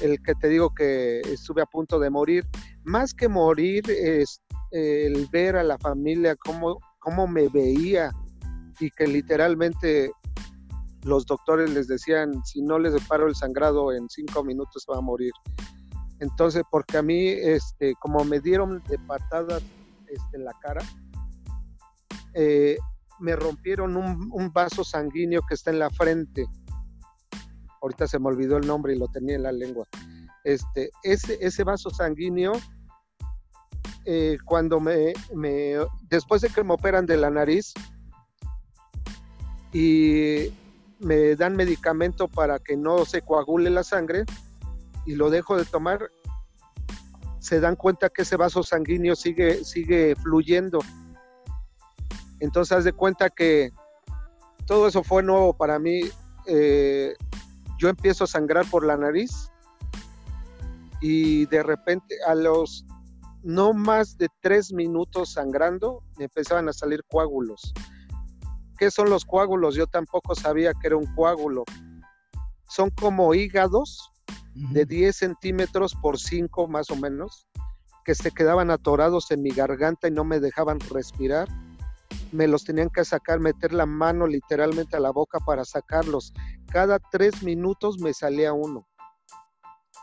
el 0.00 0.20
que 0.24 0.34
te 0.34 0.48
digo 0.48 0.74
que 0.74 1.20
estuve 1.20 1.62
a 1.62 1.66
punto 1.66 2.00
de 2.00 2.10
morir, 2.10 2.44
más 2.82 3.14
que 3.14 3.28
morir, 3.28 3.84
es, 3.88 4.42
el 4.72 5.28
ver 5.30 5.56
a 5.56 5.62
la 5.62 5.78
familia 5.78 6.34
cómo, 6.34 6.80
cómo 6.98 7.28
me 7.28 7.48
veía 7.48 8.10
y 8.80 8.90
que 8.90 9.06
literalmente 9.06 10.10
los 11.04 11.24
doctores 11.26 11.70
les 11.70 11.86
decían, 11.86 12.44
si 12.44 12.60
no 12.60 12.80
les 12.80 13.00
paro 13.04 13.28
el 13.28 13.36
sangrado 13.36 13.92
en 13.92 14.08
cinco 14.08 14.42
minutos 14.42 14.84
va 14.90 14.98
a 14.98 15.00
morir. 15.00 15.32
Entonces, 16.20 16.62
porque 16.70 16.98
a 16.98 17.02
mí, 17.02 17.28
este, 17.28 17.94
como 18.00 18.24
me 18.24 18.40
dieron 18.40 18.82
de 18.88 18.98
patadas 18.98 19.62
este, 20.08 20.36
en 20.36 20.44
la 20.44 20.52
cara, 20.60 20.82
eh, 22.34 22.76
me 23.20 23.36
rompieron 23.36 23.96
un, 23.96 24.52
vaso 24.52 24.84
sanguíneo 24.84 25.42
que 25.48 25.54
está 25.54 25.70
en 25.70 25.78
la 25.78 25.90
frente. 25.90 26.46
Ahorita 27.80 28.06
se 28.06 28.18
me 28.18 28.28
olvidó 28.28 28.56
el 28.56 28.66
nombre 28.66 28.94
y 28.94 28.98
lo 28.98 29.08
tenía 29.08 29.36
en 29.36 29.44
la 29.44 29.52
lengua. 29.52 29.86
Este, 30.44 30.90
ese, 31.02 31.64
vaso 31.64 31.90
sanguíneo, 31.90 32.52
eh, 34.04 34.38
cuando 34.44 34.80
me, 34.80 35.12
me, 35.34 35.74
después 36.08 36.42
de 36.42 36.48
que 36.48 36.64
me 36.64 36.74
operan 36.74 37.06
de 37.06 37.16
la 37.16 37.30
nariz 37.30 37.74
y 39.72 40.52
me 40.98 41.36
dan 41.36 41.54
medicamento 41.54 42.26
para 42.28 42.58
que 42.58 42.76
no 42.76 43.04
se 43.04 43.22
coagule 43.22 43.70
la 43.70 43.84
sangre 43.84 44.24
y 45.08 45.14
lo 45.14 45.30
dejo 45.30 45.56
de 45.56 45.64
tomar, 45.64 46.10
se 47.38 47.60
dan 47.60 47.76
cuenta 47.76 48.10
que 48.10 48.22
ese 48.22 48.36
vaso 48.36 48.62
sanguíneo 48.62 49.16
sigue, 49.16 49.64
sigue 49.64 50.14
fluyendo. 50.16 50.80
Entonces, 52.40 52.76
haz 52.76 52.84
de 52.84 52.92
cuenta 52.92 53.30
que 53.30 53.70
todo 54.66 54.86
eso 54.86 55.02
fue 55.02 55.22
nuevo 55.22 55.56
para 55.56 55.78
mí. 55.78 56.02
Eh, 56.46 57.14
yo 57.78 57.88
empiezo 57.88 58.24
a 58.24 58.26
sangrar 58.26 58.66
por 58.70 58.84
la 58.84 58.98
nariz 58.98 59.50
y 61.00 61.46
de 61.46 61.62
repente 61.62 62.16
a 62.26 62.34
los 62.34 62.84
no 63.42 63.72
más 63.72 64.18
de 64.18 64.28
tres 64.42 64.74
minutos 64.74 65.32
sangrando 65.32 66.02
me 66.18 66.24
empezaban 66.24 66.68
a 66.68 66.74
salir 66.74 67.02
coágulos. 67.08 67.72
¿Qué 68.76 68.90
son 68.90 69.08
los 69.08 69.24
coágulos? 69.24 69.74
Yo 69.74 69.86
tampoco 69.86 70.34
sabía 70.34 70.74
que 70.74 70.88
era 70.88 70.98
un 70.98 71.06
coágulo. 71.14 71.64
Son 72.66 72.90
como 72.90 73.32
hígados 73.32 74.12
de 74.72 74.84
10 74.84 75.16
centímetros 75.16 75.94
por 75.94 76.18
5 76.18 76.68
más 76.68 76.90
o 76.90 76.96
menos, 76.96 77.46
que 78.04 78.14
se 78.14 78.30
quedaban 78.30 78.70
atorados 78.70 79.30
en 79.30 79.42
mi 79.42 79.50
garganta 79.50 80.08
y 80.08 80.10
no 80.10 80.24
me 80.24 80.40
dejaban 80.40 80.80
respirar. 80.80 81.48
Me 82.32 82.46
los 82.46 82.64
tenían 82.64 82.90
que 82.90 83.04
sacar, 83.04 83.40
meter 83.40 83.72
la 83.72 83.86
mano 83.86 84.26
literalmente 84.26 84.96
a 84.96 85.00
la 85.00 85.10
boca 85.10 85.38
para 85.40 85.64
sacarlos. 85.64 86.32
Cada 86.70 86.98
tres 86.98 87.42
minutos 87.42 87.98
me 87.98 88.12
salía 88.12 88.52
uno 88.52 88.86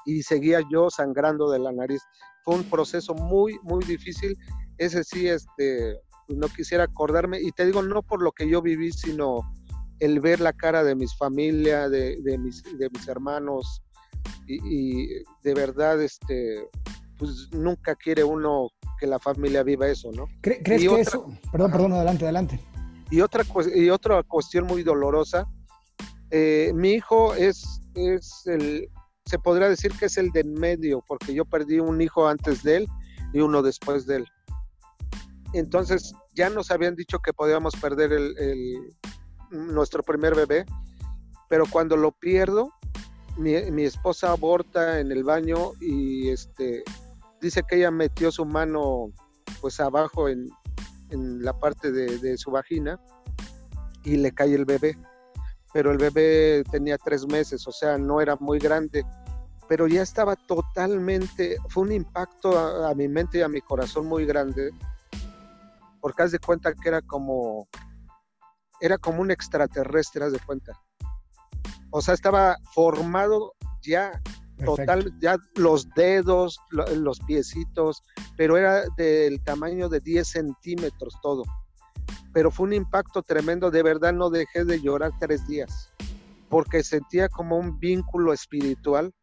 y 0.06 0.24
seguía 0.24 0.62
yo 0.72 0.90
sangrando 0.90 1.50
de 1.50 1.60
la 1.60 1.72
nariz. 1.72 2.02
Fue 2.44 2.56
un 2.56 2.64
proceso 2.64 3.14
muy, 3.14 3.60
muy 3.64 3.84
difícil. 3.84 4.38
Ese 4.78 5.04
sí, 5.04 5.28
este, 5.28 6.00
no 6.28 6.48
quisiera 6.48 6.86
acordarme, 6.86 7.42
y 7.42 7.52
te 7.52 7.66
digo, 7.66 7.82
no 7.82 8.04
por 8.04 8.22
lo 8.22 8.32
que 8.32 8.48
yo 8.50 8.62
viví, 8.62 8.92
sino 8.92 9.42
el 10.00 10.20
ver 10.20 10.40
la 10.42 10.54
cara 10.54 10.84
de 10.84 10.96
mis 10.96 11.16
familia, 11.18 11.90
de, 11.90 12.18
mis, 12.40 12.64
de 12.64 12.90
mis 12.90 13.08
hermanos, 13.08 13.82
y, 14.48 15.08
de 15.44 15.54
verdad, 15.54 16.02
este, 16.02 16.68
pues 17.18 17.50
nunca 17.52 17.96
quiere 17.96 18.24
uno 18.24 18.70
que 19.00 19.08
la 19.08 19.20
familia 19.20 19.64
viva 19.64 19.88
eso, 19.88 20.12
¿no? 20.12 20.28
¿Crees 20.42 20.64
que 20.64 21.02
eso? 21.02 21.28
Perdón, 21.52 21.72
perdón, 21.72 21.94
adelante, 21.94 22.26
adelante. 22.26 22.60
Y 23.12 23.22
otra, 23.22 23.44
y 23.74 23.90
otra 23.90 24.24
cuestión 24.24 24.66
muy 24.66 24.84
dolorosa, 24.84 25.48
eh, 26.32 26.72
mi 26.74 26.92
hijo 26.92 27.34
es, 27.36 27.82
es 27.94 28.44
el, 28.46 28.90
se 29.26 29.40
podría 29.40 29.70
decir 29.70 29.92
que 29.98 30.06
es 30.06 30.18
el 30.18 30.32
de 30.32 30.42
en 30.42 30.54
medio, 30.54 31.04
porque 31.08 31.34
yo 31.34 31.46
perdí 31.46 31.80
un 31.80 32.02
hijo 32.02 32.28
antes 32.28 32.64
de 32.64 32.78
él 32.78 32.88
y 33.34 33.40
uno 33.40 33.62
después 33.62 34.06
de 34.06 34.18
él. 34.18 34.28
Entonces 35.54 36.14
ya 36.36 36.50
nos 36.50 36.72
habían 36.72 36.96
dicho 36.96 37.20
que 37.20 37.34
podíamos 37.34 37.76
perder 37.76 38.12
el, 38.12 38.96
nuestro 39.52 40.04
primer 40.04 40.36
bebé, 40.36 40.66
pero 41.50 41.66
cuando 41.70 41.96
lo 41.96 42.12
pierdo, 42.12 42.72
mi, 43.38 43.84
esposa 43.84 44.32
aborta 44.32 45.00
en 45.00 45.12
el 45.12 45.24
baño 45.24 45.72
y 45.82 46.30
este 46.30 46.84
dice 47.42 47.64
que 47.68 47.78
ella 47.78 47.92
metió 47.92 48.32
su 48.32 48.46
mano 48.46 49.12
pues 49.62 49.80
abajo 49.80 50.30
en, 50.30 50.50
la 51.10 51.58
parte 51.58 51.92
de, 51.92 52.38
su 52.38 52.52
vagina 52.52 53.00
y 54.04 54.18
le 54.18 54.32
cae 54.32 54.54
el 54.54 54.66
bebé. 54.66 54.98
Pero 55.72 55.92
el 55.92 55.98
bebé 55.98 56.64
tenía 56.72 56.98
tres 56.98 57.26
meses, 57.28 57.68
o 57.68 57.72
sea, 57.72 57.98
no 57.98 58.22
era 58.22 58.36
muy 58.38 58.60
grande, 58.60 59.06
pero 59.68 59.88
ya 59.88 60.02
estaba 60.02 60.36
totalmente, 60.36 61.58
fue 61.70 61.84
un 61.84 61.92
impacto 61.92 62.58
a 62.58 62.94
mi 62.96 63.08
mente 63.08 63.40
y 63.40 63.42
a 63.42 63.50
mi 63.50 63.62
corazón 63.62 64.08
muy 64.08 64.26
grande, 64.26 64.72
porque 66.02 66.24
haz 66.24 66.32
de 66.32 66.40
cuenta 66.40 66.74
que 66.74 66.88
era 66.88 67.02
como, 67.02 67.68
era 68.80 68.98
como 68.98 69.22
un 69.22 69.32
extraterrestre, 69.32 70.26
haz 70.26 70.32
de 70.32 70.40
cuenta. 70.40 70.74
O 71.98 72.02
sea, 72.02 72.14
estaba 72.14 72.58
formado 72.74 73.54
ya 73.82 74.22
total, 74.66 75.18
ya 75.22 75.38
los 75.56 75.88
dedos, 75.96 76.60
los 76.70 77.22
piecitos, 77.22 78.04
pero 78.36 78.58
era 78.58 78.84
del 78.98 79.42
tamaño 79.42 79.88
de 79.88 80.02
10 80.02 80.28
centímetros 80.28 81.14
todo. 81.24 81.44
Pero 82.34 82.52
fue 82.52 82.68
un 82.68 82.74
impacto 82.74 83.22
tremendo, 83.22 83.72
de 83.72 83.82
verdad 83.82 84.12
no 84.12 84.30
dejé 84.30 84.66
de 84.66 84.82
llorar 84.82 85.14
tres 85.22 85.48
días, 85.48 85.94
porque 86.50 86.84
sentía 86.84 87.30
como 87.30 87.58
un 87.58 87.80
vínculo 87.80 88.34
espiritual 88.34 89.14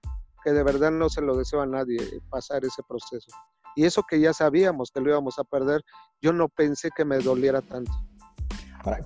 que 0.42 0.52
de 0.52 0.62
verdad 0.62 0.92
no 0.92 1.10
se 1.10 1.20
lo 1.20 1.36
deseo 1.36 1.60
a 1.60 1.66
nadie 1.66 1.98
pasar 2.30 2.64
ese 2.64 2.82
proceso. 2.88 3.28
Y 3.76 3.84
eso 3.84 4.02
que 4.02 4.18
ya 4.18 4.32
sabíamos 4.32 4.90
que 4.90 5.02
lo 5.02 5.10
íbamos 5.10 5.38
a 5.38 5.44
perder, 5.44 5.82
yo 6.22 6.32
no 6.32 6.48
pensé 6.48 6.88
que 6.96 7.04
me 7.04 7.18
doliera 7.18 7.60
tanto. 7.60 7.92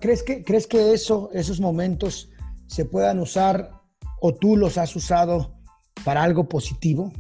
¿crees, 0.01 0.23
que, 0.23 0.45
¿Crees 0.45 0.69
que 0.69 0.93
eso, 0.93 1.31
esos 1.33 1.61
momentos 1.61 2.31
se 2.67 2.85
puedan 2.85 3.21
usar 3.21 3.71
o 4.21 4.35
tú 4.35 4.57
los 4.57 4.79
has 4.79 4.95
usado 4.97 5.55
para 6.05 6.23
algo 6.23 6.49
positivo? 6.49 7.13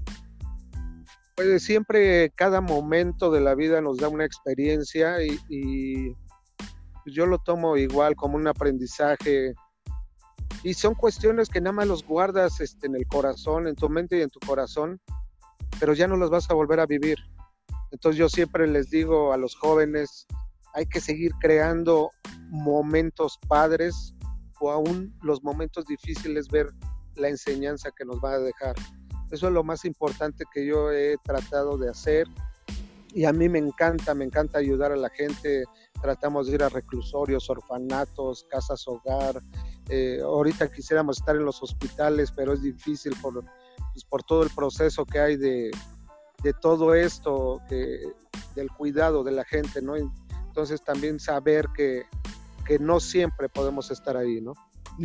Pues 1.34 1.62
siempre 1.64 2.30
cada 2.30 2.60
momento 2.60 3.30
de 3.30 3.40
la 3.40 3.54
vida 3.54 3.80
nos 3.80 3.98
da 3.98 4.08
una 4.08 4.24
experiencia 4.24 5.22
y, 5.22 6.14
yo 7.08 7.24
lo 7.24 7.38
tomo 7.38 7.76
igual 7.76 8.16
como 8.16 8.36
un 8.36 8.48
aprendizaje 8.48 9.54
y 10.64 10.74
son 10.74 10.94
cuestiones 10.94 11.48
que 11.48 11.60
nada 11.60 11.72
más 11.72 11.86
los 11.86 12.04
guardas 12.04 12.60
este, 12.60 12.88
en 12.88 12.96
el 12.96 13.06
corazón, 13.06 13.68
en 13.68 13.76
tu 13.76 13.88
mente 13.88 14.18
y 14.18 14.22
en 14.22 14.30
tu 14.30 14.40
corazón, 14.40 15.00
pero 15.78 15.94
ya 15.94 16.08
no 16.08 16.16
los 16.16 16.30
vas 16.30 16.50
a 16.50 16.54
volver 16.54 16.80
a 16.80 16.86
vivir. 16.86 17.18
Entonces 17.92 18.18
yo 18.18 18.28
siempre 18.28 18.66
les 18.66 18.90
digo 18.90 19.32
a 19.32 19.36
los 19.36 19.54
jóvenes, 19.54 20.26
hay 20.74 20.86
que 20.86 21.00
seguir 21.00 21.30
creando 21.40 22.10
momentos 22.48 23.38
padres 23.46 24.15
o 24.60 24.70
aún 24.70 25.14
los 25.22 25.42
momentos 25.42 25.84
difíciles, 25.86 26.48
ver 26.48 26.68
la 27.14 27.28
enseñanza 27.28 27.90
que 27.90 28.04
nos 28.04 28.18
va 28.18 28.32
a 28.32 28.38
dejar. 28.38 28.74
Eso 29.30 29.48
es 29.48 29.52
lo 29.52 29.64
más 29.64 29.84
importante 29.84 30.44
que 30.52 30.66
yo 30.66 30.92
he 30.92 31.16
tratado 31.24 31.76
de 31.78 31.90
hacer 31.90 32.28
y 33.16 33.24
a 33.24 33.32
mí 33.32 33.48
me 33.48 33.58
encanta, 33.58 34.14
me 34.14 34.26
encanta 34.26 34.58
ayudar 34.58 34.92
a 34.92 34.96
la 34.96 35.08
gente. 35.08 35.64
Tratamos 36.02 36.48
de 36.48 36.56
ir 36.56 36.62
a 36.62 36.68
reclusorios, 36.68 37.48
orfanatos, 37.48 38.44
casas 38.50 38.86
hogar. 38.86 39.42
Eh, 39.88 40.20
ahorita 40.22 40.70
quisiéramos 40.70 41.16
estar 41.16 41.34
en 41.34 41.46
los 41.46 41.62
hospitales, 41.62 42.30
pero 42.30 42.52
es 42.52 42.60
difícil 42.60 43.16
por, 43.22 43.42
pues, 43.92 44.04
por 44.04 44.22
todo 44.22 44.42
el 44.42 44.50
proceso 44.50 45.06
que 45.06 45.18
hay 45.18 45.36
de, 45.36 45.70
de 46.42 46.52
todo 46.60 46.94
esto, 46.94 47.62
del 47.70 48.70
cuidado 48.76 49.24
de 49.24 49.32
la 49.32 49.44
gente, 49.44 49.80
¿no? 49.80 49.96
Entonces 49.96 50.82
también 50.82 51.18
saber 51.18 51.68
que, 51.74 52.04
que 52.66 52.78
no 52.78 53.00
siempre 53.00 53.48
podemos 53.48 53.90
estar 53.90 54.16
ahí, 54.16 54.40
¿no? 54.40 54.52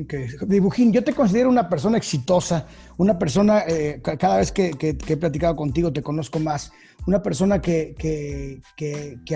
Okay. 0.04 0.28
Dibujín, 0.48 0.94
yo 0.94 1.04
te 1.04 1.14
considero 1.14 1.50
una 1.50 1.68
persona 1.68 1.98
exitosa, 1.98 2.66
una 2.98 3.20
persona, 3.20 3.64
eh, 3.68 4.02
cada 4.02 4.38
vez 4.38 4.52
que, 4.52 4.72
he 4.80 5.18
platicado 5.18 5.56
contigo 5.56 5.92
te 5.92 6.02
conozco 6.02 6.40
más, 6.40 6.72
una 7.08 7.22
persona 7.22 7.60
que, 7.60 8.62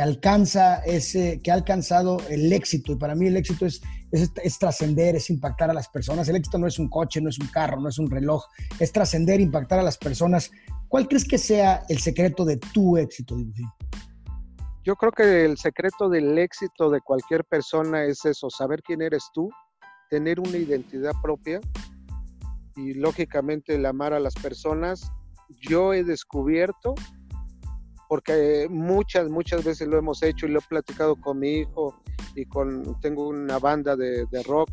alcanza 0.02 0.78
ese, 0.86 1.40
que 1.44 1.52
ha 1.52 1.56
alcanzado 1.56 2.18
el 2.30 2.54
éxito, 2.54 2.94
y 2.94 2.96
para 2.96 3.16
mí 3.16 3.28
el 3.28 3.36
éxito 3.36 3.66
es, 3.66 3.82
es 4.12 4.60
trascender, 4.60 5.18
es 5.18 5.30
impactar 5.30 5.70
a 5.70 5.74
las 5.74 5.90
personas. 5.90 6.30
El 6.30 6.38
éxito 6.38 6.58
no 6.58 6.68
es 6.68 6.80
un 6.80 6.88
coche, 6.88 7.20
no 7.20 7.30
es 7.30 7.40
un 7.40 7.48
carro, 7.48 7.82
no 7.82 7.90
es 7.90 8.00
un 8.00 8.10
reloj, 8.10 8.46
es 8.80 8.94
trascender, 8.94 9.42
impactar 9.42 9.80
a 9.80 9.84
las 9.84 9.98
personas. 9.98 10.52
¿Cuál 10.88 11.08
crees 11.10 11.26
que 11.26 11.38
sea 11.38 11.84
el 11.90 12.00
secreto 12.00 12.46
de 12.46 12.58
tu 12.58 12.96
éxito, 12.96 13.36
Dibujín? 13.36 13.68
Yo 14.86 14.96
creo 14.96 15.12
que 15.12 15.46
el 15.46 15.58
secreto 15.58 16.10
del 16.10 16.38
éxito 16.38 16.92
de 16.92 17.02
cualquier 17.02 17.44
persona 17.44 18.04
es 18.04 18.24
eso, 18.24 18.52
saber 18.52 18.84
quién 18.84 19.02
eres 19.02 19.24
tú, 19.34 19.50
tener 20.12 20.40
una 20.40 20.58
identidad 20.58 21.14
propia 21.24 21.60
y 22.76 22.94
lógicamente 22.94 23.74
el 23.74 23.86
amar 23.88 24.14
a 24.14 24.20
las 24.20 24.36
personas. 24.36 25.12
Yo 25.60 25.92
he 25.92 26.04
descubierto, 26.04 26.94
porque 28.08 28.68
muchas, 28.70 29.28
muchas 29.28 29.64
veces 29.64 29.88
lo 29.88 29.98
hemos 29.98 30.22
hecho 30.22 30.46
y 30.46 30.50
lo 30.50 30.60
he 30.60 30.68
platicado 30.70 31.16
con 31.16 31.40
mi 31.40 31.62
hijo 31.62 32.00
y 32.36 32.46
con, 32.46 33.00
tengo 33.02 33.28
una 33.28 33.58
banda 33.58 33.96
de, 33.96 34.28
rock, 34.46 34.70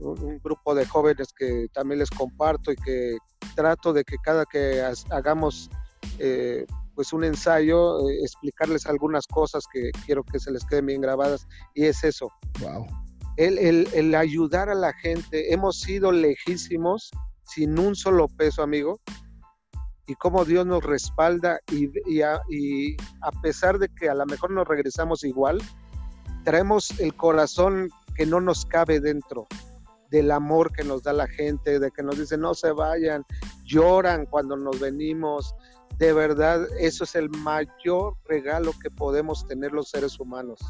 un, 0.00 0.38
grupo 0.44 0.74
de 0.74 0.84
jóvenes 0.84 1.32
que 1.32 1.68
también 1.72 2.00
les 2.00 2.10
comparto 2.10 2.72
y 2.72 2.76
que 2.76 3.16
trato 3.54 3.94
de 3.94 4.04
que 4.04 4.16
cada 4.22 4.44
que 4.44 4.82
hagamos 5.08 5.70
eh, 6.18 6.66
pues 6.96 7.12
un 7.12 7.22
ensayo, 7.22 8.00
eh, 8.08 8.18
explicarles 8.22 8.86
algunas 8.86 9.26
cosas 9.26 9.64
que 9.72 9.92
quiero 10.06 10.24
que 10.24 10.40
se 10.40 10.50
les 10.50 10.64
queden 10.64 10.86
bien 10.86 11.02
grabadas 11.02 11.46
y 11.74 11.84
es 11.84 12.02
eso. 12.02 12.32
Wow. 12.60 12.86
El, 13.36 13.58
el, 13.58 13.88
el 13.92 14.14
ayudar 14.14 14.70
a 14.70 14.74
la 14.74 14.94
gente, 14.94 15.52
hemos 15.52 15.78
sido 15.78 16.10
lejísimos 16.10 17.10
sin 17.44 17.78
un 17.78 17.94
solo 17.94 18.26
peso, 18.28 18.62
amigo, 18.62 18.98
y 20.06 20.14
cómo 20.14 20.44
Dios 20.44 20.66
nos 20.66 20.82
respalda 20.82 21.60
y, 21.70 21.90
y, 22.10 22.22
a, 22.22 22.40
y, 22.48 22.96
a, 23.20 23.30
pesar 23.42 23.78
de 23.78 23.88
que 23.88 24.08
a 24.08 24.14
lo 24.14 24.24
mejor 24.24 24.50
nos 24.50 24.66
regresamos 24.66 25.22
igual, 25.22 25.60
traemos 26.44 26.98
el 26.98 27.14
corazón 27.14 27.90
que 28.14 28.24
no 28.24 28.40
nos 28.40 28.64
cabe 28.64 29.00
dentro 29.00 29.46
del 30.10 30.30
amor 30.30 30.72
que 30.72 30.84
nos 30.84 31.02
da 31.02 31.12
la 31.12 31.26
gente, 31.26 31.78
de 31.78 31.90
que 31.90 32.02
nos 32.02 32.18
dicen 32.18 32.40
no 32.40 32.54
se 32.54 32.70
vayan, 32.70 33.24
lloran 33.64 34.26
cuando 34.26 34.56
nos 34.56 34.78
venimos, 34.78 35.54
de 35.98 36.12
verdad, 36.12 36.66
eso 36.78 37.04
es 37.04 37.14
el 37.14 37.30
mayor 37.30 38.16
regalo 38.26 38.72
que 38.82 38.90
podemos 38.90 39.46
tener 39.46 39.72
los 39.72 39.88
seres 39.88 40.20
humanos. 40.20 40.60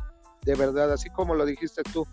De 0.43 0.55
verdad, 0.55 0.93
así 0.93 1.11
como 1.11 1.35
lo 1.35 1.45
dijiste 1.45 1.83
tú, 1.93 2.07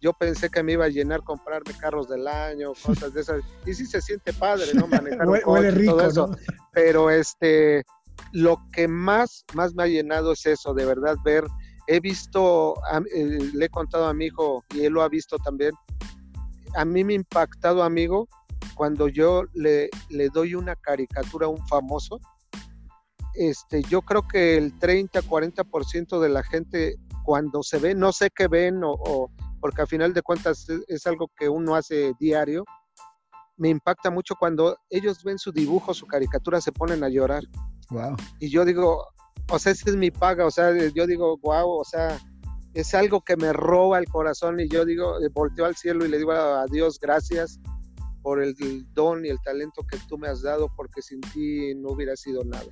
yo 0.00 0.12
pensé 0.12 0.48
que 0.48 0.62
me 0.62 0.72
iba 0.72 0.84
a 0.84 0.88
llenar 0.88 1.22
comprarme 1.24 1.72
carros 1.80 2.08
del 2.08 2.28
año, 2.28 2.72
cosas 2.84 3.12
de 3.12 3.20
esas. 3.22 3.42
Y 3.64 3.74
sí 3.74 3.86
se 3.86 4.00
siente 4.00 4.32
padre, 4.32 4.66
¿no? 4.74 4.86
Manejar 4.86 5.26
un 5.26 5.40
coche, 5.40 5.70
rico, 5.72 5.96
todo 5.96 6.08
eso. 6.08 6.26
¿no? 6.28 6.36
Pero 6.72 7.10
este, 7.10 7.84
lo 8.32 8.58
que 8.72 8.86
más, 8.86 9.44
más 9.54 9.74
me 9.74 9.82
ha 9.82 9.86
llenado 9.86 10.32
es 10.32 10.46
eso, 10.46 10.72
de 10.72 10.84
verdad 10.84 11.16
ver. 11.24 11.44
He 11.88 11.98
visto, 11.98 12.74
eh, 13.12 13.38
le 13.54 13.64
he 13.64 13.68
contado 13.68 14.06
a 14.06 14.14
mi 14.14 14.26
hijo 14.26 14.64
y 14.74 14.84
él 14.84 14.92
lo 14.92 15.02
ha 15.02 15.08
visto 15.08 15.36
también. 15.38 15.72
A 16.76 16.84
mí 16.84 17.02
me 17.02 17.14
ha 17.14 17.16
impactado, 17.16 17.82
amigo, 17.82 18.28
cuando 18.74 19.08
yo 19.08 19.44
le, 19.54 19.88
le 20.10 20.28
doy 20.28 20.54
una 20.54 20.76
caricatura 20.76 21.46
a 21.46 21.48
un 21.48 21.64
famoso 21.68 22.20
este, 23.36 23.82
yo 23.84 24.02
creo 24.02 24.26
que 24.26 24.56
el 24.56 24.78
30-40% 24.78 26.20
de 26.20 26.28
la 26.28 26.42
gente 26.42 26.96
cuando 27.24 27.62
se 27.62 27.78
ve, 27.78 27.94
no 27.94 28.12
sé 28.12 28.30
qué 28.34 28.48
ven, 28.48 28.84
o, 28.84 28.92
o, 28.92 29.30
porque 29.60 29.82
al 29.82 29.88
final 29.88 30.14
de 30.14 30.22
cuentas 30.22 30.68
es, 30.68 30.80
es, 30.86 31.06
algo 31.06 31.30
que 31.36 31.48
uno 31.48 31.74
hace 31.74 32.12
diario, 32.20 32.64
me 33.56 33.68
impacta 33.68 34.10
mucho 34.10 34.34
cuando 34.38 34.76
ellos 34.90 35.24
ven 35.24 35.38
su 35.38 35.50
dibujo, 35.50 35.94
su 35.94 36.06
caricatura, 36.06 36.60
se 36.60 36.72
ponen 36.72 37.02
a 37.02 37.08
llorar. 37.08 37.42
Wow. 37.90 38.16
Y 38.38 38.50
yo 38.50 38.64
digo, 38.64 39.04
o 39.50 39.58
sea, 39.58 39.72
esa 39.72 39.90
es 39.90 39.96
mi 39.96 40.10
paga, 40.10 40.46
o 40.46 40.50
sea, 40.50 40.72
yo 40.88 41.06
digo, 41.06 41.36
wow, 41.38 41.80
o 41.80 41.84
sea, 41.84 42.18
es 42.74 42.94
algo 42.94 43.22
que 43.22 43.36
me 43.36 43.52
roba 43.52 43.98
el 43.98 44.06
corazón 44.06 44.60
y 44.60 44.68
yo 44.68 44.84
digo, 44.84 45.16
volteo 45.32 45.64
al 45.64 45.76
cielo 45.76 46.04
y 46.04 46.08
le 46.08 46.18
digo 46.18 46.32
a 46.32 46.66
Dios, 46.66 46.98
gracias 47.00 47.58
por 48.22 48.42
el 48.42 48.54
don 48.92 49.24
y 49.24 49.28
el 49.28 49.40
talento 49.42 49.82
que 49.88 49.98
tú 50.08 50.18
me 50.18 50.28
has 50.28 50.42
dado, 50.42 50.68
porque 50.76 51.00
sin 51.00 51.20
ti 51.20 51.74
no 51.76 51.90
hubiera 51.90 52.16
sido 52.16 52.44
nada. 52.44 52.66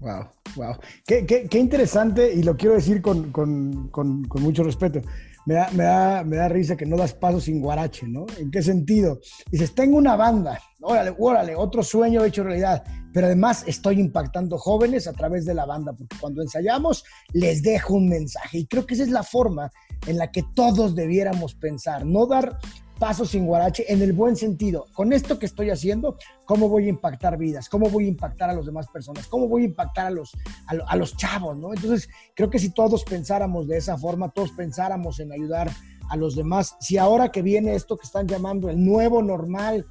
Wow, 0.00 0.28
wow. 0.54 0.76
Qué, 1.04 1.26
qué, 1.26 1.48
qué, 1.48 1.58
interesante, 1.58 2.32
y 2.32 2.42
lo 2.42 2.56
quiero 2.56 2.76
decir 2.76 3.02
con, 3.02 3.32
con, 3.32 3.88
con, 3.88 4.24
con 4.24 4.42
mucho 4.42 4.62
respeto. 4.62 5.00
Me 5.44 5.54
da, 5.54 5.70
me, 5.72 5.82
da, 5.82 6.24
me 6.24 6.36
da, 6.36 6.48
risa 6.48 6.76
que 6.76 6.86
no 6.86 6.96
das 6.96 7.14
paso 7.14 7.40
sin 7.40 7.60
guarache, 7.60 8.06
¿no? 8.06 8.26
¿En 8.38 8.50
qué 8.50 8.62
sentido? 8.62 9.18
Dices, 9.50 9.74
tengo 9.74 9.96
una 9.96 10.14
banda, 10.14 10.60
órale, 10.82 11.14
órale, 11.18 11.56
otro 11.56 11.82
sueño 11.82 12.22
hecho 12.22 12.44
realidad, 12.44 12.84
pero 13.12 13.26
además 13.26 13.64
estoy 13.66 13.98
impactando 13.98 14.58
jóvenes 14.58 15.08
a 15.08 15.12
través 15.14 15.46
de 15.46 15.54
la 15.54 15.64
banda, 15.64 15.94
porque 15.94 16.16
cuando 16.20 16.42
ensayamos 16.42 17.02
les 17.32 17.62
dejo 17.62 17.94
un 17.94 18.08
mensaje, 18.08 18.58
y 18.58 18.66
creo 18.66 18.86
que 18.86 18.94
esa 18.94 19.04
es 19.04 19.10
la 19.10 19.22
forma 19.22 19.70
en 20.06 20.18
la 20.18 20.30
que 20.30 20.44
todos 20.54 20.94
debiéramos 20.94 21.54
pensar, 21.54 22.04
no 22.04 22.26
dar 22.26 22.58
paso 22.98 23.24
sin 23.24 23.46
guarache 23.46 23.84
en 23.88 24.02
el 24.02 24.12
buen 24.12 24.36
sentido. 24.36 24.86
Con 24.92 25.12
esto 25.12 25.38
que 25.38 25.46
estoy 25.46 25.70
haciendo, 25.70 26.16
¿cómo 26.44 26.68
voy 26.68 26.86
a 26.86 26.88
impactar 26.88 27.38
vidas? 27.38 27.68
¿Cómo 27.68 27.88
voy 27.88 28.06
a 28.06 28.08
impactar 28.08 28.50
a 28.50 28.54
las 28.54 28.66
demás 28.66 28.88
personas? 28.88 29.26
¿Cómo 29.26 29.48
voy 29.48 29.62
a 29.62 29.66
impactar 29.66 30.06
a 30.06 30.10
los, 30.10 30.32
a, 30.66 30.96
los 30.96 31.16
chavos? 31.16 31.56
¿no? 31.56 31.72
Entonces, 31.72 32.08
creo 32.34 32.50
que 32.50 32.58
si 32.58 32.70
todos 32.70 33.04
pensáramos 33.04 33.66
de 33.68 33.76
esa 33.76 33.96
forma, 33.96 34.30
todos 34.30 34.52
pensáramos 34.52 35.20
en 35.20 35.32
ayudar 35.32 35.70
a 36.10 36.16
los 36.16 36.34
demás, 36.34 36.76
si 36.80 36.96
ahora 36.96 37.30
que 37.30 37.42
viene 37.42 37.74
esto 37.74 37.96
que 37.96 38.06
están 38.06 38.26
llamando 38.26 38.70
el 38.70 38.82
nuevo 38.82 39.22
normal, 39.22 39.86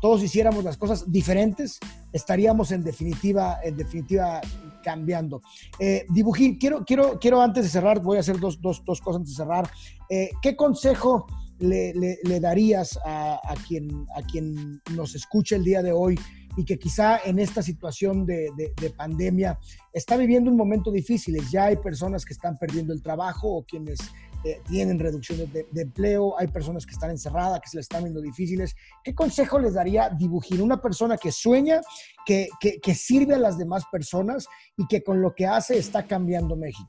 todos 0.00 0.22
hiciéramos 0.22 0.64
las 0.64 0.76
cosas 0.76 1.10
diferentes, 1.12 1.78
estaríamos 2.12 2.72
en 2.72 2.82
definitiva, 2.82 3.58
en 3.62 3.76
definitiva 3.76 4.40
cambiando. 4.82 5.42
Eh, 5.78 6.06
Dibujín, 6.08 6.58
quiero, 6.58 6.84
quiero, 6.84 7.18
quiero 7.20 7.40
antes 7.40 7.64
de 7.64 7.70
cerrar, 7.70 8.00
voy 8.00 8.16
a 8.16 8.20
hacer 8.20 8.40
dos, 8.40 8.60
dos, 8.60 8.82
dos 8.84 9.00
cosas 9.00 9.20
antes 9.20 9.36
de 9.36 9.44
cerrar. 9.44 9.70
Eh, 10.08 10.30
¿Qué 10.40 10.56
consejo 10.56 11.26
le, 11.60 11.94
le, 11.94 12.18
le 12.22 12.40
darías 12.40 12.98
a, 13.04 13.54
quien, 13.66 14.06
a 14.16 14.22
quien 14.22 14.80
nos 14.94 15.14
escucha 15.14 15.56
el 15.56 15.64
día 15.64 15.82
de 15.82 15.92
hoy 15.92 16.18
y 16.56 16.64
que 16.64 16.78
quizá 16.78 17.18
en 17.24 17.38
esta 17.38 17.62
situación 17.62 18.26
de, 18.26 18.50
de, 18.56 18.72
de, 18.80 18.90
pandemia 18.90 19.58
está 19.92 20.16
viviendo 20.16 20.50
un 20.50 20.56
momento 20.56 20.90
difícil? 20.90 21.38
Ya 21.50 21.66
hay 21.66 21.76
personas 21.76 22.24
que 22.24 22.32
están 22.32 22.56
perdiendo 22.58 22.92
el 22.92 23.02
trabajo 23.02 23.48
o 23.48 23.64
quienes 23.64 23.98
eh, 24.42 24.62
tienen 24.66 24.98
reducciones 24.98 25.52
de, 25.52 25.66
empleo, 25.76 26.38
hay 26.38 26.46
personas 26.46 26.86
que 26.86 26.92
están 26.92 27.10
encerradas, 27.10 27.60
que 27.60 27.68
se 27.68 27.76
les 27.76 27.84
están 27.84 28.04
viendo 28.04 28.22
difíciles. 28.22 28.74
¿Qué 29.04 29.14
consejo 29.14 29.58
les 29.58 29.74
daría 29.74 30.08
Dibujín? 30.08 30.62
Una 30.62 30.80
persona 30.80 31.18
que 31.18 31.30
sueña, 31.30 31.82
que 32.26 32.94
sirve 32.94 33.34
a 33.34 33.38
las 33.38 33.58
demás 33.58 33.84
personas 33.92 34.46
y 34.78 34.86
que 34.86 35.02
con 35.02 35.20
lo 35.20 35.34
que 35.34 35.46
hace 35.46 35.76
está 35.76 36.06
cambiando 36.06 36.56
México. 36.56 36.88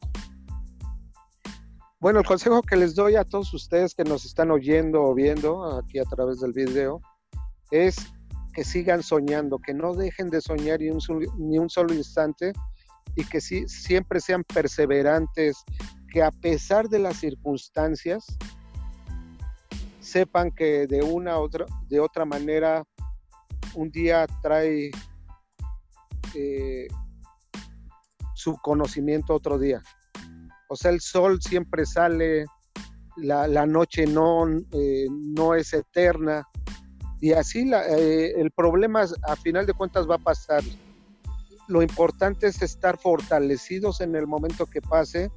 Bueno, 2.01 2.21
el 2.21 2.25
consejo 2.25 2.63
que 2.63 2.75
les 2.75 2.95
doy 2.95 3.15
a 3.15 3.23
todos 3.23 3.53
ustedes 3.53 3.93
que 3.93 4.03
nos 4.03 4.25
están 4.25 4.49
oyendo 4.49 5.03
o 5.03 5.13
viendo 5.13 5.77
aquí 5.77 5.99
a 5.99 6.03
través 6.03 6.39
del 6.39 6.51
video 6.51 6.99
es 7.69 7.95
que 8.55 8.63
sigan 8.63 9.03
soñando, 9.03 9.59
que 9.59 9.75
no 9.75 9.93
dejen 9.93 10.31
de 10.31 10.41
soñar 10.41 10.79
ni 10.79 11.59
un, 11.59 11.69
solo 11.69 11.93
instante 11.93 12.53
y 13.15 13.23
que 13.23 13.39
sí, 13.39 13.67
siempre 13.67 14.19
sean 14.19 14.43
perseverantes, 14.43 15.63
que 16.11 16.23
a 16.23 16.31
pesar 16.31 16.89
de 16.89 16.97
las 16.97 17.17
circunstancias 17.17 18.25
sepan 19.99 20.49
que 20.49 20.87
de 20.87 21.03
una 21.03 21.37
u 21.37 21.43
otra, 21.43 21.67
de 21.87 21.99
otra 21.99 22.25
manera 22.25 22.83
un 23.75 23.91
día 23.91 24.25
trae 24.41 24.89
eh, 26.33 26.87
su 28.33 28.57
conocimiento 28.57 29.35
otro 29.35 29.59
día. 29.59 29.83
O 30.71 30.77
sea, 30.77 30.91
el 30.91 31.01
sol 31.01 31.41
siempre 31.41 31.85
sale, 31.85 32.45
la, 33.17 33.45
la 33.45 33.65
noche 33.65 34.07
no, 34.07 34.47
eh, 34.71 35.05
no, 35.09 35.53
es 35.53 35.73
eterna. 35.73 36.47
Y 37.19 37.33
así 37.33 37.65
la, 37.65 37.85
eh, 37.89 38.39
el 38.39 38.51
problema 38.51 39.03
a 39.27 39.35
final 39.35 39.65
de 39.65 39.73
cuentas 39.73 40.09
va 40.09 40.15
a 40.15 40.19
pasar. 40.19 40.63
Lo 41.67 41.81
importante 41.81 42.47
es 42.47 42.61
estar 42.61 42.97
fortalecidos 42.97 43.99
en 43.99 44.15
el 44.15 44.27
momento 44.27 44.65
que 44.65 44.81
pase, 44.81 45.29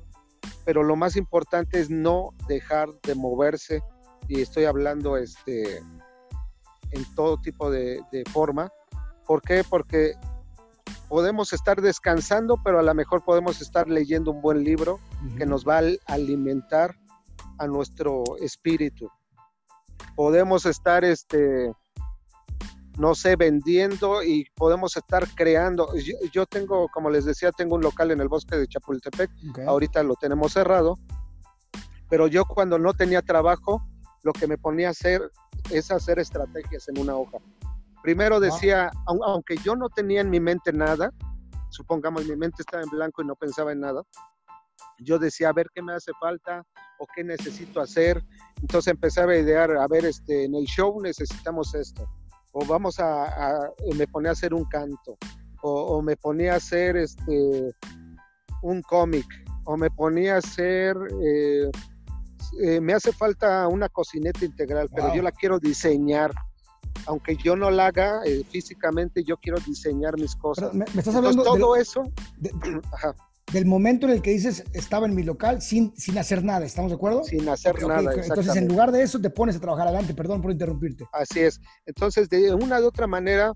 pero 0.65 0.85
lo 0.85 0.95
más 0.95 1.17
importante 1.17 1.81
es 1.81 1.91
no 1.91 2.31
dejar 2.47 2.91
de 3.03 3.17
moverse. 3.17 3.83
Y 4.29 4.41
estoy 4.41 4.67
hablando 4.67 5.17
este, 5.17 5.79
en 6.93 7.15
todo 7.17 7.39
tipo 7.39 7.73
de, 7.73 8.01
de 8.13 8.23
forma. 8.33 8.71
¿Por 9.27 9.43
qué? 9.43 9.65
Porque 9.69 10.15
podemos 11.15 11.53
estar 11.53 11.81
descansando, 11.81 12.57
pero 12.65 12.81
a 12.81 12.83
lo 12.83 12.93
mejor 12.93 13.23
podemos 13.23 13.63
estar 13.63 13.89
leyendo 13.89 14.33
un 14.33 14.43
buen 14.43 14.65
libro 14.65 14.95
uh 14.95 14.99
-huh. 14.99 15.39
que 15.39 15.47
nos 15.47 15.65
va 15.65 15.79
a 15.79 16.13
alimentar 16.13 16.97
a 17.61 17.69
nuestro 17.69 18.25
espíritu. 18.41 19.09
Podemos 20.17 20.67
estar, 20.67 21.05
este, 21.05 21.73
no 22.99 23.15
sé, 23.15 23.37
vendiendo 23.37 24.25
y 24.25 24.49
podemos 24.57 24.97
estar 24.97 25.29
creando. 25.37 25.87
Yo, 25.95 26.17
yo, 26.33 26.47
tengo, 26.47 26.89
como 26.89 27.11
les 27.11 27.25
decía, 27.25 27.53
tengo 27.53 27.77
un 27.77 27.83
local 27.83 28.11
en 28.11 28.21
el 28.21 28.27
bosque 28.27 28.57
de 28.57 28.67
Chapultepec. 28.67 29.31
Okay. 29.51 29.67
Ahorita 29.67 30.03
lo 30.03 30.17
tenemos 30.17 30.55
cerrado. 30.55 30.99
Pero 32.11 32.27
yo 32.27 32.45
cuando 32.45 32.77
no 32.77 32.93
tenía 32.93 33.23
trabajo, 33.23 33.87
lo 34.25 34.33
que 34.33 34.49
me 34.49 34.59
ponía 34.59 34.89
a 34.89 34.91
hacer 34.91 35.31
es 35.71 35.93
hacer 35.93 36.19
estrategias 36.19 36.89
en 36.89 36.99
una 36.99 37.15
hoja. 37.15 37.39
Primero 38.05 38.39
decía, 38.39 38.91
wow. 39.07 39.25
aunque 39.25 39.57
yo 39.65 39.75
no 39.77 39.89
tenía 39.89 40.21
en 40.21 40.29
mi 40.29 40.39
mente 40.39 40.75
nada, 40.75 41.11
supongamos 41.71 42.27
mi 42.27 42.37
mente 42.37 42.61
estaba 42.61 42.83
en 42.83 42.91
blanco 42.91 43.23
y 43.23 43.27
no 43.27 43.35
pensaba 43.35 43.73
en 43.73 43.81
nada, 43.81 44.03
yo 44.99 45.19
decía, 45.19 45.49
a 45.49 45.55
ver 45.55 45.69
qué 45.75 45.81
me 45.81 45.95
hace 45.95 46.13
falta 46.21 46.63
o 46.99 47.07
qué 47.17 47.25
necesito 47.25 47.81
hacer. 47.81 48.23
Entonces 48.61 48.93
empezaba 48.93 49.33
a 49.33 49.39
idear, 49.39 49.71
a 49.71 49.87
ver, 49.89 50.05
este, 50.05 50.45
en 50.45 50.55
el 50.55 50.67
show 50.67 51.01
necesitamos 51.01 51.75
esto, 51.75 52.07
o 52.53 52.67
vamos 52.67 53.01
a, 53.01 53.25
a 53.25 53.71
me 53.97 54.07
ponía 54.07 54.29
a 54.29 54.33
hacer 54.33 54.53
un 54.53 54.67
canto, 54.67 55.17
o, 55.63 55.97
o 55.97 56.03
me 56.03 56.15
ponía 56.19 56.53
a 56.53 56.57
hacer 56.57 56.99
este, 56.99 57.75
un 58.61 58.83
cómic, 58.83 59.27
o 59.65 59.79
me 59.79 59.89
ponía 59.89 60.35
a 60.35 60.39
hacer, 60.39 60.95
eh, 61.23 61.71
eh, 62.63 62.81
me 62.83 62.93
hace 62.93 63.13
falta 63.13 63.67
una 63.67 63.89
cocineta 63.89 64.45
integral, 64.45 64.89
wow. 64.89 64.95
pero 64.95 65.15
yo 65.15 65.23
la 65.23 65.33
quiero 65.33 65.59
diseñar 65.59 66.33
aunque 67.07 67.37
yo 67.37 67.57
no 67.57 67.71
la 67.71 67.87
haga 67.87 68.21
eh, 68.25 68.45
físicamente, 68.51 69.25
yo 69.25 69.37
quiero 69.37 69.59
diseñar 69.61 70.19
mis 70.19 70.37
cosas. 70.37 70.73
Me, 70.73 70.85
me, 70.95 71.01
estás 71.01 71.15
hablando 71.15 71.43
Entonces, 71.43 71.61
todo 71.61 71.73
del, 71.75 71.83
eso. 71.83 72.03
De, 72.39 72.51
ajá. 72.93 73.15
Del 73.53 73.67
momento 73.67 74.07
en 74.07 74.15
el 74.15 74.23
que 74.23 74.31
dices 74.31 74.65
estaba 74.73 75.07
en 75.07 75.15
mi 75.15 75.23
local 75.23 75.61
sin, 75.61 75.95
sin 75.97 76.17
hacer 76.19 76.43
nada, 76.43 76.65
¿estamos 76.65 76.91
de 76.91 76.97
acuerdo? 76.97 77.25
Sin 77.25 77.49
hacer 77.49 77.75
okay, 77.75 77.89
nada. 77.89 78.11
Okay. 78.11 78.25
Entonces, 78.25 78.57
en 78.57 78.69
lugar 78.69 78.91
de 78.91 79.03
eso, 79.03 79.21
te 79.21 79.31
pones 79.31 79.57
a 79.57 79.61
trabajar 79.61 79.87
adelante. 79.87 80.15
Perdón 80.15 80.41
por 80.41 80.51
interrumpirte. 80.51 81.07
Así 81.13 81.41
es. 81.41 81.61
Entonces, 81.85 82.29
de 82.31 82.55
una 82.55 82.81
u 82.81 82.87
otra 82.87 83.07
manera, 83.07 83.53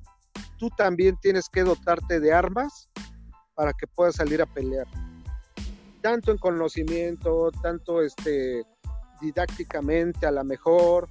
tú 0.59 0.69
también 0.71 1.17
tienes 1.21 1.49
que 1.49 1.63
dotarte 1.63 2.21
de 2.21 2.33
armas 2.33 2.91
para 3.55 3.73
que 3.73 3.87
puedas 3.87 4.17
salir 4.17 4.43
a 4.43 4.47
pelear. 4.47 4.87
Tanto 6.03 6.31
en 6.31 6.39
conocimiento, 6.39 7.51
tanto 7.63 8.03
este, 8.03 8.63
didácticamente 9.21 10.27
a 10.27 10.31
la 10.31 10.45
mejor. 10.45 11.09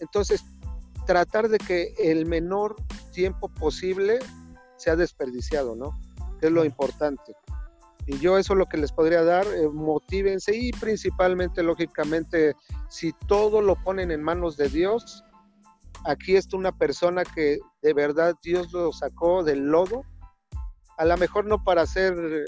Entonces, 0.00 0.44
tratar 1.08 1.48
de 1.48 1.56
que 1.56 1.94
el 1.96 2.26
menor 2.26 2.76
tiempo 3.12 3.48
posible 3.48 4.18
sea 4.76 4.94
desperdiciado, 4.94 5.74
¿no? 5.74 5.98
Es 6.42 6.50
lo 6.50 6.66
importante. 6.66 7.32
Y 8.06 8.18
yo 8.18 8.36
eso 8.36 8.52
es 8.52 8.58
lo 8.58 8.66
que 8.66 8.76
les 8.76 8.92
podría 8.92 9.24
dar, 9.24 9.46
eh, 9.46 9.70
motívense 9.72 10.54
y 10.54 10.70
principalmente, 10.72 11.62
lógicamente, 11.62 12.54
si 12.90 13.14
todo 13.26 13.62
lo 13.62 13.74
ponen 13.76 14.10
en 14.10 14.22
manos 14.22 14.58
de 14.58 14.68
Dios, 14.68 15.24
aquí 16.04 16.36
está 16.36 16.58
una 16.58 16.72
persona 16.72 17.24
que 17.24 17.58
de 17.80 17.94
verdad 17.94 18.34
Dios 18.42 18.70
lo 18.74 18.92
sacó 18.92 19.42
del 19.42 19.60
lodo, 19.60 20.02
a 20.98 21.06
lo 21.06 21.16
mejor 21.16 21.46
no 21.46 21.64
para 21.64 21.86
ser 21.86 22.44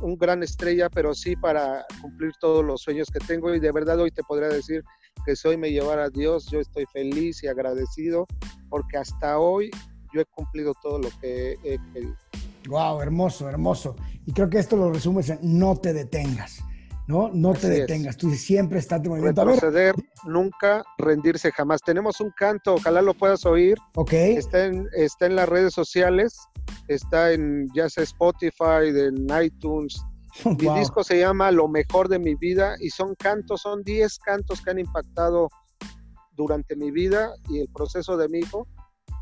un 0.00 0.16
gran 0.16 0.44
estrella, 0.44 0.88
pero 0.88 1.12
sí 1.12 1.34
para 1.34 1.84
cumplir 2.00 2.34
todos 2.40 2.64
los 2.64 2.82
sueños 2.82 3.08
que 3.10 3.18
tengo 3.18 3.52
y 3.52 3.58
de 3.58 3.72
verdad 3.72 3.98
hoy 3.98 4.12
te 4.12 4.22
podría 4.22 4.48
decir 4.48 4.84
que 5.24 5.36
soy 5.36 5.56
me 5.56 5.70
llevar 5.70 5.98
a 5.98 6.08
Dios, 6.08 6.46
yo 6.46 6.60
estoy 6.60 6.84
feliz 6.92 7.42
y 7.42 7.48
agradecido 7.48 8.26
porque 8.68 8.96
hasta 8.96 9.38
hoy 9.38 9.70
yo 10.12 10.20
he 10.20 10.24
cumplido 10.24 10.74
todo 10.82 10.98
lo 10.98 11.08
que 11.20 11.52
he 11.64 11.78
querido. 11.92 12.16
Wow, 12.68 13.00
hermoso, 13.00 13.48
hermoso. 13.48 13.96
Y 14.26 14.32
creo 14.32 14.48
que 14.48 14.58
esto 14.58 14.76
lo 14.76 14.92
resumes 14.92 15.30
en 15.30 15.38
no 15.42 15.76
te 15.76 15.92
detengas, 15.92 16.62
¿no? 17.06 17.30
No 17.32 17.52
te 17.54 17.68
detengas, 17.68 18.16
tú 18.16 18.30
siempre 18.30 18.78
estás 18.78 19.02
en 19.02 19.10
movimiento. 19.10 19.44
Retroceder, 19.44 19.94
nunca 20.26 20.84
rendirse 20.98 21.50
jamás. 21.52 21.80
Tenemos 21.80 22.20
un 22.20 22.30
canto, 22.36 22.74
ojalá 22.74 23.02
lo 23.02 23.14
puedas 23.14 23.46
oír. 23.46 23.78
Ok. 23.94 24.12
Está 24.12 24.66
en, 24.66 24.86
está 24.92 25.26
en 25.26 25.36
las 25.36 25.48
redes 25.48 25.72
sociales, 25.72 26.38
está 26.88 27.32
en 27.32 27.66
ya 27.74 27.88
sea 27.88 28.04
Spotify, 28.04 28.88
en 28.94 29.26
iTunes. 29.42 30.02
Mi 30.44 30.78
disco 30.78 31.02
se 31.04 31.18
llama 31.18 31.50
Lo 31.50 31.68
mejor 31.68 32.08
de 32.08 32.18
mi 32.18 32.34
vida 32.34 32.74
y 32.80 32.90
son 32.90 33.14
cantos, 33.14 33.62
son 33.62 33.82
10 33.82 34.18
cantos 34.18 34.60
que 34.62 34.70
han 34.70 34.78
impactado 34.78 35.48
durante 36.32 36.76
mi 36.76 36.90
vida 36.90 37.32
y 37.48 37.60
el 37.60 37.68
proceso 37.68 38.16
de 38.16 38.28
mi 38.28 38.38
hijo. 38.38 38.66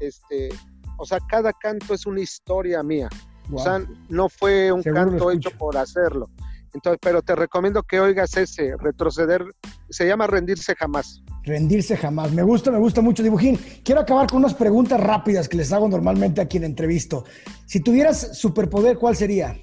Este, 0.01 0.51
o 0.99 1.05
sea, 1.05 1.19
cada 1.29 1.53
canto 1.53 1.95
es 1.95 2.07
una 2.07 2.21
historia 2.21 2.83
mía. 2.83 3.09
O 3.51 3.59
sea, 3.59 3.83
no 4.09 4.29
fue 4.29 4.71
un 4.71 4.83
canto 4.83 5.31
hecho 5.31 5.51
por 5.57 5.77
hacerlo. 5.77 6.29
Entonces, 6.75 6.99
pero 7.03 7.23
te 7.23 7.35
recomiendo 7.35 7.83
que 7.83 7.99
oigas 7.99 8.37
ese, 8.37 8.77
retroceder, 8.77 9.43
se 9.89 10.07
llama 10.07 10.27
rendirse 10.27 10.75
jamás. 10.75 11.23
Rendirse 11.45 11.97
jamás. 11.97 12.31
Me 12.33 12.43
gusta, 12.43 12.71
me 12.71 12.79
gusta 12.79 13.01
mucho, 13.01 13.23
Dibujín. 13.23 13.59
Quiero 13.83 14.03
acabar 14.03 14.29
con 14.29 14.41
unas 14.41 14.55
preguntas 14.55 15.01
rápidas 15.01 15.49
que 15.49 15.57
les 15.57 15.73
hago 15.73 15.89
normalmente 15.89 16.43
a 16.43 16.47
quien 16.47 16.65
entrevisto. 16.65 17.25
Si 17.65 17.81
tuvieras 17.81 18.37
superpoder, 18.39 18.99
¿cuál 18.99 19.17
sería? 19.17 19.59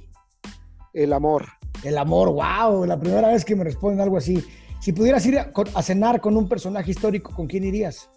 El 0.95 1.11
amor. 1.11 1.45
El 1.83 1.97
amor, 1.97 2.29
wow, 2.29 2.85
la 2.85 2.97
primera 2.97 3.27
vez 3.27 3.43
que 3.43 3.53
me 3.53 3.65
responden 3.65 3.99
algo 3.99 4.15
así. 4.15 4.43
Si 4.79 4.93
pudieras 4.93 5.25
ir 5.25 5.37
a 5.37 5.81
cenar 5.83 6.21
con 6.21 6.37
un 6.37 6.47
personaje 6.47 6.91
histórico, 6.91 7.33
¿con 7.33 7.47
quién 7.47 7.65
irías? 7.65 8.09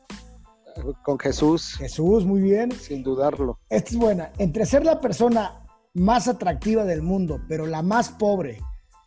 Con 1.03 1.19
Jesús. 1.19 1.75
Jesús, 1.77 2.25
muy 2.25 2.41
bien. 2.41 2.71
Sin 2.71 3.03
dudarlo. 3.03 3.59
Esta 3.69 3.91
es 3.91 3.97
buena. 3.97 4.33
Entre 4.39 4.65
ser 4.65 4.85
la 4.85 5.01
persona 5.01 5.67
más 5.95 6.29
atractiva 6.29 6.85
del 6.85 7.03
mundo, 7.03 7.41
pero 7.49 7.67
la 7.67 7.83
más 7.83 8.11
pobre, 8.11 8.61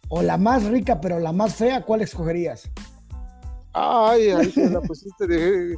o 0.10 0.22
la 0.22 0.38
más 0.38 0.66
rica, 0.66 1.00
pero 1.00 1.20
la 1.20 1.32
más 1.32 1.56
fea, 1.56 1.84
¿cuál 1.84 2.02
escogerías? 2.02 2.70
Ay, 3.72 4.32
ahí 4.32 4.54
la 4.70 4.82
pusiste 4.88 5.28
de... 5.28 5.76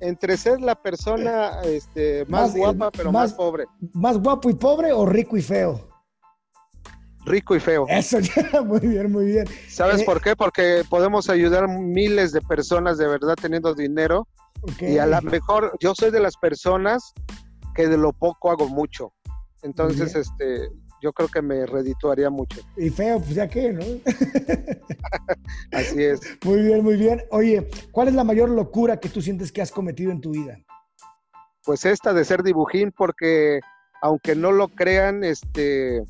Entre 0.00 0.36
ser 0.38 0.60
la 0.60 0.74
persona 0.74 1.60
este, 1.64 2.24
más, 2.26 2.54
guapa, 2.54 2.90
pero 2.90 3.12
más, 3.12 3.34
pobre. 3.34 3.64
¿Más 3.92 4.18
guapo 4.18 4.48
y 4.48 4.54
pobre 4.54 4.92
o 4.92 5.04
rico 5.04 5.36
y 5.36 5.42
feo? 5.42 5.95
Rico 7.26 7.54
y 7.54 7.60
feo. 7.60 7.86
Eso, 7.88 8.18
ya, 8.20 8.62
muy 8.64 8.80
bien, 8.80 9.12
muy 9.12 9.26
bien. 9.26 9.46
¿Sabes 9.68 10.00
eh, 10.00 10.04
por 10.04 10.22
qué? 10.22 10.34
Porque 10.34 10.82
podemos 10.88 11.28
ayudar 11.28 11.68
miles 11.68 12.32
de 12.32 12.40
personas 12.40 12.96
de 12.98 13.06
verdad 13.06 13.34
teniendo 13.40 13.74
dinero 13.74 14.26
y 14.80 14.98
a 14.98 15.06
lo 15.06 15.20
mejor 15.22 15.76
yo 15.80 15.94
soy 15.94 16.10
de 16.10 16.20
las 16.20 16.36
personas 16.36 17.12
que 17.74 17.88
de 17.88 17.98
lo 17.98 18.12
poco 18.12 18.50
hago 18.50 18.68
mucho. 18.68 19.12
Entonces, 19.62 20.14
este, 20.14 20.70
yo 21.02 21.12
creo 21.12 21.28
que 21.28 21.42
me 21.42 21.66
redituaría 21.66 22.30
mucho. 22.30 22.60
Y 22.76 22.90
feo, 22.90 23.18
pues 23.18 23.34
ya 23.34 23.48
qué, 23.48 23.72
¿no? 23.72 23.82
Así 25.72 26.02
es. 26.02 26.20
Muy 26.44 26.62
bien, 26.62 26.82
muy 26.82 26.96
bien. 26.96 27.22
Oye, 27.30 27.68
¿cuál 27.92 28.08
es 28.08 28.14
la 28.14 28.24
mayor 28.24 28.48
locura 28.48 28.98
que 28.98 29.08
tú 29.08 29.20
sientes 29.20 29.52
que 29.52 29.60
has 29.60 29.70
cometido 29.70 30.10
en 30.10 30.20
tu 30.20 30.30
vida? 30.30 30.58
Pues 31.64 31.84
esta 31.84 32.12
de 32.12 32.24
ser 32.24 32.42
dibujín, 32.42 32.92
porque 32.92 33.60
aunque 34.00 34.34
no 34.34 34.52
lo 34.52 34.68
crean, 34.68 35.24
este, 35.24 36.02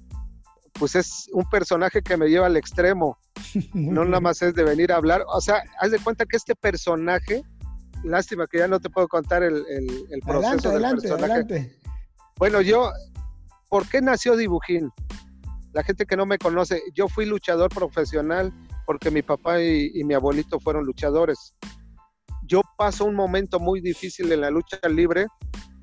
pues 0.79 0.95
es 0.95 1.29
un 1.33 1.49
personaje 1.49 2.03
que 2.03 2.17
me 2.17 2.29
lleva 2.29 2.47
al 2.47 2.57
extremo. 2.57 3.19
no 3.75 4.05
nada 4.05 4.21
más 4.21 4.43
es 4.43 4.55
de 4.55 4.65
venir 4.65 4.93
a 4.93 4.97
hablar. 4.97 5.25
O 5.29 5.41
sea, 5.41 5.63
haz 5.81 5.91
de 5.91 5.99
cuenta 5.99 6.27
que 6.27 6.37
este 6.37 6.55
personaje 6.55 7.43
lástima 8.05 8.47
que 8.47 8.59
ya 8.59 8.69
no 8.69 8.81
te 8.81 8.91
puedo 8.91 9.09
contar 9.09 9.43
el, 9.43 9.65
proceso 10.25 10.71
del 10.71 10.97
personaje. 10.97 11.79
Bueno, 12.39 12.61
yo, 12.61 12.93
¿por 13.69 13.89
qué 13.89 14.01
nació 14.01 14.37
Dibujín? 14.37 14.91
La 15.73 15.83
gente 15.83 16.07
que 16.07 16.17
no 16.17 16.27
me 16.27 16.39
conoce, 16.39 16.83
yo 16.95 17.09
fui 17.09 17.27
luchador 17.27 17.71
profesional 17.71 18.53
porque 18.87 19.11
mi 19.11 19.23
papá 19.23 19.61
y, 19.63 20.03
mi 20.05 20.15
abuelito 20.15 20.61
fueron 20.61 20.85
luchadores. 20.85 21.57
Yo 22.47 22.63
paso 22.79 23.05
un 23.05 23.15
momento 23.15 23.59
muy 23.59 23.81
difícil 23.81 24.31
en 24.33 24.43
la 24.43 24.51
lucha 24.51 24.79
libre 24.89 25.27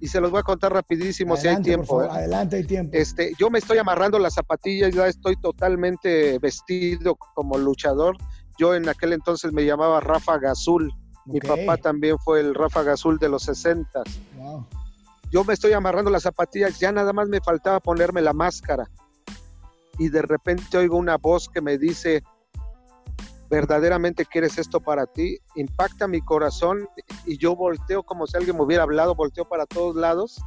y 0.04 0.08
se 0.08 0.20
los 0.20 0.32
voy 0.32 0.42
a 0.42 0.44
contar 0.44 0.74
rapidísimo 0.74 1.38
si 1.38 1.48
hay 1.48 1.62
tiempo. 1.62 2.04
¿eh? 2.04 2.08
Adelante, 2.10 2.58
hay 2.58 2.64
tiempo. 2.66 2.96
Este, 2.96 3.34
yo 3.40 3.50
me 3.50 3.60
estoy 3.60 3.78
amarrando 3.78 4.20
las 4.20 4.34
zapatillas, 4.34 4.94
ya 4.94 5.08
estoy 5.08 5.36
totalmente 5.38 6.38
vestido 6.40 7.16
como 7.16 7.58
luchador. 7.58 8.18
Yo 8.60 8.76
en 8.76 8.88
aquel 8.90 9.14
entonces 9.14 9.52
me 9.54 9.66
llamaba 9.66 10.00
Rafa 10.00 10.38
Gazul 10.38 10.94
mi 11.26 11.40
papá 11.40 11.78
también 11.78 12.18
fue 12.20 12.42
el 12.42 12.54
Ráfaga 12.54 12.94
Azul 12.94 13.18
de 13.18 13.30
los 13.30 13.44
60. 13.44 14.04
Yo 15.32 15.44
me 15.44 15.54
estoy 15.54 15.74
amarrando 15.74 16.12
las 16.12 16.24
zapatillas, 16.24 16.80
ya 16.80 16.92
nada 16.92 17.14
más 17.14 17.28
me 17.28 17.40
faltaba 17.40 17.80
ponerme 17.80 18.22
la 18.22 18.34
máscara. 18.34 18.90
Y 19.98 20.10
de 20.10 20.22
repente 20.22 20.78
oigo 20.78 20.98
una 20.98 21.18
voz 21.18 21.50
que 21.50 21.62
me 21.62 21.78
dice, 21.78 22.24
verdaderamente 23.50 24.26
quieres 24.26 24.58
esto 24.58 24.80
para 24.80 25.06
ti, 25.06 25.38
impacta 25.56 26.08
mi 26.08 26.22
corazón 26.22 26.88
y 27.26 27.38
yo 27.38 27.56
volteo 27.56 28.04
como 28.04 28.28
si 28.28 28.38
alguien 28.38 28.56
me 28.56 28.64
hubiera 28.64 28.84
hablado, 28.84 29.16
volteo 29.16 29.46
para 29.46 29.66
todos 29.66 29.96
lados. 29.96 30.42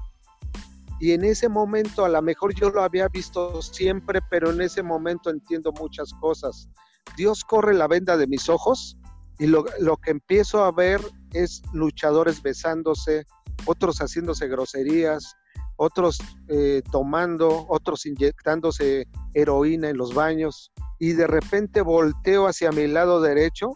Y 0.99 1.12
en 1.12 1.24
ese 1.24 1.49
momento, 1.49 2.05
a 2.05 2.09
lo 2.09 2.22
mejor 2.22 2.55
yo 2.55 2.70
lo 2.70 2.82
había 2.82 3.09
visto 3.09 3.61
siempre, 3.61 4.20
pero 4.30 4.51
en 4.51 4.62
ese 4.62 4.82
momento 4.82 5.30
entiendo 5.30 5.72
muchas 5.72 6.12
cosas. 6.20 6.68
Dios 7.16 7.44
corre 7.44 7.74
la 7.74 7.86
venda 7.86 8.16
de 8.16 8.26
mis 8.26 8.49
ojos 8.49 8.97
y 9.38 9.47
lo, 9.47 9.64
que 9.64 10.11
empiezo 10.11 10.64
a 10.64 10.72
ver 10.72 11.01
es 11.32 11.62
luchadores 11.72 12.42
besándose, 12.42 13.26
otros 13.66 13.99
haciéndose 13.99 14.49
groserías, 14.49 15.36
otros 15.76 16.18
eh, 16.49 16.82
tomando, 16.90 17.66
otros 17.68 18.07
inyectándose 18.07 19.07
heroína 19.34 19.90
en 19.90 19.99
los 19.99 20.14
baños 20.14 20.72
y 20.99 21.12
de 21.12 21.26
repente 21.26 21.82
volteo 21.82 22.47
hacia 22.47 22.72
mi 22.72 22.86
lado 22.86 23.20
derecho 23.20 23.70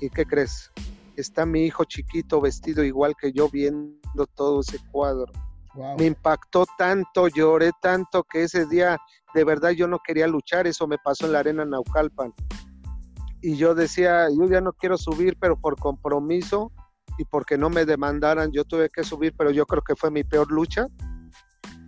y 0.00 0.10
¿qué 0.10 0.24
crees? 0.24 0.70
Está 1.16 1.44
mi 1.44 1.64
hijo 1.64 1.84
chiquito 1.84 2.40
vestido 2.40 2.82
igual 2.82 3.14
que 3.20 3.32
yo 3.32 3.48
viendo 3.48 4.26
todo 4.34 4.60
ese 4.60 4.78
cuadro. 4.90 5.32
Me 5.98 6.06
impactó 6.06 6.66
tanto, 6.78 7.28
lloré 7.28 7.70
tanto 7.80 8.24
que 8.24 8.44
ese 8.44 8.66
día 8.66 8.98
de 9.34 9.44
verdad 9.44 9.70
yo 9.70 9.86
no 9.86 10.00
quería 10.04 10.26
luchar, 10.26 10.66
eso 10.66 10.86
me 10.86 10.98
pasó 10.98 11.26
en 11.26 11.32
la 11.32 11.40
arena 11.40 11.64
Naucalpan 11.64 12.34
y 13.42 13.56
yo 13.56 13.74
decía, 13.74 14.28
yo 14.30 14.46
ya 14.46 14.60
no 14.60 14.72
quiero 14.72 14.98
subir, 14.98 15.36
pero 15.40 15.56
por 15.56 15.76
compromiso 15.76 16.72
y 17.18 17.24
porque 17.24 17.56
no 17.56 17.70
me 17.70 17.84
demandaran, 17.84 18.50
yo 18.52 18.64
tuve 18.64 18.88
que 18.90 19.02
subir, 19.02 19.34
pero 19.36 19.50
yo 19.50 19.66
creo 19.66 19.82
que 19.82 19.96
fue 19.96 20.10
mi 20.10 20.24
peor 20.24 20.50
lucha. 20.50 20.86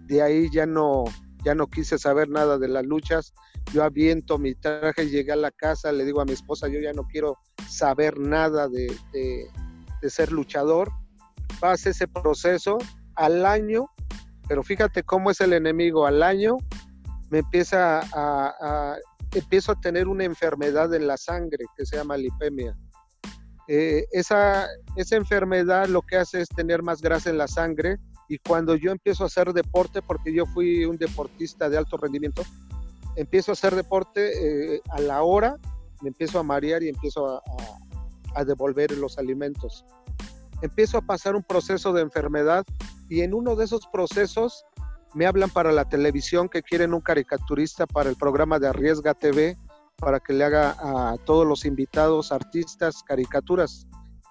De 0.06 0.22
ahí 0.22 0.50
ya 0.50 0.66
no, 0.66 1.04
ya 1.44 1.54
no 1.54 1.66
quise 1.66 1.98
saber 1.98 2.28
nada 2.28 2.58
de 2.58 2.68
las 2.68 2.84
luchas. 2.84 3.34
Yo 3.72 3.82
aviento 3.84 4.38
mi 4.38 4.54
traje, 4.54 5.08
llegué 5.08 5.32
a 5.32 5.36
la 5.36 5.50
casa, 5.50 5.92
le 5.92 6.04
digo 6.04 6.20
a 6.20 6.24
mi 6.24 6.32
esposa, 6.32 6.68
yo 6.68 6.80
ya 6.80 6.92
no 6.92 7.04
quiero 7.04 7.38
saber 7.68 8.18
nada 8.18 8.68
de, 8.68 8.94
de, 9.12 10.10
ser 10.10 10.32
luchador. 10.32 10.90
Pasa 11.60 11.90
ese 11.90 12.08
proceso 12.08 12.78
al 13.14 13.46
año, 13.46 13.86
pero 14.48 14.62
fíjate 14.62 15.02
cómo 15.02 15.30
es 15.30 15.40
el 15.40 15.52
enemigo. 15.52 16.06
Al 16.06 16.22
año 16.22 16.56
me 17.30 17.38
empieza 17.38 18.00
a 18.12 18.96
empiezo 19.34 19.72
a 19.72 19.80
tener 19.80 20.08
una 20.08 20.24
enfermedad 20.24 20.92
en 20.94 21.06
la 21.06 21.16
sangre 21.16 21.64
que 21.76 21.86
se 21.86 21.96
llama 21.96 22.16
lipemia. 22.16 22.76
Eh, 23.68 24.06
esa, 24.12 24.68
esa 24.96 25.16
enfermedad 25.16 25.86
lo 25.86 26.02
que 26.02 26.16
hace 26.16 26.40
es 26.40 26.48
tener 26.48 26.82
más 26.82 27.00
grasa 27.00 27.30
en 27.30 27.38
la 27.38 27.48
sangre 27.48 27.98
y 28.28 28.38
cuando 28.38 28.76
yo 28.76 28.92
empiezo 28.92 29.24
a 29.24 29.26
hacer 29.26 29.52
deporte, 29.52 30.02
porque 30.02 30.32
yo 30.32 30.46
fui 30.46 30.84
un 30.84 30.96
deportista 30.96 31.68
de 31.68 31.78
alto 31.78 31.96
rendimiento, 31.96 32.42
empiezo 33.16 33.52
a 33.52 33.54
hacer 33.54 33.74
deporte 33.74 34.76
eh, 34.76 34.80
a 34.90 35.00
la 35.00 35.22
hora, 35.22 35.58
me 36.02 36.08
empiezo 36.08 36.38
a 36.38 36.42
marear 36.42 36.82
y 36.82 36.88
empiezo 36.88 37.42
a, 38.34 38.44
devolver 38.44 38.96
los 38.96 39.18
alimentos. 39.18 39.84
Empiezo 40.62 40.96
a 40.96 41.02
pasar 41.02 41.36
un 41.36 41.42
proceso 41.42 41.92
de 41.92 42.00
enfermedad 42.00 42.64
y 43.10 43.20
en 43.20 43.34
uno 43.34 43.56
de 43.56 43.66
esos 43.66 43.86
procesos 43.92 44.64
me 45.12 45.26
hablan 45.26 45.50
para 45.50 45.70
la 45.70 45.86
televisión 45.86 46.48
que 46.48 46.62
quieren 46.62 46.94
un 46.94 47.02
caricaturista 47.02 47.86
para 47.86 48.08
el 48.08 48.16
programa 48.16 48.58
de 48.58 48.68
Arriesga 48.68 49.12
TV, 49.12 49.58
para 49.96 50.18
que 50.18 50.32
le 50.32 50.44
haga 50.44 50.76
a 50.80 51.18
todos 51.18 51.46
los 51.46 51.66
invitados, 51.66 52.32
artistas, 52.32 53.02
caricaturas, 53.02 53.86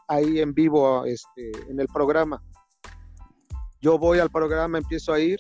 ahí 0.07 0.39
en 0.39 0.53
vivo 0.55 1.05
este, 1.05 1.51
en 1.69 1.79
el 1.79 1.87
programa. 1.87 2.41
Yo 3.81 3.97
voy 3.97 4.19
al 4.19 4.29
programa, 4.29 4.77
empiezo 4.77 5.11
a 5.11 5.19
ir 5.19 5.39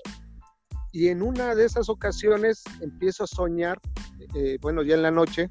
y 0.91 1.07
en 1.07 1.21
una 1.21 1.55
de 1.55 1.65
esas 1.65 1.89
ocasiones 1.89 2.63
empiezo 2.81 3.23
a 3.23 3.27
soñar, 3.27 3.79
eh, 4.35 4.57
bueno, 4.61 4.81
ya 4.81 4.95
en 4.95 5.03
la 5.03 5.11
noche, 5.11 5.49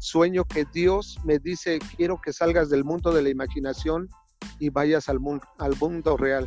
sueño 0.00 0.44
que 0.44 0.66
Dios 0.72 1.18
me 1.24 1.38
dice, 1.38 1.78
quiero 1.96 2.20
que 2.20 2.32
salgas 2.32 2.68
del 2.68 2.84
mundo 2.84 3.12
de 3.12 3.22
la 3.22 3.30
imaginación 3.30 4.08
y 4.58 4.68
vayas 4.68 5.08
al 5.08 5.20
mundo, 5.20 5.46
al 5.58 5.76
mundo 5.76 6.16
real. 6.16 6.46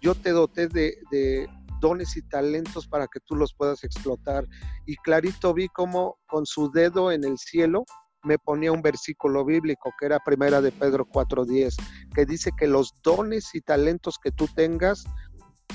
Yo 0.00 0.14
te 0.14 0.30
doté 0.30 0.68
de, 0.68 0.98
de 1.10 1.48
dones 1.80 2.16
y 2.16 2.22
talentos 2.22 2.88
para 2.88 3.06
que 3.06 3.20
tú 3.20 3.36
los 3.36 3.54
puedas 3.54 3.84
explotar. 3.84 4.46
Y 4.86 4.96
clarito 4.96 5.54
vi 5.54 5.68
cómo 5.68 6.18
con 6.26 6.46
su 6.46 6.70
dedo 6.70 7.12
en 7.12 7.24
el 7.24 7.38
cielo 7.38 7.84
me 8.26 8.38
ponía 8.38 8.72
un 8.72 8.82
versículo 8.82 9.44
bíblico 9.44 9.94
que 9.98 10.06
era 10.06 10.18
primera 10.18 10.60
de 10.60 10.72
Pedro 10.72 11.06
4:10, 11.06 11.76
que 12.14 12.26
dice 12.26 12.50
que 12.58 12.66
los 12.66 12.92
dones 13.02 13.54
y 13.54 13.60
talentos 13.60 14.18
que 14.22 14.32
tú 14.32 14.48
tengas 14.54 15.04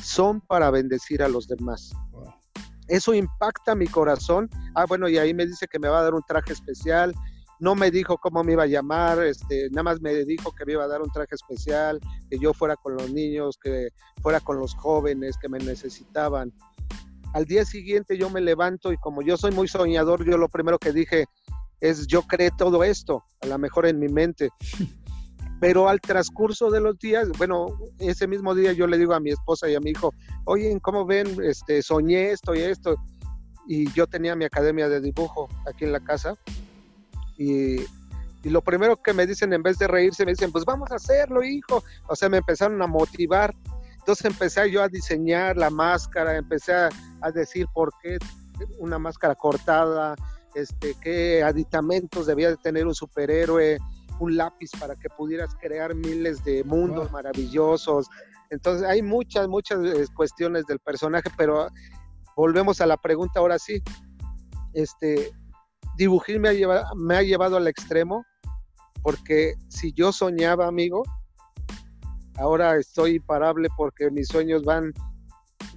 son 0.04 0.42
para 0.42 0.70
bendecir 0.70 1.24
a 1.24 1.30
los 1.30 1.48
demás. 1.48 1.92
Eso 2.88 3.14
impacta 3.14 3.74
mi 3.74 3.88
corazón. 3.88 4.50
Ah, 4.76 4.86
bueno, 4.86 5.08
y 5.08 5.18
ahí 5.18 5.34
me 5.34 5.46
dice 5.46 5.68
que 5.68 5.80
me 5.80 5.88
va 5.88 6.00
a 6.00 6.04
dar 6.04 6.14
un 6.14 6.24
traje 6.24 6.52
especial. 6.52 7.14
No 7.60 7.76
me 7.76 7.90
dijo 7.90 8.18
cómo 8.18 8.44
me 8.44 8.54
iba 8.54 8.64
a 8.64 8.68
llamar, 8.68 9.24
este, 9.24 9.70
nada 9.70 9.84
más 9.84 10.02
me 10.02 10.14
dijo 10.26 10.52
que 10.52 10.66
me 10.66 10.74
iba 10.74 10.84
a 10.84 10.88
dar 10.88 11.02
un 11.02 11.12
traje 11.12 11.36
especial, 11.36 12.00
que 12.30 12.40
yo 12.40 12.54
fuera 12.54 12.76
con 12.76 12.96
los 12.96 13.12
niños, 13.12 13.58
que 13.62 13.90
fuera 14.22 14.40
con 14.40 14.58
los 14.58 14.74
jóvenes 14.74 15.38
que 15.40 15.48
me 15.48 15.60
necesitaban. 15.60 16.52
Al 17.34 17.46
día 17.46 17.64
siguiente 17.64 18.18
yo 18.18 18.30
me 18.30 18.42
levanto 18.42 18.92
y 18.92 18.98
como 18.98 19.22
yo 19.22 19.38
soy 19.38 19.52
muy 19.52 19.68
soñador, 19.68 20.26
yo 20.26 20.38
lo 20.38 20.50
primero 20.50 20.80
que 20.80 20.92
dije 20.92 21.28
es 21.82 22.08
yo 22.08 22.22
creé 22.22 22.52
todo 22.58 22.84
esto, 22.84 23.26
a 23.42 23.48
lo 23.48 23.58
mejor 23.58 23.88
en 23.88 24.00
mi 24.00 24.08
mente. 24.08 24.50
Pero 25.60 25.90
al 25.90 26.00
transcurso 26.02 26.72
de 26.72 26.80
los 26.80 26.98
días, 26.98 27.30
bueno, 27.38 27.68
ese 28.00 28.28
mismo 28.28 28.56
día 28.56 28.72
yo 28.74 28.88
le 28.88 28.98
digo 28.98 29.14
a 29.14 29.20
mi 29.20 29.32
esposa 29.32 29.70
y 29.70 29.76
a 29.76 29.80
mi 29.80 29.92
hijo, 29.92 30.14
oye, 30.46 30.80
¿cómo 30.82 31.06
ven? 31.06 31.38
Este, 31.44 31.84
soñé 31.84 32.32
esto 32.32 32.56
y 32.56 32.62
esto. 32.62 32.96
Y 33.68 33.92
yo 33.92 34.08
tenía 34.08 34.36
mi 34.36 34.46
academia 34.46 34.90
de 34.90 35.02
dibujo 35.02 35.50
aquí 35.68 35.86
en 35.86 35.92
la 35.92 36.00
casa. 36.00 36.34
Y, 37.38 37.82
y 38.44 38.50
lo 38.50 38.62
primero 38.62 38.96
que 38.98 39.14
me 39.14 39.28
dicen, 39.28 39.54
en 39.54 39.62
vez 39.62 39.78
de 39.78 39.88
reírse, 39.88 40.26
me 40.26 40.32
dicen, 40.32 40.52
pues 40.52 40.66
vamos 40.66 40.92
a 40.92 40.96
hacerlo, 40.96 41.44
hijo. 41.44 41.84
O 42.08 42.16
sea, 42.16 42.28
me 42.28 42.38
empezaron 42.38 42.82
a 42.82 42.88
motivar. 42.88 43.54
Entonces 44.00 44.26
empecé 44.26 44.72
yo 44.72 44.82
a 44.82 44.88
diseñar 44.88 45.58
la 45.58 45.70
máscara, 45.70 46.38
empecé 46.38 46.74
a, 46.74 46.90
a 47.22 47.32
decir 47.32 47.68
por 47.72 47.92
qué 48.02 48.18
una 48.80 48.98
máscara 48.98 49.36
cortada, 49.36 50.16
este, 50.56 50.96
qué 51.02 51.44
aditamentos 51.44 52.26
debía 52.26 52.50
de 52.50 52.58
tener 52.58 52.88
un 52.88 52.96
superhéroe, 52.96 53.78
un 54.20 54.38
lápiz 54.38 54.70
para 54.80 54.96
que 54.96 55.10
pudieras 55.10 55.56
crear 55.60 55.96
miles 55.96 56.44
de 56.44 56.64
mundos 56.64 57.12
maravillosos. 57.12 58.08
Entonces 58.50 58.88
hay 58.88 59.02
muchas, 59.02 59.48
muchas 59.48 59.84
eh, 59.84 60.06
cuestiones 60.16 60.66
del 60.66 60.80
personaje, 60.80 61.30
pero 61.38 61.68
volvemos 62.36 62.82
a 62.82 62.86
la 62.86 62.98
pregunta 62.98 63.40
ahora 63.40 63.58
sí. 63.58 63.82
Este, 64.74 65.32
dibujín 65.98 66.42
me 66.42 66.50
ha 66.50 66.54
llevado, 66.54 66.96
me 66.96 67.16
ha 67.16 67.24
llevado 67.24 67.58
al 67.58 67.68
extremo, 67.68 68.26
porque 69.02 69.56
si 69.70 69.94
yo 69.94 70.12
soñaba, 70.12 70.68
amigo, 70.68 71.04
ahora 72.38 72.76
estoy 72.78 73.16
imparable 73.16 73.70
porque 73.78 74.12
mis 74.12 74.28
sueños 74.28 74.64
van, 74.64 74.94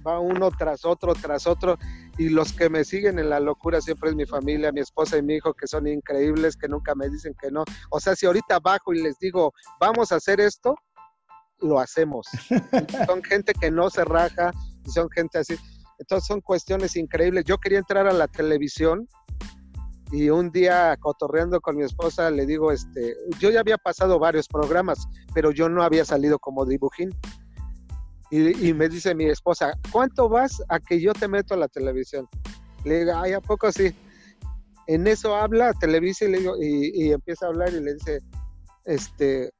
va 0.05 0.19
uno 0.19 0.51
tras 0.51 0.85
otro, 0.85 1.13
tras 1.13 1.47
otro, 1.47 1.77
y 2.17 2.29
los 2.29 2.53
que 2.53 2.69
me 2.69 2.83
siguen 2.83 3.19
en 3.19 3.29
la 3.29 3.39
locura 3.39 3.81
siempre 3.81 4.09
es 4.09 4.15
mi 4.15 4.25
familia, 4.25 4.71
mi 4.71 4.81
esposa 4.81 5.17
y 5.17 5.21
mi 5.21 5.35
hijo, 5.35 5.53
que 5.53 5.67
son 5.67 5.87
increíbles, 5.87 6.55
que 6.55 6.67
nunca 6.67 6.95
me 6.95 7.09
dicen 7.09 7.35
que 7.41 7.51
no. 7.51 7.63
O 7.89 7.99
sea, 7.99 8.15
si 8.15 8.25
ahorita 8.25 8.59
bajo 8.59 8.93
y 8.93 9.01
les 9.01 9.17
digo, 9.19 9.53
vamos 9.79 10.11
a 10.11 10.15
hacer 10.15 10.39
esto, 10.39 10.75
lo 11.59 11.79
hacemos. 11.79 12.27
son 13.07 13.23
gente 13.23 13.53
que 13.53 13.71
no 13.71 13.89
se 13.89 14.05
raja, 14.05 14.51
y 14.85 14.91
son 14.91 15.09
gente 15.09 15.39
así. 15.39 15.55
Entonces 15.99 16.27
son 16.27 16.41
cuestiones 16.41 16.95
increíbles. 16.95 17.45
Yo 17.45 17.57
quería 17.57 17.79
entrar 17.79 18.07
a 18.07 18.13
la 18.13 18.27
televisión 18.27 19.07
y 20.11 20.29
un 20.29 20.51
día 20.51 20.95
cotorreando 20.99 21.59
con 21.61 21.77
mi 21.77 21.83
esposa 21.83 22.29
le 22.29 22.45
digo, 22.45 22.71
este, 22.71 23.15
yo 23.39 23.49
ya 23.49 23.61
había 23.61 23.77
pasado 23.77 24.19
varios 24.19 24.47
programas, 24.47 25.07
pero 25.33 25.51
yo 25.51 25.67
no 25.67 25.83
había 25.83 26.05
salido 26.05 26.39
como 26.39 26.65
dibujín. 26.65 27.09
Y, 28.31 28.73
me 28.73 28.89
dice 28.89 29.13
mi 29.13 29.25
esposa, 29.25 29.73
¿cuánto 29.91 30.27
vas 30.27 30.61
a 30.69 30.79
que 30.79 30.99
yo 30.99 31.13
te 31.13 31.27
meto 31.27 31.53
a 31.53 31.57
la 31.57 31.67
televisión? 31.67 32.27
Le 32.83 32.99
digo, 32.99 33.13
ay, 33.15 33.33
¿a 33.33 33.39
poco 33.39 33.71
sí? 33.71 33.95
En 34.87 35.07
eso 35.07 35.35
habla, 35.35 35.73
televisa 35.73 36.25
y, 36.25 36.31
le 36.31 36.39
digo, 36.39 36.55
y, 36.59 37.11
empieza 37.11 37.45
a 37.45 37.49
hablar 37.49 37.69
y 37.69 37.81
le 37.81 37.93
dice, 37.93 38.19
este, 38.85 39.51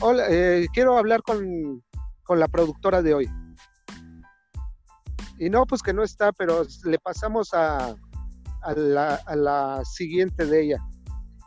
hola, 0.00 0.26
eh, 0.28 0.66
quiero 0.74 0.98
hablar 0.98 1.22
con, 1.22 1.82
con 2.24 2.40
la 2.40 2.48
productora 2.48 3.00
de 3.00 3.14
hoy. 3.14 3.30
Y 5.38 5.48
no, 5.48 5.64
pues 5.66 5.82
que 5.82 5.92
no 5.92 6.02
está, 6.02 6.32
pero 6.32 6.64
le 6.84 6.98
pasamos 6.98 7.54
a, 7.54 7.96
a, 8.62 8.72
la, 8.74 9.14
a 9.26 9.36
la 9.36 9.82
siguiente 9.84 10.46
de 10.46 10.62
ella. 10.62 10.78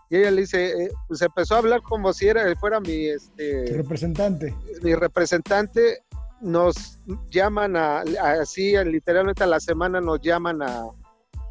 Y 0.10 0.18
ella 0.18 0.32
le 0.32 0.42
dice, 0.42 0.86
eh, 0.86 0.92
pues 1.08 1.22
empezó 1.22 1.56
a 1.56 1.58
hablar 1.58 1.82
como 1.82 2.14
si 2.14 2.28
era, 2.28 2.56
fuera 2.56 2.80
mi 2.80 3.08
este, 3.08 3.74
representante. 3.76 4.56
Mi 4.82 4.96
representante 4.96 6.04
nos 6.42 7.00
llaman 7.30 7.76
a, 7.76 8.04
así 8.42 8.74
literalmente 8.86 9.44
a 9.44 9.48
la 9.48 9.60
semana 9.60 10.02
nos 10.02 10.22
llaman 10.22 10.62
a, 10.62 10.86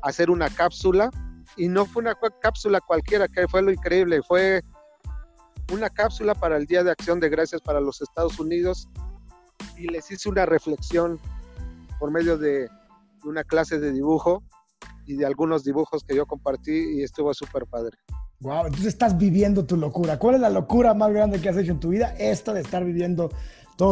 hacer 0.03 0.31
una 0.31 0.49
cápsula 0.49 1.11
y 1.57 1.69
no 1.69 1.85
fue 1.87 2.03
una 2.03 2.15
cápsula 2.41 2.81
cualquiera, 2.81 3.27
que 3.29 3.49
fue 3.49 3.63
lo 3.63 3.73
increíble, 3.73 4.21
fue 4.23 4.63
una 5.73 5.91
cápsula 5.91 6.35
para 6.35 6.57
el 6.57 6.67
Día 6.67 6.85
de 6.85 6.93
Acción 6.93 7.19
de 7.19 7.29
Gracias 7.29 7.61
para 7.61 7.81
los 7.81 8.01
Estados 8.01 8.39
Unidos 8.39 8.89
y 9.77 9.89
les 9.89 10.11
hice 10.11 10.29
una 10.29 10.47
reflexión 10.47 11.19
por 11.99 12.13
medio 12.13 12.39
de 12.39 12.69
una 13.25 13.43
clase 13.43 13.79
de 13.81 13.93
dibujo 13.93 14.45
y 15.07 15.17
de 15.17 15.27
algunos 15.27 15.65
dibujos 15.65 16.05
que 16.05 16.15
yo 16.15 16.27
compartí 16.27 16.99
y 16.99 17.03
estuvo 17.03 17.33
súper 17.35 17.67
padre. 17.67 17.97
Wow, 18.41 18.67
entonces 18.67 18.89
estás 18.89 19.17
viviendo 19.17 19.65
tu 19.65 19.77
locura. 19.77 20.19
¿Cuál 20.19 20.37
es 20.37 20.41
la 20.41 20.51
locura 20.51 20.95
más 20.95 21.11
grande 21.11 21.41
que 21.41 21.49
has 21.49 21.57
hecho 21.57 21.73
en 21.73 21.81
tu 21.81 21.89
vida? 21.89 22.15
Esta 22.19 22.53
de 22.53 22.61
estar 22.61 22.85
viviendo 22.85 23.31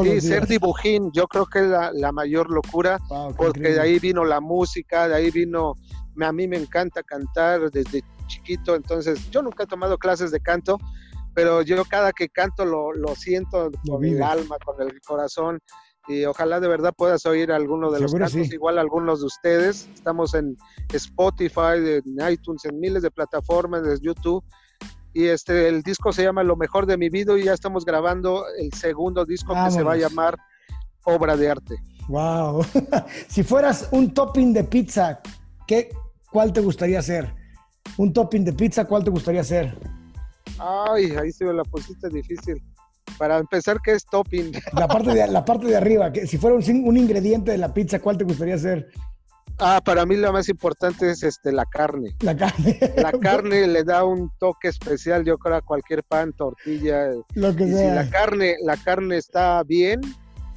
sí, 0.02 0.20
ser 0.20 0.46
dibujín, 0.46 1.10
yo 1.12 1.26
creo 1.26 1.46
que 1.46 1.60
es 1.60 1.66
la, 1.66 2.12
mayor 2.12 2.50
locura, 2.50 2.98
porque 3.36 3.70
de 3.70 3.80
ahí 3.80 3.98
vino 3.98 4.24
la 4.24 4.40
música, 4.40 5.08
de 5.08 5.14
ahí 5.14 5.30
vino, 5.30 5.74
a 6.20 6.32
mí 6.32 6.48
me 6.48 6.56
encanta 6.56 7.02
cantar 7.02 7.70
desde 7.70 8.02
chiquito, 8.26 8.74
entonces 8.74 9.30
yo 9.30 9.42
nunca 9.42 9.64
he 9.64 9.66
tomado 9.66 9.98
clases 9.98 10.30
de 10.30 10.40
canto, 10.40 10.78
pero 11.34 11.62
yo 11.62 11.84
cada 11.84 12.12
que 12.12 12.28
canto 12.28 12.64
lo, 12.64 12.92
siento 13.14 13.70
con 13.86 14.04
el 14.04 14.22
alma, 14.22 14.56
con 14.64 14.80
el 14.80 15.00
corazón, 15.02 15.60
y 16.06 16.24
ojalá 16.26 16.60
de 16.60 16.68
verdad 16.68 16.92
puedas 16.96 17.24
oír 17.24 17.50
alguno 17.50 17.90
de 17.90 18.00
los 18.00 18.12
cantos, 18.12 18.52
igual 18.52 18.78
algunos 18.78 19.20
de 19.20 19.26
ustedes. 19.26 19.88
Estamos 19.94 20.34
en 20.34 20.54
Spotify, 20.92 21.78
en 22.04 22.30
iTunes, 22.30 22.66
en 22.66 22.78
miles 22.78 23.02
de 23.02 23.10
plataformas, 23.10 23.86
en 23.86 23.98
YouTube 24.00 24.44
y 25.14 25.28
este 25.28 25.68
el 25.68 25.82
disco 25.82 26.12
se 26.12 26.24
llama 26.24 26.42
Lo 26.42 26.56
mejor 26.56 26.86
de 26.86 26.98
mi 26.98 27.08
vida 27.08 27.38
y 27.38 27.44
ya 27.44 27.54
estamos 27.54 27.84
grabando 27.84 28.44
el 28.58 28.72
segundo 28.72 29.24
disco 29.24 29.54
que 29.54 29.70
se 29.70 29.82
va 29.82 29.92
a 29.92 29.96
llamar 29.96 30.36
Obra 31.04 31.36
de 31.36 31.50
Arte. 31.50 31.76
Wow. 32.08 32.64
si 33.28 33.42
fueras 33.42 33.88
un 33.92 34.12
topping 34.12 34.52
de 34.52 34.64
pizza, 34.64 35.20
¿qué 35.66 35.90
cuál 36.30 36.52
te 36.52 36.60
gustaría 36.60 36.98
hacer? 36.98 37.32
Un 37.96 38.12
topping 38.12 38.44
de 38.44 38.52
pizza, 38.52 38.84
¿cuál 38.84 39.04
te 39.04 39.10
gustaría 39.10 39.42
hacer? 39.42 39.78
Ay, 40.58 41.14
ahí 41.16 41.30
se 41.30 41.44
ve 41.44 41.54
la 41.54 41.64
pusiste 41.64 42.08
difícil. 42.08 42.62
Para 43.18 43.38
empezar, 43.38 43.78
¿qué 43.84 43.92
es 43.92 44.04
topping? 44.04 44.52
La 44.72 44.88
parte 44.88 45.14
de, 45.14 45.28
la 45.28 45.44
parte 45.44 45.66
de 45.66 45.76
arriba, 45.76 46.10
que 46.12 46.26
si 46.26 46.38
fuera 46.38 46.56
un, 46.56 46.88
un 46.88 46.96
ingrediente 46.96 47.52
de 47.52 47.58
la 47.58 47.72
pizza, 47.72 48.00
¿cuál 48.00 48.18
te 48.18 48.24
gustaría 48.24 48.56
hacer? 48.56 48.88
Ah, 49.58 49.80
para 49.84 50.04
mí 50.04 50.16
lo 50.16 50.32
más 50.32 50.48
importante 50.48 51.10
es 51.10 51.22
este 51.22 51.52
la 51.52 51.64
carne. 51.64 52.16
La 52.20 52.36
carne. 52.36 52.78
La 52.96 53.12
carne 53.12 53.66
le 53.66 53.84
da 53.84 54.04
un 54.04 54.30
toque 54.38 54.68
especial, 54.68 55.24
yo 55.24 55.38
creo, 55.38 55.56
a 55.56 55.62
cualquier 55.62 56.02
pan, 56.02 56.32
tortilla. 56.32 57.10
Lo 57.34 57.54
que 57.54 57.68
sea. 57.68 57.90
Si 57.90 57.94
la 57.94 58.10
carne, 58.10 58.56
la 58.62 58.76
carne 58.76 59.16
está 59.16 59.62
bien, 59.62 60.00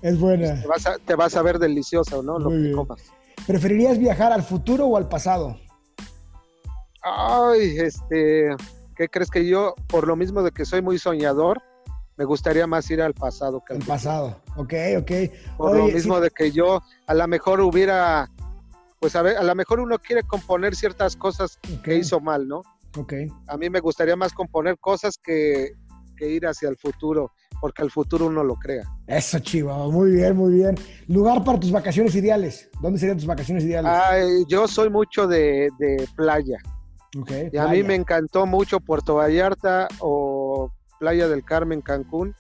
es 0.02 0.20
buena. 0.20 0.48
Pues, 0.50 0.62
te, 0.62 0.68
vas 0.68 0.88
a, 0.88 0.98
te 1.00 1.16
vas 1.16 1.36
a 1.36 1.42
ver 1.42 1.60
deliciosa, 1.60 2.22
¿no? 2.24 2.40
Lo 2.40 2.50
que 2.50 2.72
comas. 2.72 3.04
¿Preferirías 3.46 3.98
viajar 3.98 4.32
al 4.32 4.44
futuro 4.44 4.86
o 4.88 4.98
al 4.98 5.08
pasado? 5.08 5.58
Ay, 7.02 7.78
este, 7.80 8.56
¿qué 8.96 9.08
crees 9.08 9.30
que 9.30 9.46
yo, 9.46 9.74
por 9.88 10.08
lo 10.08 10.16
mismo 10.16 10.44
de 10.44 10.52
que 10.52 10.66
soy 10.66 10.82
muy 10.82 10.98
soñador, 10.98 11.62
me 12.18 12.26
gustaría 12.26 12.68
más 12.68 12.90
ir 12.90 13.02
al 13.02 13.14
pasado 13.14 13.64
que 13.66 13.76
al 13.76 13.80
pasado? 13.80 14.42
Ok, 14.56 14.74
ok. 15.00 15.12
Por 15.58 15.78
lo 15.78 15.86
mismo 15.86 16.20
de 16.20 16.30
que 16.32 16.52
yo 16.52 16.82
a 17.06 17.14
lo 17.14 17.28
mejor 17.28 17.62
hubiera 17.62 18.30
pues 19.00 19.16
a, 19.16 19.22
ver, 19.22 19.38
a 19.38 19.44
lo 19.44 19.56
mejor 19.56 19.80
uno 19.80 20.00
quiere 20.00 20.24
componer 20.24 20.76
ciertas 20.76 21.16
cosas 21.16 21.60
que 21.84 21.96
hizo 21.96 22.20
mal, 22.20 22.48
¿no? 22.48 22.62
Ok. 22.98 23.14
A 23.48 23.58
mí 23.58 23.70
me 23.70 23.80
gustaría 23.80 24.16
más 24.16 24.34
componer 24.34 24.78
cosas 24.80 25.18
que, 25.18 25.74
ir 26.20 26.48
hacia 26.48 26.70
el 26.70 26.78
futuro. 26.78 27.32
porque 27.60 27.82
el 27.82 27.90
futuro 27.90 28.28
uno 28.28 28.44
lo 28.44 28.56
crea. 28.56 28.84
Eso, 29.08 29.40
chivo, 29.40 29.92
muy 29.92 30.12
bien, 30.12 30.36
muy 30.36 30.54
bien. 30.54 30.76
Lugar 31.08 31.44
para 31.44 31.60
tus 31.60 31.72
vacaciones 31.72 32.14
ideales. 32.16 32.70
¿Dónde 32.82 33.00
serían 33.00 33.18
tus 33.18 33.26
vacaciones 33.26 33.64
ideales? 33.64 34.46
yo 34.48 34.68
soy 34.68 34.90
mucho 34.90 35.28
de, 35.28 35.70
playa. 36.16 36.58
Okay, 37.20 37.50
y 37.52 37.58
a 37.58 37.68
mí 37.68 37.82
me 37.84 37.96
encantó 37.96 38.46
mucho 38.46 38.80
Puerto 38.80 39.16
Vallarta 39.16 39.88
o 40.00 40.72
Playa 41.00 41.28
del 41.28 41.44
Carmen, 41.44 41.82
Cancún. 41.82 42.36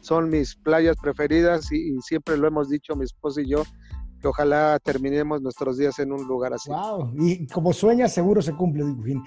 Son 0.00 0.30
mis 0.30 0.56
playas 0.56 0.96
preferidas 1.00 1.70
y, 1.70 2.00
siempre 2.00 2.36
lo 2.36 2.48
hemos 2.48 2.68
dicho 2.68 2.96
mi 2.96 3.04
esposo 3.04 3.40
y 3.40 3.48
yo, 3.48 3.64
que 4.22 4.28
ojalá 4.28 4.78
terminemos 4.82 5.42
nuestros 5.42 5.76
días 5.76 5.98
en 5.98 6.12
un 6.12 6.26
lugar 6.26 6.54
así. 6.54 6.70
Wow, 6.70 7.12
y 7.18 7.46
como 7.48 7.72
sueñas, 7.72 8.14
seguro 8.14 8.40
se 8.40 8.54
cumple, 8.54 8.84
Dibujín. 8.84 9.22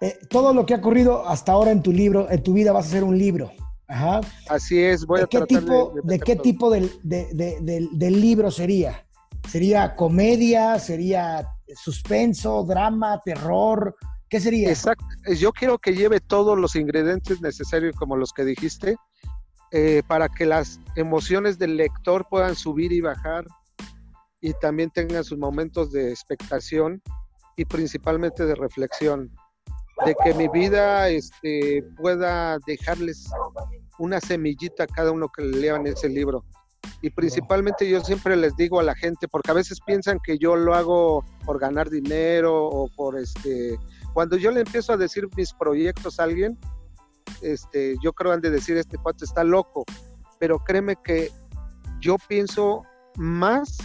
Eh, 0.00 0.18
todo 0.28 0.52
lo 0.52 0.66
que 0.66 0.74
ha 0.74 0.76
ocurrido 0.76 1.26
hasta 1.26 1.52
ahora 1.52 1.70
en 1.70 1.82
tu 1.82 1.90
libro, 1.90 2.30
en 2.30 2.42
tu 2.42 2.52
vida, 2.52 2.72
vas 2.72 2.86
a 2.86 2.90
ser 2.90 3.04
un 3.04 3.18
libro. 3.18 3.50
Ajá. 3.88 4.20
Así 4.48 4.80
es, 4.80 5.06
voy 5.06 5.20
¿De 5.20 5.24
a 5.24 5.26
qué 5.26 5.40
tipo, 5.42 5.94
de, 6.02 6.20
qué 6.20 6.36
tipo 6.36 6.70
del, 6.70 6.90
del, 7.02 8.20
libro 8.20 8.50
sería? 8.50 9.06
¿Sería 9.48 9.94
comedia? 9.94 10.78
¿Sería 10.78 11.48
suspenso, 11.74 12.64
drama, 12.64 13.20
terror? 13.24 13.96
¿Qué 14.28 14.40
sería? 14.40 14.68
Exacto. 14.68 15.04
Yo 15.38 15.52
quiero 15.52 15.78
que 15.78 15.94
lleve 15.94 16.20
todos 16.20 16.58
los 16.58 16.76
ingredientes 16.76 17.40
necesarios, 17.40 17.94
como 17.96 18.16
los 18.16 18.32
que 18.32 18.44
dijiste, 18.44 18.96
eh, 19.70 20.02
para 20.06 20.28
que 20.28 20.46
las 20.46 20.80
emociones 20.96 21.58
del 21.58 21.76
lector 21.76 22.26
puedan 22.28 22.56
subir 22.56 22.92
y 22.92 23.00
bajar 23.00 23.44
y 24.44 24.52
también 24.52 24.90
tengan 24.90 25.24
sus 25.24 25.38
momentos 25.38 25.90
de 25.90 26.10
expectación 26.10 27.00
y 27.56 27.64
principalmente 27.64 28.44
de 28.44 28.54
reflexión 28.54 29.34
de 30.04 30.14
que 30.22 30.34
mi 30.34 30.48
vida 30.48 31.08
este, 31.08 31.82
pueda 31.96 32.58
dejarles 32.66 33.24
una 33.98 34.20
semillita 34.20 34.84
a 34.84 34.86
cada 34.86 35.12
uno 35.12 35.30
que 35.34 35.42
lean 35.44 35.86
ese 35.86 36.10
libro. 36.10 36.44
Y 37.00 37.08
principalmente 37.08 37.88
yo 37.88 38.02
siempre 38.02 38.36
les 38.36 38.54
digo 38.54 38.80
a 38.80 38.82
la 38.82 38.94
gente, 38.94 39.28
porque 39.28 39.50
a 39.50 39.54
veces 39.54 39.78
piensan 39.80 40.18
que 40.22 40.36
yo 40.36 40.56
lo 40.56 40.74
hago 40.74 41.24
por 41.46 41.58
ganar 41.58 41.88
dinero 41.88 42.66
o 42.66 42.90
por 42.94 43.18
este... 43.18 43.78
Cuando 44.12 44.36
yo 44.36 44.50
le 44.50 44.60
empiezo 44.60 44.92
a 44.92 44.98
decir 44.98 45.26
mis 45.38 45.54
proyectos 45.54 46.20
a 46.20 46.24
alguien, 46.24 46.58
este, 47.40 47.96
yo 48.02 48.12
creo 48.12 48.32
han 48.32 48.42
de 48.42 48.50
decir, 48.50 48.76
este 48.76 48.98
cuate 48.98 49.24
está 49.24 49.42
loco, 49.42 49.86
pero 50.38 50.58
créeme 50.58 50.96
que 51.02 51.32
yo 51.98 52.16
pienso 52.28 52.82
más 53.16 53.78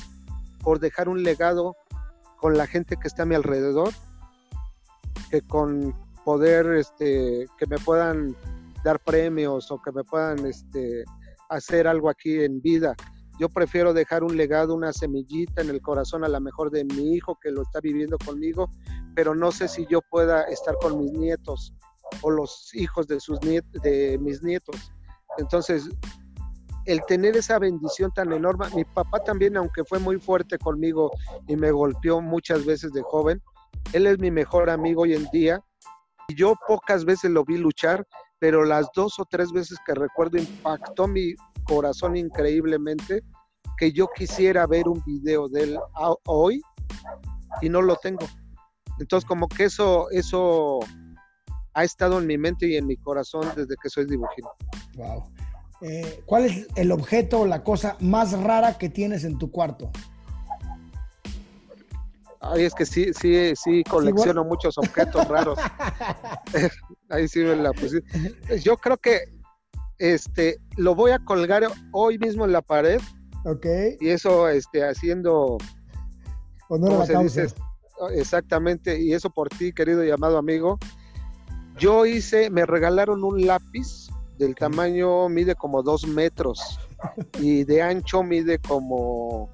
por 0.63 0.79
dejar 0.79 1.09
un 1.09 1.23
legado 1.23 1.75
con 2.37 2.57
la 2.57 2.67
gente 2.67 2.95
que 2.97 3.07
está 3.07 3.23
a 3.23 3.25
mi 3.25 3.35
alrededor 3.35 3.89
que 5.29 5.41
con 5.41 5.95
poder, 6.25 6.65
este, 6.73 7.47
que 7.57 7.67
me 7.67 7.77
puedan 7.77 8.35
dar 8.83 8.99
premios 8.99 9.71
o 9.71 9.81
que 9.81 9.91
me 9.91 10.03
puedan 10.03 10.45
este, 10.45 11.03
hacer 11.49 11.87
algo 11.87 12.09
aquí 12.09 12.43
en 12.43 12.61
vida. 12.61 12.95
Yo 13.39 13.47
prefiero 13.49 13.93
dejar 13.93 14.23
un 14.23 14.35
legado, 14.35 14.75
una 14.75 14.91
semillita 14.91 15.61
en 15.61 15.69
el 15.69 15.81
corazón 15.81 16.23
a 16.23 16.27
lo 16.27 16.39
mejor 16.41 16.71
de 16.71 16.83
mi 16.83 17.13
hijo 17.13 17.37
que 17.41 17.51
lo 17.51 17.61
está 17.61 17.79
viviendo 17.79 18.17
conmigo, 18.17 18.69
pero 19.15 19.33
no 19.33 19.51
sé 19.51 19.67
si 19.67 19.85
yo 19.87 20.01
pueda 20.01 20.43
estar 20.43 20.75
con 20.81 20.99
mis 20.99 21.11
nietos 21.13 21.73
o 22.21 22.31
los 22.31 22.73
hijos 22.73 23.07
de, 23.07 23.19
sus 23.19 23.39
de 23.39 24.17
mis 24.19 24.43
nietos. 24.43 24.91
Entonces, 25.37 25.89
el 26.89 27.05
tener 27.05 27.37
esa 27.37 27.59
bendición 27.59 28.11
tan 28.11 28.33
enorme, 28.33 28.65
mi 28.75 28.83
papá 28.83 29.19
también, 29.19 29.55
aunque 29.57 29.83
fue 29.83 29.99
muy 29.99 30.19
fuerte 30.19 30.57
conmigo 30.57 31.11
y 31.47 31.55
me 31.55 31.69
golpeó 31.69 32.19
muchas 32.19 32.65
veces 32.65 32.91
de 32.93 33.03
joven, 33.03 33.41
él 33.93 34.07
es 34.07 34.17
mi 34.17 34.31
mejor 34.31 34.71
amigo 34.71 35.03
hoy 35.03 35.13
en 35.13 35.25
día. 35.31 35.63
Y 36.27 36.35
yo 36.35 36.55
pocas 36.67 37.05
veces 37.05 37.29
lo 37.29 37.45
vi 37.45 37.57
luchar, 37.57 38.07
pero 38.39 38.65
las 38.65 38.87
dos 38.95 39.19
o 39.19 39.25
tres 39.29 39.51
veces 39.51 39.77
que 39.85 39.93
recuerdo 39.93 40.39
impactó 40.39 41.07
mi 41.07 41.35
corazón 41.63 42.17
increíblemente 42.17 43.21
que 43.77 43.91
yo 43.91 44.07
quisiera 44.15 44.65
ver 44.65 44.87
un 44.87 45.01
video 45.05 45.47
de 45.47 45.63
él 45.63 45.79
hoy 46.25 46.59
y 47.61 47.69
no 47.69 47.83
lo 47.83 47.97
tengo. 47.97 48.25
Entonces 48.99 49.27
como 49.27 49.47
que 49.47 49.65
eso, 49.65 50.09
eso 50.09 50.79
ha 51.75 51.83
estado 51.83 52.17
en 52.17 52.25
mi 52.25 52.37
mente 52.37 52.67
y 52.67 52.77
en 52.77 52.87
mi 52.87 52.97
corazón 52.97 53.47
desde 53.55 53.75
que 53.81 53.89
soy 53.89 54.05
dibujito. 54.05 54.49
Wow. 54.95 55.23
Eh, 55.81 56.23
¿Cuál 56.25 56.45
es 56.45 56.67
el 56.75 56.91
objeto 56.91 57.41
o 57.41 57.45
la 57.45 57.63
cosa 57.63 57.95
más 57.99 58.33
rara 58.33 58.77
que 58.77 58.89
tienes 58.89 59.23
en 59.23 59.37
tu 59.37 59.51
cuarto? 59.51 59.91
Ay, 62.41 62.63
es 62.63 62.73
que 62.73 62.85
sí, 62.85 63.13
sí, 63.13 63.53
sí 63.55 63.83
colecciono 63.83 64.43
muchos 64.43 64.77
objetos 64.77 65.27
raros. 65.27 65.59
Ahí 67.09 67.27
sí 67.27 67.39
me 67.39 67.55
la 67.55 67.73
puse. 67.73 68.01
Yo 68.61 68.77
creo 68.77 68.97
que 68.97 69.21
este 69.97 70.57
lo 70.77 70.95
voy 70.95 71.11
a 71.11 71.19
colgar 71.19 71.67
hoy 71.91 72.17
mismo 72.17 72.45
en 72.45 72.53
la 72.53 72.61
pared. 72.61 73.01
Ok. 73.45 73.65
Y 73.99 74.09
eso 74.09 74.47
este 74.47 74.83
haciendo 74.83 75.57
honor 76.69 77.03
a 77.03 77.05
la 77.05 77.23
Dice? 77.23 77.47
Exactamente, 78.11 79.01
y 79.01 79.13
eso 79.13 79.29
por 79.29 79.49
ti, 79.49 79.73
querido 79.73 80.03
y 80.05 80.11
amado 80.11 80.37
amigo. 80.37 80.79
Yo 81.77 82.05
hice, 82.05 82.49
me 82.49 82.65
regalaron 82.65 83.23
un 83.23 83.45
lápiz 83.45 84.08
del 84.39 84.55
tamaño, 84.55 85.27
mide 85.29 85.53
como 85.53 85.83
dos 85.83 86.07
metros 86.07 86.79
y 87.39 87.65
de 87.65 87.81
ancho 87.81 88.23
mide 88.23 88.57
como 88.57 89.49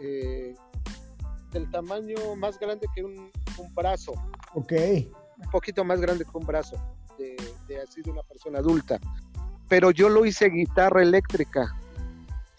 eh, 0.00 0.54
del 1.52 1.70
tamaño 1.70 2.34
más 2.36 2.58
grande 2.58 2.86
que 2.94 3.04
un, 3.04 3.30
brazo. 3.74 4.12
Ok. 4.54 4.72
Un 5.36 5.50
poquito 5.50 5.84
más 5.84 6.00
grande 6.00 6.24
que 6.24 6.30
un 6.36 6.46
brazo 6.46 6.76
de, 7.18 7.36
así 7.78 8.00
de 8.00 8.10
una 8.10 8.22
persona 8.22 8.58
adulta. 8.60 8.98
Pero 9.68 9.90
yo 9.90 10.08
lo 10.08 10.24
hice 10.24 10.48
guitarra 10.48 11.02
eléctrica. 11.02 11.76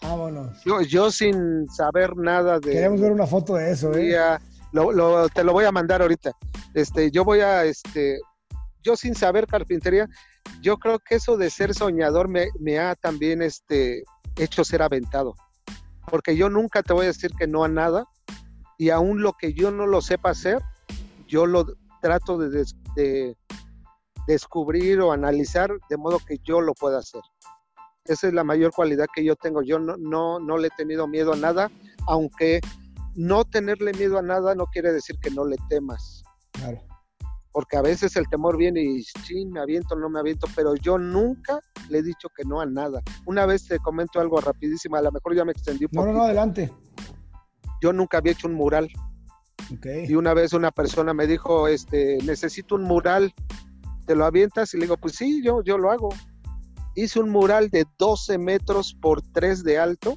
Vámonos. 0.00 0.62
Yo, 0.64 0.80
yo 0.82 1.10
sin 1.10 1.68
saber 1.68 2.16
nada 2.16 2.60
de. 2.60 2.70
Queremos 2.72 3.00
ver 3.00 3.10
una 3.10 3.26
foto 3.26 3.54
de 3.54 3.72
eso, 3.72 3.92
¿eh? 3.94 4.16
te 5.34 5.44
lo 5.44 5.52
voy 5.52 5.64
a 5.64 5.72
mandar 5.72 6.02
ahorita. 6.02 6.32
Este, 6.72 7.10
yo 7.10 7.24
voy 7.24 7.40
a, 7.40 7.64
este, 7.64 8.18
yo 8.82 8.96
sin 8.96 9.14
saber 9.14 9.46
carpintería, 9.46 10.08
yo 10.60 10.78
creo 10.78 10.98
que 10.98 11.16
eso 11.16 11.36
de 11.36 11.50
ser 11.50 11.74
soñador 11.74 12.28
me, 12.28 12.78
ha 12.78 12.94
también, 12.94 13.42
este, 13.42 14.04
hecho 14.36 14.64
ser 14.64 14.82
aventado. 14.82 15.34
Porque 16.08 16.36
yo 16.36 16.48
nunca 16.48 16.82
te 16.82 16.92
voy 16.92 17.04
a 17.04 17.08
decir 17.08 17.32
que 17.38 17.46
no 17.46 17.64
a 17.64 17.68
nada, 17.68 18.04
y 18.78 18.90
aún 18.90 19.22
lo 19.22 19.32
que 19.34 19.52
yo 19.54 19.70
no 19.70 19.86
lo 19.86 20.00
sepa 20.00 20.30
hacer, 20.30 20.60
yo 21.26 21.46
lo 21.46 21.66
trato 22.00 22.38
de, 22.38 23.36
descubrir 24.26 25.00
o 25.00 25.12
analizar 25.12 25.70
de 25.88 25.96
modo 25.96 26.20
que 26.20 26.38
yo 26.44 26.60
lo 26.60 26.74
pueda 26.74 26.98
hacer. 26.98 27.22
Esa 28.04 28.28
es 28.28 28.34
la 28.34 28.44
mayor 28.44 28.72
cualidad 28.72 29.06
que 29.14 29.24
yo 29.24 29.36
tengo. 29.36 29.62
Yo 29.62 29.78
no, 29.78 29.96
no, 29.96 30.38
no 30.38 30.58
le 30.58 30.68
he 30.68 30.70
tenido 30.76 31.06
miedo 31.08 31.32
a 31.32 31.36
nada, 31.36 31.70
aunque 32.06 32.60
no 33.14 33.44
tenerle 33.44 33.92
miedo 33.92 34.18
a 34.18 34.22
nada 34.22 34.54
no 34.54 34.66
quiere 34.66 34.92
decir 34.92 35.18
que 35.20 35.30
no 35.30 35.44
le 35.44 35.56
temas. 35.68 36.22
Claro. 36.52 36.80
Porque 37.52 37.76
a 37.76 37.82
veces 37.82 38.16
el 38.16 38.28
temor 38.28 38.56
viene 38.56 38.82
y 38.82 39.02
sí, 39.02 39.44
me 39.46 39.60
aviento, 39.60 39.94
no 39.94 40.08
me 40.08 40.18
aviento, 40.18 40.46
pero 40.56 40.74
yo 40.74 40.96
nunca 40.96 41.60
le 41.90 41.98
he 41.98 42.02
dicho 42.02 42.28
que 42.34 42.44
no 42.44 42.60
a 42.60 42.66
nada. 42.66 43.02
Una 43.26 43.44
vez 43.44 43.68
te 43.68 43.78
comento 43.78 44.20
algo 44.20 44.40
rapidísimo, 44.40 44.96
a 44.96 45.02
lo 45.02 45.12
mejor 45.12 45.34
ya 45.34 45.44
me 45.44 45.52
extendí 45.52 45.84
un 45.84 45.90
poco. 45.90 46.06
No, 46.06 46.12
no, 46.14 46.22
adelante 46.24 46.72
yo 47.82 47.92
nunca 47.92 48.18
había 48.18 48.32
hecho 48.32 48.46
un 48.46 48.54
mural. 48.54 48.88
Y 49.84 50.14
una 50.14 50.34
vez 50.34 50.52
una 50.52 50.70
persona 50.70 51.12
me 51.12 51.26
dijo, 51.26 51.66
este, 51.66 52.18
necesito 52.24 52.76
un 52.76 52.84
mural, 52.84 53.34
¿te 54.06 54.14
lo 54.14 54.24
avientas? 54.24 54.72
Y 54.72 54.76
le 54.76 54.84
digo, 54.84 54.96
pues 54.96 55.16
sí, 55.16 55.42
yo, 55.42 55.62
yo 55.64 55.78
lo 55.78 55.90
hago. 55.90 56.10
Hice 56.94 57.20
un 57.20 57.30
mural 57.30 57.70
de 57.70 57.86
12 57.98 58.38
metros 58.38 58.94
por 59.00 59.22
3 59.32 59.64
de 59.64 59.78
alto. 59.78 60.16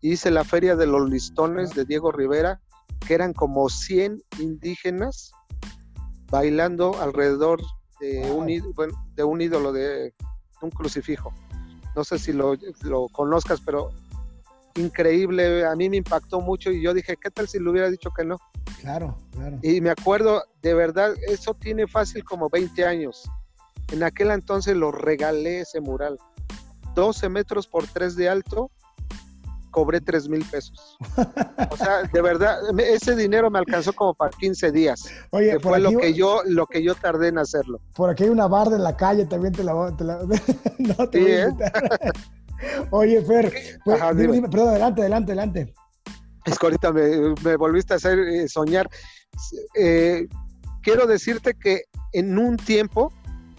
Hice 0.00 0.30
la 0.30 0.44
Feria 0.44 0.76
de 0.76 0.86
los 0.86 1.08
Listones 1.08 1.74
de 1.74 1.84
Diego 1.84 2.10
Rivera, 2.10 2.60
que 3.06 3.14
eran 3.14 3.34
como 3.34 3.68
100 3.68 4.22
indígenas 4.40 5.30
bailando 6.30 7.00
alrededor 7.00 7.60
de, 8.00 8.30
un, 8.30 8.46
de 9.14 9.24
un 9.24 9.40
ídolo, 9.40 9.72
de 9.72 10.14
un 10.62 10.70
crucifijo. 10.70 11.32
No 11.94 12.04
sé 12.04 12.18
si 12.18 12.32
lo, 12.32 12.54
lo 12.82 13.08
conozcas, 13.08 13.60
pero 13.60 13.90
increíble, 14.76 15.66
a 15.66 15.74
mí 15.74 15.88
me 15.88 15.96
impactó 15.96 16.40
mucho 16.40 16.70
y 16.70 16.82
yo 16.82 16.94
dije, 16.94 17.16
¿qué 17.20 17.30
tal 17.30 17.48
si 17.48 17.58
le 17.58 17.68
hubiera 17.68 17.90
dicho 17.90 18.10
que 18.16 18.24
no? 18.24 18.38
Claro, 18.80 19.16
claro. 19.32 19.58
Y 19.62 19.80
me 19.80 19.90
acuerdo, 19.90 20.44
de 20.62 20.74
verdad, 20.74 21.14
eso 21.26 21.54
tiene 21.54 21.86
fácil 21.86 22.24
como 22.24 22.48
20 22.48 22.84
años. 22.84 23.28
En 23.92 24.02
aquel 24.02 24.30
entonces 24.30 24.76
lo 24.76 24.92
regalé 24.92 25.60
ese 25.60 25.80
mural. 25.80 26.18
12 26.94 27.28
metros 27.28 27.66
por 27.66 27.86
3 27.86 28.16
de 28.16 28.28
alto, 28.28 28.70
cobré 29.70 30.00
3 30.00 30.28
mil 30.28 30.44
pesos. 30.44 30.98
O 31.70 31.76
sea, 31.76 32.02
de 32.02 32.22
verdad, 32.22 32.58
ese 32.78 33.14
dinero 33.14 33.50
me 33.50 33.58
alcanzó 33.58 33.92
como 33.92 34.14
para 34.14 34.30
15 34.30 34.72
días. 34.72 35.04
Oye, 35.30 35.58
fue 35.60 35.78
lo 35.78 35.96
que 35.96 36.12
yo 36.12 36.42
lo 36.44 36.66
que 36.66 36.82
yo 36.82 36.94
tardé 36.94 37.28
en 37.28 37.38
hacerlo. 37.38 37.80
Por 37.94 38.10
aquí 38.10 38.24
hay 38.24 38.30
una 38.30 38.48
barda 38.48 38.76
en 38.76 38.82
la 38.82 38.96
calle, 38.96 39.24
también 39.26 39.52
te 39.54 39.62
la, 39.62 39.72
no 40.78 41.08
te 41.08 41.20
voy 41.20 41.30
a 41.30 41.44
¿eh? 41.46 41.54
Oye, 42.90 43.22
Fer, 43.22 43.52
pues, 43.84 44.00
perdón, 44.00 44.68
adelante, 44.68 45.00
adelante, 45.02 45.32
adelante. 45.32 45.74
Es 46.44 46.58
que 46.58 46.66
ahorita 46.66 46.92
me, 46.92 47.56
volviste 47.56 47.92
a 47.92 47.96
hacer 47.96 48.18
eh, 48.18 48.48
soñar. 48.48 48.88
Eh, 49.76 50.26
quiero 50.82 51.06
decirte 51.06 51.54
que 51.54 51.82
en 52.12 52.38
un 52.38 52.56
tiempo 52.56 53.12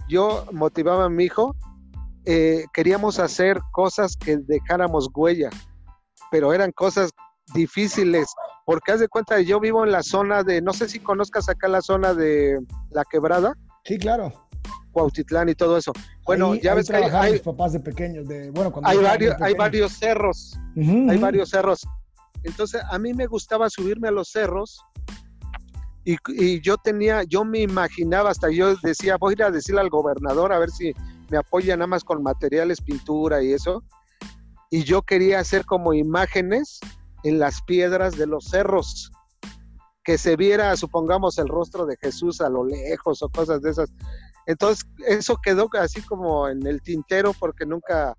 yo 0.09 0.45
motivaba 0.51 1.05
a 1.05 1.09
mi 1.09 1.25
hijo 1.25 1.55
eh, 2.25 2.65
queríamos 2.73 3.19
hacer 3.19 3.59
cosas 3.71 4.15
que 4.15 4.37
dejáramos 4.37 5.09
huella, 5.13 5.49
pero 6.31 6.53
eran 6.53 6.71
cosas 6.71 7.11
difíciles, 7.53 8.27
porque 8.65 8.93
haz 8.93 9.01
de 9.01 9.09
cuenta, 9.09 9.39
yo 9.41 9.59
vivo 9.59 9.83
en 9.83 9.91
la 9.91 10.01
zona 10.01 10.43
de, 10.43 10.61
no 10.61 10.73
sé 10.73 10.87
si 10.87 10.99
conozcas 10.99 11.49
acá 11.49 11.67
la 11.67 11.81
zona 11.81 12.13
de 12.13 12.57
La 12.89 13.03
Quebrada. 13.03 13.53
Sí, 13.83 13.97
claro. 13.97 14.31
Cuautitlán 14.91 15.49
y 15.49 15.55
todo 15.55 15.77
eso. 15.77 15.91
Bueno, 16.25 16.55
ya 16.55 16.73
ves 16.73 16.87
que 16.87 16.95
hay, 16.95 17.39
papás 17.39 17.73
de 17.73 17.79
pequeños, 17.79 18.27
de, 18.27 18.49
bueno, 18.51 18.73
hay, 18.83 18.97
varios, 18.97 19.35
hay 19.41 19.53
varios 19.53 19.93
cerros, 19.93 20.57
hay 20.75 21.17
varios 21.17 21.49
cerros. 21.49 21.81
Entonces, 22.43 22.81
a 22.89 22.97
mí 22.97 23.13
me 23.13 23.27
gustaba 23.27 23.69
subirme 23.69 24.07
a 24.07 24.11
los 24.11 24.29
cerros 24.29 24.81
y, 26.03 26.17
y, 26.29 26.61
yo 26.61 26.77
tenía, 26.77 27.23
yo 27.23 27.45
me 27.45 27.59
imaginaba, 27.59 28.31
hasta 28.31 28.49
yo 28.49 28.75
decía, 28.77 29.17
voy 29.17 29.33
a 29.33 29.33
ir 29.33 29.43
a 29.43 29.51
decirle 29.51 29.81
al 29.81 29.89
gobernador 29.89 30.51
a 30.51 30.59
ver 30.59 30.71
si 30.71 30.93
me 31.29 31.37
apoya 31.37 31.75
nada 31.77 31.87
más 31.87 32.03
con 32.03 32.23
materiales, 32.23 32.81
pintura 32.81 33.43
y 33.43 33.53
eso. 33.53 33.83
Y 34.71 34.83
yo 34.85 35.03
quería 35.03 35.39
hacer 35.39 35.65
como 35.65 35.93
imágenes 35.93 36.79
en 37.23 37.37
las 37.37 37.61
piedras 37.61 38.17
de 38.17 38.25
los 38.25 38.45
cerros, 38.45 39.11
que 40.03 40.17
se 40.17 40.35
viera, 40.35 40.75
supongamos, 40.77 41.37
el 41.37 41.47
rostro 41.47 41.85
de 41.85 41.97
Jesús 41.97 42.41
a 42.41 42.49
lo 42.49 42.65
lejos 42.65 43.21
o 43.21 43.29
cosas 43.29 43.61
de 43.61 43.69
esas. 43.69 43.91
Entonces, 44.47 44.85
eso 45.07 45.37
quedó 45.43 45.69
así 45.73 46.01
como 46.01 46.47
en 46.47 46.65
el 46.65 46.81
tintero 46.81 47.33
porque 47.37 47.65
nunca 47.65 48.15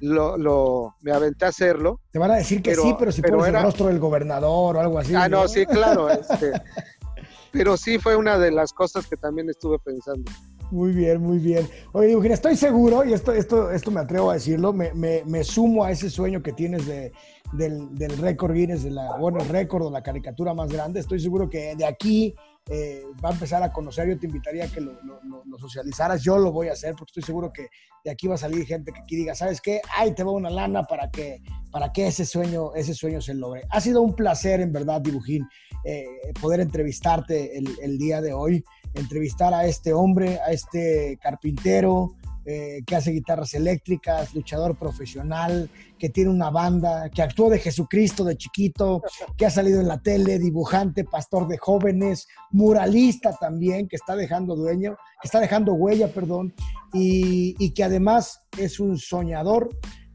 lo, 0.00 0.94
me 1.02 1.12
aventé 1.12 1.44
a 1.44 1.48
hacerlo. 1.48 2.00
Te 2.10 2.18
van 2.18 2.30
a 2.30 2.36
decir 2.36 2.62
que 2.62 2.74
sí, 2.74 2.94
pero 2.98 3.12
si 3.12 3.20
pero 3.20 3.38
pones 3.38 3.54
el 3.54 3.62
rostro 3.62 3.86
del 3.86 3.98
gobernador 3.98 4.76
o 4.76 4.80
algo 4.80 4.98
así. 4.98 5.14
Ah, 5.14 5.28
no, 5.28 5.48
sí, 5.48 5.66
claro. 5.66 6.08
Este, 6.08 6.52
pero 7.52 7.76
sí 7.76 7.98
fue 7.98 8.16
una 8.16 8.38
de 8.38 8.50
las 8.50 8.72
cosas 8.72 9.06
que 9.06 9.16
también 9.16 9.50
estuve 9.50 9.78
pensando. 9.78 10.30
Muy 10.70 10.92
bien, 10.92 11.22
muy 11.22 11.38
bien. 11.38 11.66
Oye, 11.92 12.12
Eugenio, 12.12 12.34
estoy 12.34 12.54
seguro, 12.54 13.02
y 13.02 13.14
esto, 13.14 13.32
esto, 13.32 13.70
esto 13.70 13.90
me 13.90 14.00
atrevo 14.00 14.30
a 14.30 14.34
decirlo, 14.34 14.74
me, 14.74 14.92
me, 14.92 15.44
sumo 15.44 15.84
a 15.84 15.90
ese 15.90 16.10
sueño 16.10 16.42
que 16.42 16.52
tienes 16.52 16.86
de, 16.86 17.12
del, 17.54 17.94
del 17.94 18.18
récord 18.18 18.52
Guinness, 18.52 18.82
de 18.82 18.90
la, 18.90 19.16
bueno, 19.16 19.38
el 19.40 19.48
récord 19.48 19.86
o 19.86 19.90
la 19.90 20.02
caricatura 20.02 20.52
más 20.52 20.70
grande. 20.70 21.00
Estoy 21.00 21.20
seguro 21.20 21.48
que 21.48 21.74
de 21.74 21.86
aquí 21.86 22.34
eh, 22.68 23.02
va 23.24 23.30
a 23.30 23.32
empezar 23.32 23.62
a 23.62 23.72
conocer. 23.72 24.08
Yo 24.08 24.18
te 24.18 24.26
invitaría 24.26 24.66
a 24.66 24.68
que 24.68 24.82
lo, 24.82 24.92
lo, 25.02 25.58
socializaras. 25.58 26.22
Yo 26.22 26.36
lo 26.36 26.52
voy 26.52 26.68
a 26.68 26.72
hacer 26.72 26.94
porque 26.94 27.12
estoy 27.12 27.22
seguro 27.22 27.50
que 27.50 27.68
de 28.04 28.10
aquí 28.10 28.26
va 28.26 28.34
a 28.34 28.38
salir 28.38 28.66
gente 28.66 28.92
que 28.92 29.00
aquí 29.00 29.16
diga, 29.16 29.34
¿sabes 29.34 29.62
qué? 29.62 29.80
Ay, 29.96 30.14
te 30.14 30.22
va 30.22 30.32
una 30.32 30.50
lana 30.50 30.82
para 30.82 31.10
que, 31.10 31.40
para 31.70 31.90
que 31.94 32.08
ese, 32.08 32.26
sueño, 32.26 32.74
ese 32.74 32.92
sueño 32.92 33.22
se 33.22 33.32
logre. 33.32 33.62
Ha 33.70 33.80
sido 33.80 34.02
un 34.02 34.14
placer, 34.14 34.60
en 34.60 34.70
verdad, 34.70 35.00
Dibujín, 35.00 35.48
eh, 35.84 36.04
poder 36.42 36.60
entrevistarte 36.60 37.56
el 37.56 37.96
día 37.96 38.20
de 38.20 38.34
hoy 38.34 38.62
entrevistar 38.94 39.54
a 39.54 39.66
este 39.66 39.92
hombre, 39.92 40.38
a 40.40 40.52
este 40.52 41.18
carpintero 41.22 42.16
eh, 42.50 42.82
que 42.86 42.96
hace 42.96 43.10
guitarras 43.10 43.52
eléctricas, 43.52 44.34
luchador 44.34 44.78
profesional, 44.78 45.68
que 45.98 46.08
tiene 46.08 46.30
una 46.30 46.48
banda, 46.48 47.10
que 47.10 47.20
actuó 47.20 47.50
de 47.50 47.58
Jesucristo 47.58 48.24
de 48.24 48.38
chiquito, 48.38 49.02
que 49.36 49.44
ha 49.44 49.50
salido 49.50 49.82
en 49.82 49.88
la 49.88 50.00
tele, 50.00 50.38
dibujante, 50.38 51.04
pastor 51.04 51.46
de 51.46 51.58
jóvenes, 51.58 52.26
muralista 52.50 53.36
también, 53.38 53.86
que 53.86 53.96
está 53.96 54.16
dejando 54.16 54.56
dueño, 54.56 54.96
que 55.20 55.26
está 55.28 55.40
dejando 55.40 55.74
huella, 55.74 56.08
perdón, 56.08 56.54
y, 56.94 57.54
y 57.58 57.74
que 57.74 57.84
además 57.84 58.40
es 58.56 58.80
un 58.80 58.96
soñador 58.96 59.68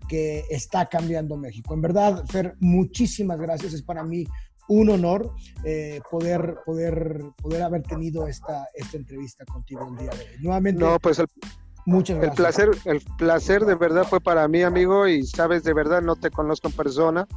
que 0.08 0.44
está 0.50 0.88
cambiando 0.88 1.38
México. 1.38 1.76
En 1.76 1.82
verdad, 1.82 2.26
Fer, 2.26 2.56
muchísimas 2.60 3.40
gracias. 3.40 3.74
Es 3.74 3.84
para 3.84 4.04
mí 4.04 4.26
un 4.68 4.90
honor 4.90 5.32
eh, 5.66 6.02
poder, 6.10 6.58
poder, 6.66 7.22
poder 7.42 7.62
haber 7.62 7.84
tenido 7.84 8.28
esta, 8.28 8.68
esta 8.74 8.98
entrevista 8.98 9.46
contigo 9.46 9.88
el 9.90 9.98
día 9.98 10.12
de 10.12 10.24
hoy. 10.24 10.42
Nuevamente. 10.42 10.84
No, 10.84 11.00
pues 11.00 11.20
el, 11.20 11.28
muchas 11.86 12.18
gracias. 12.18 12.60
El 12.60 12.70
placer, 12.70 12.92
el 12.94 13.02
placer 13.18 13.66
de 13.66 13.76
verdad 13.76 14.06
fue 14.06 14.22
para 14.22 14.48
mí, 14.48 14.62
amigo, 14.62 15.08
y 15.08 15.26
sabes, 15.26 15.64
de 15.64 15.74
verdad 15.74 16.02
no 16.02 16.16
te 16.16 16.32
conozco 16.32 16.70
en 16.70 16.76
persona, 16.76 17.28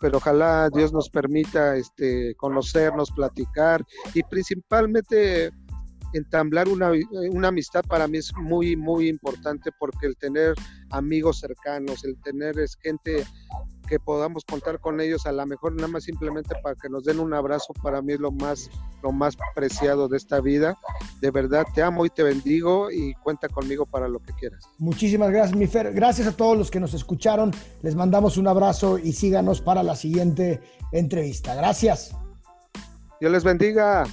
pero 0.00 0.18
ojalá 0.18 0.68
Dios 0.70 0.92
nos 0.92 1.08
permita 1.08 1.76
este, 1.76 2.34
conocernos, 2.34 3.10
platicar 3.12 3.84
y 4.14 4.22
principalmente 4.24 5.52
entablar 6.12 6.68
una, 6.68 6.92
una, 7.30 7.48
amistad 7.48 7.82
para 7.88 8.06
mí 8.06 8.18
es 8.18 8.32
muy, 8.36 8.76
muy 8.76 9.08
importante 9.08 9.70
porque 9.78 10.06
el 10.06 10.16
tener 10.16 10.54
amigos 10.90 11.40
cercanos, 11.40 12.04
el 12.04 12.20
tener 12.20 12.58
es 12.58 12.76
gente 12.82 13.24
que 13.92 14.00
podamos 14.00 14.42
contar 14.46 14.80
con 14.80 15.02
ellos, 15.02 15.26
a 15.26 15.32
lo 15.32 15.44
mejor 15.44 15.74
nada 15.74 15.86
más 15.86 16.04
simplemente 16.04 16.54
para 16.62 16.74
que 16.74 16.88
nos 16.88 17.04
den 17.04 17.20
un 17.20 17.34
abrazo, 17.34 17.74
para 17.82 18.00
mí 18.00 18.14
es 18.14 18.20
lo 18.20 18.32
más, 18.32 18.70
lo 19.02 19.12
más 19.12 19.36
preciado 19.54 20.08
de 20.08 20.16
esta 20.16 20.40
vida. 20.40 20.78
De 21.20 21.30
verdad, 21.30 21.66
te 21.74 21.82
amo 21.82 22.06
y 22.06 22.08
te 22.08 22.22
bendigo 22.22 22.90
y 22.90 23.12
cuenta 23.16 23.50
conmigo 23.50 23.84
para 23.84 24.08
lo 24.08 24.18
que 24.20 24.32
quieras. 24.32 24.64
Muchísimas 24.78 25.28
gracias, 25.30 25.54
mi 25.54 25.66
Fer. 25.66 25.92
Gracias 25.92 26.26
a 26.26 26.34
todos 26.34 26.56
los 26.56 26.70
que 26.70 26.80
nos 26.80 26.94
escucharon. 26.94 27.50
Les 27.82 27.94
mandamos 27.94 28.38
un 28.38 28.48
abrazo 28.48 28.96
y 28.96 29.12
síganos 29.12 29.60
para 29.60 29.82
la 29.82 29.94
siguiente 29.94 30.62
entrevista. 30.90 31.54
Gracias. 31.54 32.16
Dios 33.20 33.30
les 33.30 33.44
bendiga. 33.44 34.04